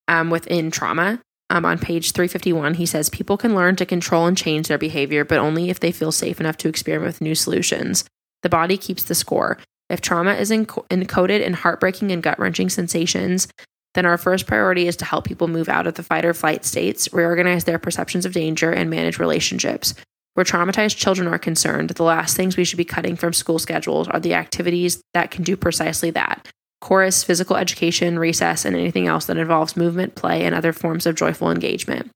um, 0.08 0.30
within 0.30 0.70
trauma. 0.70 1.20
Um, 1.50 1.66
on 1.66 1.78
page 1.78 2.12
351, 2.12 2.72
he 2.72 2.86
says 2.86 3.10
people 3.10 3.36
can 3.36 3.54
learn 3.54 3.76
to 3.76 3.84
control 3.84 4.24
and 4.24 4.34
change 4.34 4.68
their 4.68 4.78
behavior, 4.78 5.26
but 5.26 5.36
only 5.36 5.68
if 5.68 5.78
they 5.78 5.92
feel 5.92 6.10
safe 6.10 6.40
enough 6.40 6.56
to 6.56 6.68
experiment 6.70 7.08
with 7.08 7.20
new 7.20 7.34
solutions. 7.34 8.06
The 8.42 8.48
body 8.48 8.78
keeps 8.78 9.04
the 9.04 9.14
score. 9.14 9.58
If 9.94 10.00
trauma 10.00 10.34
is 10.34 10.50
enc- 10.50 10.88
encoded 10.88 11.40
in 11.40 11.52
heartbreaking 11.52 12.10
and 12.10 12.20
gut 12.20 12.36
wrenching 12.40 12.68
sensations, 12.68 13.46
then 13.94 14.04
our 14.04 14.18
first 14.18 14.44
priority 14.44 14.88
is 14.88 14.96
to 14.96 15.04
help 15.04 15.24
people 15.24 15.46
move 15.46 15.68
out 15.68 15.86
of 15.86 15.94
the 15.94 16.02
fight 16.02 16.24
or 16.24 16.34
flight 16.34 16.64
states, 16.64 17.12
reorganize 17.12 17.62
their 17.62 17.78
perceptions 17.78 18.26
of 18.26 18.32
danger, 18.32 18.72
and 18.72 18.90
manage 18.90 19.20
relationships. 19.20 19.94
Where 20.34 20.42
traumatized 20.42 20.96
children 20.96 21.28
are 21.28 21.38
concerned, 21.38 21.90
the 21.90 22.02
last 22.02 22.36
things 22.36 22.56
we 22.56 22.64
should 22.64 22.76
be 22.76 22.84
cutting 22.84 23.14
from 23.14 23.32
school 23.32 23.60
schedules 23.60 24.08
are 24.08 24.18
the 24.18 24.34
activities 24.34 25.00
that 25.12 25.30
can 25.30 25.44
do 25.44 25.56
precisely 25.56 26.10
that 26.10 26.48
chorus, 26.80 27.22
physical 27.22 27.54
education, 27.54 28.18
recess, 28.18 28.64
and 28.64 28.74
anything 28.74 29.06
else 29.06 29.26
that 29.26 29.36
involves 29.36 29.76
movement, 29.76 30.16
play, 30.16 30.42
and 30.42 30.56
other 30.56 30.72
forms 30.72 31.06
of 31.06 31.14
joyful 31.14 31.52
engagement. 31.52 32.10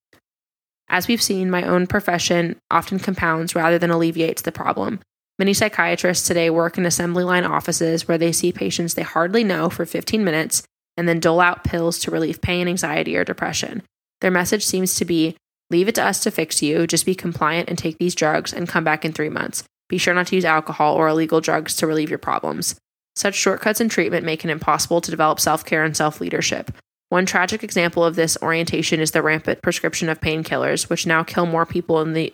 As 0.89 1.07
we've 1.07 1.23
seen, 1.23 1.49
my 1.49 1.63
own 1.63 1.87
profession 1.87 2.57
often 2.73 2.99
compounds 2.99 3.55
rather 3.55 3.79
than 3.79 3.91
alleviates 3.91 4.43
the 4.43 4.51
problem. 4.51 4.99
Many 5.39 5.55
psychiatrists 5.55 6.27
today 6.27 6.51
work 6.51 6.79
in 6.79 6.85
assembly 6.85 7.23
line 7.23 7.45
offices 7.45 8.09
where 8.09 8.19
they 8.19 8.33
see 8.33 8.51
patients 8.51 8.95
they 8.95 9.03
hardly 9.03 9.45
know 9.45 9.71
for 9.71 9.87
15 9.87 10.25
minutes 10.25 10.65
and 10.97 11.09
then 11.09 11.21
dole 11.21 11.41
out 11.41 11.63
pills 11.63 12.01
to 12.01 12.11
relieve 12.11 12.43
pain, 12.43 12.67
anxiety, 12.67 13.17
or 13.17 13.23
depression. 13.23 13.85
Their 14.21 14.33
message 14.33 14.67
seems 14.67 14.97
to 14.97 15.05
be 15.05 15.37
leave 15.71 15.87
it 15.87 15.95
to 15.95 16.05
us 16.05 16.21
to 16.25 16.33
fix 16.33 16.61
you, 16.61 16.89
just 16.89 17.07
be 17.07 17.15
compliant 17.15 17.69
and 17.69 17.79
take 17.79 17.99
these 17.99 18.17
drugs 18.17 18.53
and 18.53 18.69
come 18.69 18.83
back 18.83 19.05
in 19.05 19.13
three 19.13 19.29
months. 19.29 19.63
Be 19.89 19.97
sure 19.97 20.13
not 20.13 20.27
to 20.29 20.35
use 20.35 20.45
alcohol 20.45 20.97
or 20.97 21.07
illegal 21.07 21.41
drugs 21.41 21.77
to 21.77 21.87
relieve 21.87 22.11
your 22.11 22.19
problems. 22.19 22.75
Such 23.15 23.35
shortcuts 23.35 23.81
in 23.81 23.89
treatment 23.89 24.27
make 24.27 24.45
it 24.45 24.51
impossible 24.51 25.01
to 25.01 25.11
develop 25.11 25.39
self 25.39 25.65
care 25.65 25.85
and 25.85 25.97
self 25.97 26.21
leadership. 26.21 26.73
One 27.11 27.27
tragic 27.27 27.63
example 27.63 28.05
of 28.05 28.17
this 28.17 28.37
orientation 28.43 29.01
is 29.01 29.13
the 29.13 29.23
rampant 29.23 29.63
prescription 29.63 30.09
of 30.09 30.21
painkillers, 30.21 30.91
which 30.91 31.07
now 31.07 31.23
kill 31.23 31.47
more 31.47 31.65
people 31.65 32.01
in 32.03 32.13
the 32.13 32.33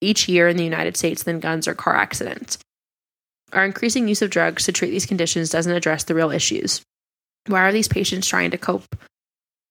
each 0.00 0.28
year 0.28 0.48
in 0.48 0.56
the 0.56 0.64
United 0.64 0.96
States 0.96 1.22
than 1.22 1.40
guns 1.40 1.66
or 1.66 1.74
car 1.74 1.94
accidents. 1.96 2.58
Our 3.52 3.64
increasing 3.64 4.08
use 4.08 4.22
of 4.22 4.30
drugs 4.30 4.64
to 4.64 4.72
treat 4.72 4.90
these 4.90 5.06
conditions 5.06 5.50
doesn't 5.50 5.72
address 5.72 6.04
the 6.04 6.14
real 6.14 6.30
issues. 6.30 6.82
Why 7.46 7.60
are 7.60 7.72
these 7.72 7.88
patients 7.88 8.26
trying 8.26 8.50
to 8.50 8.58
cope? 8.58 8.96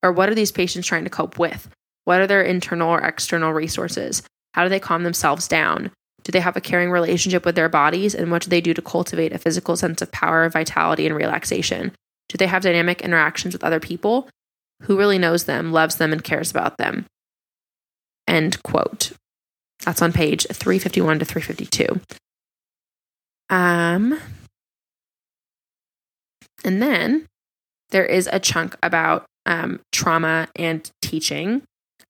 Or 0.01 0.11
what 0.11 0.29
are 0.29 0.35
these 0.35 0.51
patients 0.51 0.87
trying 0.87 1.03
to 1.03 1.09
cope 1.09 1.37
with? 1.37 1.69
What 2.05 2.21
are 2.21 2.27
their 2.27 2.41
internal 2.41 2.89
or 2.89 3.01
external 3.01 3.51
resources? 3.51 4.23
How 4.53 4.63
do 4.63 4.69
they 4.69 4.79
calm 4.79 5.03
themselves 5.03 5.47
down? 5.47 5.91
Do 6.23 6.31
they 6.31 6.39
have 6.39 6.55
a 6.55 6.61
caring 6.61 6.89
relationship 6.89 7.45
with 7.45 7.55
their 7.55 7.69
bodies? 7.69 8.15
And 8.15 8.31
what 8.31 8.41
do 8.41 8.49
they 8.49 8.61
do 8.61 8.73
to 8.73 8.81
cultivate 8.81 9.33
a 9.33 9.37
physical 9.37 9.75
sense 9.75 10.01
of 10.01 10.11
power, 10.11 10.47
vitality, 10.49 11.05
and 11.05 11.15
relaxation? 11.15 11.91
Do 12.29 12.37
they 12.37 12.47
have 12.47 12.63
dynamic 12.63 13.01
interactions 13.01 13.53
with 13.53 13.63
other 13.63 13.79
people? 13.79 14.29
Who 14.83 14.97
really 14.97 15.19
knows 15.19 15.43
them, 15.43 15.71
loves 15.71 15.97
them, 15.97 16.11
and 16.11 16.23
cares 16.23 16.51
about 16.51 16.77
them? 16.77 17.05
End 18.27 18.61
quote. 18.63 19.11
That's 19.85 20.01
on 20.01 20.11
page 20.11 20.47
351 20.51 21.19
to 21.19 21.25
352. 21.25 22.01
Um, 23.49 24.19
and 26.63 26.81
then 26.81 27.27
there 27.91 28.05
is 28.05 28.27
a 28.31 28.39
chunk 28.39 28.75
about 28.81 29.25
um, 29.45 29.79
trauma 29.91 30.47
and 30.55 30.89
teaching, 31.03 31.61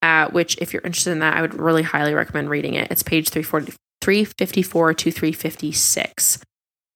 uh, 0.02 0.30
which, 0.30 0.58
if 0.60 0.72
you're 0.72 0.82
interested 0.84 1.12
in 1.12 1.20
that, 1.20 1.36
I 1.36 1.42
would 1.42 1.54
really 1.54 1.84
highly 1.84 2.14
recommend 2.14 2.50
reading 2.50 2.76
it. 2.76 2.90
It's 2.90 3.04
page 3.04 3.30
340, 3.30 3.74
354 4.02 4.94
to 4.94 5.12
356. 5.12 6.40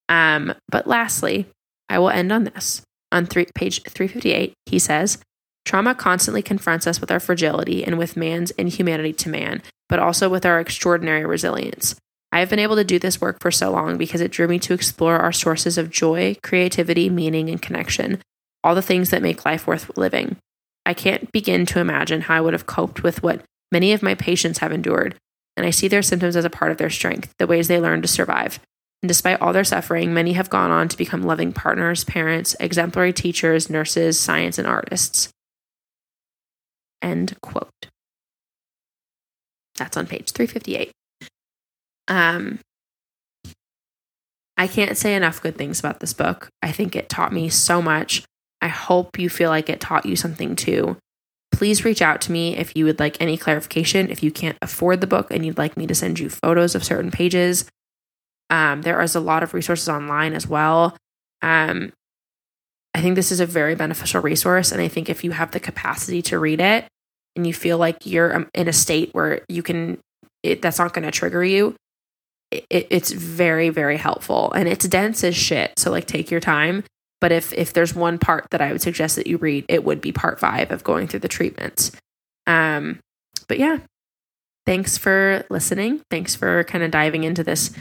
Um, 0.07 0.53
but 0.69 0.88
lastly, 0.88 1.47
I 1.89 1.99
will 1.99 2.10
end 2.10 2.31
on 2.31 2.45
this. 2.45 2.81
On 3.11 3.26
three, 3.26 3.47
page 3.53 3.81
358, 3.84 4.53
he 4.68 4.80
says, 4.80 5.18
Trauma 5.70 5.94
constantly 5.94 6.41
confronts 6.41 6.88
us 6.88 7.00
with 7.00 7.12
our 7.12 7.20
fragility 7.20 7.86
and 7.86 8.00
with 8.00 8.18
man's 8.18 8.50
inhumanity 8.50 9.14
to 9.14 9.30
man, 9.30 9.62
but 9.88 10.00
also 10.00 10.28
with 10.28 10.44
our 10.44 10.60
extraordinary 10.60 11.24
resilience. 11.28 11.94
I 12.32 12.40
have 12.40 12.50
been 12.50 12.58
able 12.58 12.76
to 12.78 12.84
do 12.84 12.98
this 12.98 13.22
work 13.22 13.38
for 13.40 13.52
so 13.52 13.70
long 13.70 13.96
because 13.96 14.20
it 14.20 14.32
drew 14.32 14.48
me 14.48 14.58
to 14.58 14.74
explore 14.74 15.18
our 15.18 15.32
sources 15.32 15.78
of 15.78 15.91
joy, 15.91 16.38
creativity, 16.41 17.08
meaning, 17.08 17.52
and 17.52 17.62
connection, 17.62 18.20
all 18.64 18.74
the 18.74 18.82
things 18.82 19.12
that 19.12 19.22
make 19.22 19.46
life 19.46 19.68
worth 19.68 19.96
living. 19.96 20.38
I 20.88 20.96
can't 20.96 21.32
begin 21.32 21.68
to 21.68 21.80
imagine 21.80 22.22
how 22.22 22.38
I 22.38 22.41
would 22.41 22.54
have 22.54 22.66
coped 22.66 23.04
with 23.04 23.22
what 23.22 23.44
many 23.72 23.94
of 23.94 24.02
my 24.02 24.16
patients 24.16 24.58
have 24.58 24.72
endured, 24.72 25.14
and 25.56 25.68
I 25.68 25.70
see 25.70 25.88
their 25.88 26.02
symptoms 26.02 26.36
as 26.36 26.46
a 26.46 26.50
part 26.50 26.72
of 26.72 26.80
their 26.80 26.90
strength, 26.90 27.32
the 27.38 27.46
ways 27.46 27.68
they 27.68 27.80
learn 27.80 28.02
to 28.02 28.08
survive. 28.08 28.60
And 29.04 29.08
despite 29.08 29.40
all 29.40 29.54
their 29.54 29.64
suffering, 29.64 30.16
many 30.16 30.34
have 30.34 30.50
gone 30.50 30.72
on 30.72 30.88
to 30.88 30.98
become 30.98 31.22
loving 31.22 31.54
partners, 31.54 32.06
parents, 32.06 32.56
exemplary 32.60 33.14
teachers, 33.14 33.70
nurses, 33.70 34.20
science, 34.20 34.58
and 34.58 34.68
artists. 34.68 35.30
End 37.01 37.35
quote. 37.41 37.89
That's 39.77 39.97
on 39.97 40.07
page 40.07 40.31
358. 40.31 40.91
Um, 42.07 42.59
I 44.57 44.67
can't 44.67 44.97
say 44.97 45.15
enough 45.15 45.41
good 45.41 45.57
things 45.57 45.80
about 45.80 46.01
this 46.01 46.13
book. 46.13 46.49
I 46.61 46.71
think 46.71 46.95
it 46.95 47.07
taught 47.07 47.31
me 47.31 47.47
so 47.47 47.81
much. 47.81 48.23
I 48.61 48.67
hope 48.67 49.17
you 49.17 49.30
feel 49.30 49.49
like 49.49 49.69
it 49.69 49.80
taught 49.80 50.05
you 50.05 50.17
something 50.17 50.55
too. 50.55 50.97
Please 51.53 51.85
reach 51.85 52.01
out 52.01 52.19
to 52.21 52.31
me 52.31 52.57
if 52.57 52.76
you 52.76 52.85
would 52.85 52.99
like 52.99 53.21
any 53.21 53.38
clarification. 53.38 54.09
If 54.09 54.21
you 54.21 54.31
can't 54.31 54.57
afford 54.61 55.01
the 55.01 55.07
book 55.07 55.27
and 55.31 55.45
you'd 55.45 55.57
like 55.57 55.77
me 55.77 55.88
to 55.88 55.95
send 55.95 56.19
you 56.19 56.30
photos 56.30 56.76
of 56.76 56.84
certain 56.84 57.09
pages, 57.09 57.65
um, 58.49 58.81
there 58.81 59.01
is 59.01 59.15
a 59.15 59.19
lot 59.19 59.43
of 59.43 59.53
resources 59.53 59.88
online 59.88 60.34
as 60.34 60.47
well. 60.47 60.97
Um, 61.41 61.93
I 62.94 63.02
think 63.02 63.16
this 63.16 63.32
is 63.32 63.40
a 63.40 63.45
very 63.45 63.76
beneficial 63.76 64.22
resource. 64.22 64.72
And 64.72 64.82
I 64.82 64.88
think 64.88 65.10
if 65.10 65.24
you 65.24 65.32
have 65.32 65.52
the 65.52 65.60
capacity 65.60 66.22
to 66.24 66.40
read 66.40 66.60
it 66.60 66.86
and 67.36 67.45
you 67.45 67.53
feel 67.53 67.78
like 67.78 68.06
you're 68.06 68.36
um, 68.36 68.49
in 68.53 68.68
a 68.68 68.74
state 68.74 69.10
where 69.14 69.41
you 69.48 69.61
can, 69.64 69.99
it, 70.44 70.61
that's 70.61 70.80
not 70.80 70.94
going 70.94 71.06
to 71.06 71.11
trigger 71.11 71.44
you, 71.44 71.76
it, 72.52 72.66
it's 72.90 73.11
very, 73.11 73.70
very 73.70 73.98
helpful. 73.98 74.52
And 74.53 74.68
it's 74.68 74.88
dense 74.88 75.24
as 75.24 75.36
shit. 75.36 75.78
So, 75.78 75.91
like, 75.91 76.07
take 76.07 76.32
your 76.32 76.40
time. 76.40 76.84
But 77.22 77.32
if 77.32 77.52
if 77.53 77.74
there's 77.74 77.94
one 77.94 78.18
part 78.18 78.48
that 78.52 78.61
I 78.61 78.72
would 78.72 78.82
suggest 78.82 79.18
that 79.18 79.28
you 79.28 79.38
read, 79.38 79.66
it 79.68 79.84
would 79.84 80.02
be 80.02 80.11
part 80.11 80.40
five 80.40 80.72
of 80.72 80.84
going 80.84 81.07
through 81.07 81.20
the 81.20 81.28
treatments. 81.28 81.91
Um, 82.48 82.99
but 83.48 83.60
yeah, 83.60 83.80
thanks 84.66 84.98
for 84.98 85.44
listening. 85.49 86.02
Thanks 86.10 86.36
for 86.36 86.64
kind 86.64 86.84
of 86.84 86.91
diving 86.91 87.26
into 87.26 87.44
this 87.44 87.72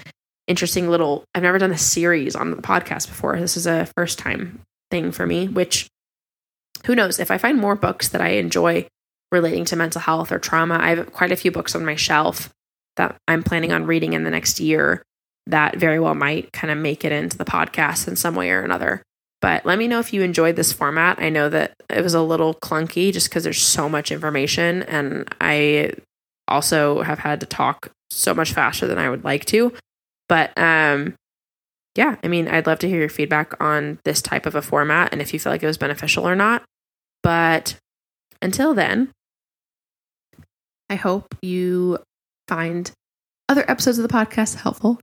interesting 0.48 0.90
little. 0.90 1.24
I've 1.34 1.44
never 1.44 1.58
done 1.58 1.70
a 1.70 1.78
series 1.78 2.34
on 2.34 2.50
the 2.50 2.56
podcast 2.56 3.06
before. 3.06 3.38
This 3.38 3.56
is 3.56 3.66
a 3.66 3.88
first 3.96 4.18
time 4.18 4.60
thing 4.90 5.12
for 5.12 5.26
me. 5.26 5.48
Which, 5.48 5.88
who 6.86 6.94
knows? 6.94 7.18
If 7.18 7.30
I 7.30 7.38
find 7.38 7.58
more 7.58 7.76
books 7.76 8.08
that 8.08 8.20
I 8.20 8.30
enjoy 8.30 8.86
relating 9.30 9.64
to 9.66 9.76
mental 9.76 10.00
health 10.00 10.32
or 10.32 10.38
trauma, 10.38 10.78
I 10.80 10.90
have 10.90 11.12
quite 11.12 11.32
a 11.32 11.36
few 11.36 11.50
books 11.50 11.74
on 11.74 11.84
my 11.84 11.96
shelf 11.96 12.50
that 12.96 13.16
I'm 13.28 13.42
planning 13.42 13.72
on 13.72 13.86
reading 13.86 14.12
in 14.12 14.24
the 14.24 14.30
next 14.30 14.60
year 14.60 15.02
that 15.46 15.76
very 15.76 15.98
well 15.98 16.14
might 16.14 16.52
kind 16.52 16.70
of 16.70 16.78
make 16.78 17.04
it 17.04 17.12
into 17.12 17.38
the 17.38 17.44
podcast 17.44 18.06
in 18.06 18.16
some 18.16 18.34
way 18.34 18.50
or 18.50 18.62
another. 18.62 19.02
But 19.40 19.64
let 19.64 19.78
me 19.78 19.88
know 19.88 20.00
if 20.00 20.12
you 20.12 20.22
enjoyed 20.22 20.56
this 20.56 20.72
format. 20.72 21.20
I 21.20 21.30
know 21.30 21.48
that 21.48 21.74
it 21.88 22.02
was 22.02 22.14
a 22.14 22.22
little 22.22 22.54
clunky 22.54 23.12
just 23.12 23.28
because 23.28 23.44
there's 23.44 23.62
so 23.62 23.88
much 23.88 24.10
information, 24.10 24.82
and 24.82 25.28
I 25.40 25.92
also 26.48 27.02
have 27.02 27.20
had 27.20 27.40
to 27.40 27.46
talk 27.46 27.90
so 28.10 28.34
much 28.34 28.52
faster 28.52 28.86
than 28.86 28.98
I 28.98 29.08
would 29.08 29.24
like 29.24 29.44
to. 29.46 29.72
But 30.28 30.56
um, 30.58 31.14
yeah, 31.98 32.14
I 32.22 32.28
mean, 32.28 32.46
I'd 32.46 32.68
love 32.68 32.78
to 32.78 32.88
hear 32.88 33.00
your 33.00 33.08
feedback 33.08 33.60
on 33.60 33.98
this 34.04 34.22
type 34.22 34.46
of 34.46 34.54
a 34.54 34.62
format 34.62 35.08
and 35.10 35.20
if 35.20 35.34
you 35.34 35.40
feel 35.40 35.50
like 35.50 35.64
it 35.64 35.66
was 35.66 35.76
beneficial 35.76 36.28
or 36.28 36.36
not. 36.36 36.62
But 37.24 37.74
until 38.40 38.72
then, 38.72 39.10
I 40.88 40.94
hope 40.94 41.34
you 41.42 41.98
find 42.46 42.88
other 43.48 43.68
episodes 43.68 43.98
of 43.98 44.06
the 44.06 44.14
podcast 44.14 44.54
helpful. 44.54 45.00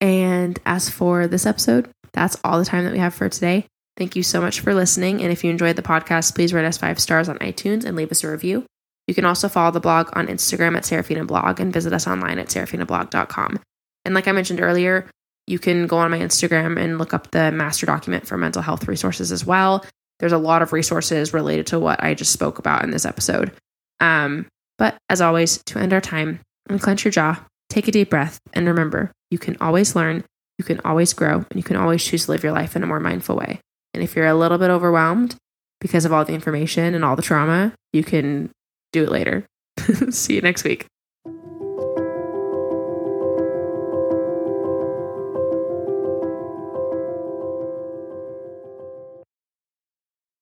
And 0.00 0.58
as 0.64 0.88
for 0.88 1.26
this 1.26 1.44
episode, 1.44 1.90
that's 2.14 2.38
all 2.42 2.58
the 2.58 2.64
time 2.64 2.84
that 2.84 2.94
we 2.94 2.98
have 2.98 3.12
for 3.12 3.28
today. 3.28 3.66
Thank 3.98 4.16
you 4.16 4.22
so 4.22 4.40
much 4.40 4.60
for 4.60 4.72
listening. 4.72 5.20
And 5.20 5.30
if 5.30 5.44
you 5.44 5.50
enjoyed 5.50 5.76
the 5.76 5.82
podcast, 5.82 6.34
please 6.34 6.54
rate 6.54 6.64
us 6.64 6.78
five 6.78 6.98
stars 6.98 7.28
on 7.28 7.36
iTunes 7.40 7.84
and 7.84 7.94
leave 7.94 8.10
us 8.10 8.24
a 8.24 8.30
review. 8.30 8.64
You 9.06 9.14
can 9.14 9.26
also 9.26 9.50
follow 9.50 9.70
the 9.70 9.80
blog 9.80 10.08
on 10.16 10.28
Instagram 10.28 10.78
at 10.78 10.86
Seraphina 10.86 11.26
Blog 11.26 11.60
and 11.60 11.74
visit 11.74 11.92
us 11.92 12.06
online 12.06 12.38
at 12.38 12.46
seraphinablog.com. 12.46 13.60
And 14.06 14.14
like 14.14 14.26
I 14.26 14.32
mentioned 14.32 14.62
earlier, 14.62 15.10
you 15.48 15.58
can 15.58 15.86
go 15.86 15.98
on 15.98 16.10
my 16.10 16.18
Instagram 16.18 16.78
and 16.78 16.98
look 16.98 17.14
up 17.14 17.30
the 17.30 17.50
master 17.50 17.86
document 17.86 18.26
for 18.26 18.36
mental 18.36 18.62
health 18.62 18.86
resources 18.86 19.32
as 19.32 19.44
well. 19.44 19.84
There's 20.20 20.32
a 20.32 20.38
lot 20.38 20.62
of 20.62 20.72
resources 20.72 21.32
related 21.32 21.66
to 21.68 21.78
what 21.78 22.02
I 22.02 22.14
just 22.14 22.32
spoke 22.32 22.58
about 22.58 22.84
in 22.84 22.90
this 22.90 23.06
episode. 23.06 23.52
Um, 24.00 24.46
but 24.76 24.96
as 25.08 25.20
always, 25.20 25.62
to 25.64 25.78
end 25.78 25.92
our 25.92 26.00
time, 26.00 26.40
unclench 26.68 27.04
your 27.04 27.12
jaw, 27.12 27.44
take 27.70 27.88
a 27.88 27.92
deep 27.92 28.10
breath, 28.10 28.38
and 28.52 28.66
remember 28.66 29.12
you 29.30 29.38
can 29.38 29.56
always 29.60 29.96
learn, 29.96 30.24
you 30.58 30.64
can 30.64 30.80
always 30.84 31.12
grow, 31.12 31.36
and 31.36 31.56
you 31.56 31.62
can 31.62 31.76
always 31.76 32.04
choose 32.04 32.26
to 32.26 32.32
live 32.32 32.42
your 32.42 32.52
life 32.52 32.76
in 32.76 32.82
a 32.82 32.86
more 32.86 33.00
mindful 33.00 33.36
way. 33.36 33.60
And 33.94 34.02
if 34.02 34.14
you're 34.14 34.26
a 34.26 34.34
little 34.34 34.58
bit 34.58 34.70
overwhelmed 34.70 35.36
because 35.80 36.04
of 36.04 36.12
all 36.12 36.24
the 36.24 36.34
information 36.34 36.94
and 36.94 37.04
all 37.04 37.16
the 37.16 37.22
trauma, 37.22 37.72
you 37.92 38.04
can 38.04 38.50
do 38.92 39.04
it 39.04 39.10
later. 39.10 39.46
See 40.10 40.34
you 40.34 40.40
next 40.40 40.64
week. 40.64 40.86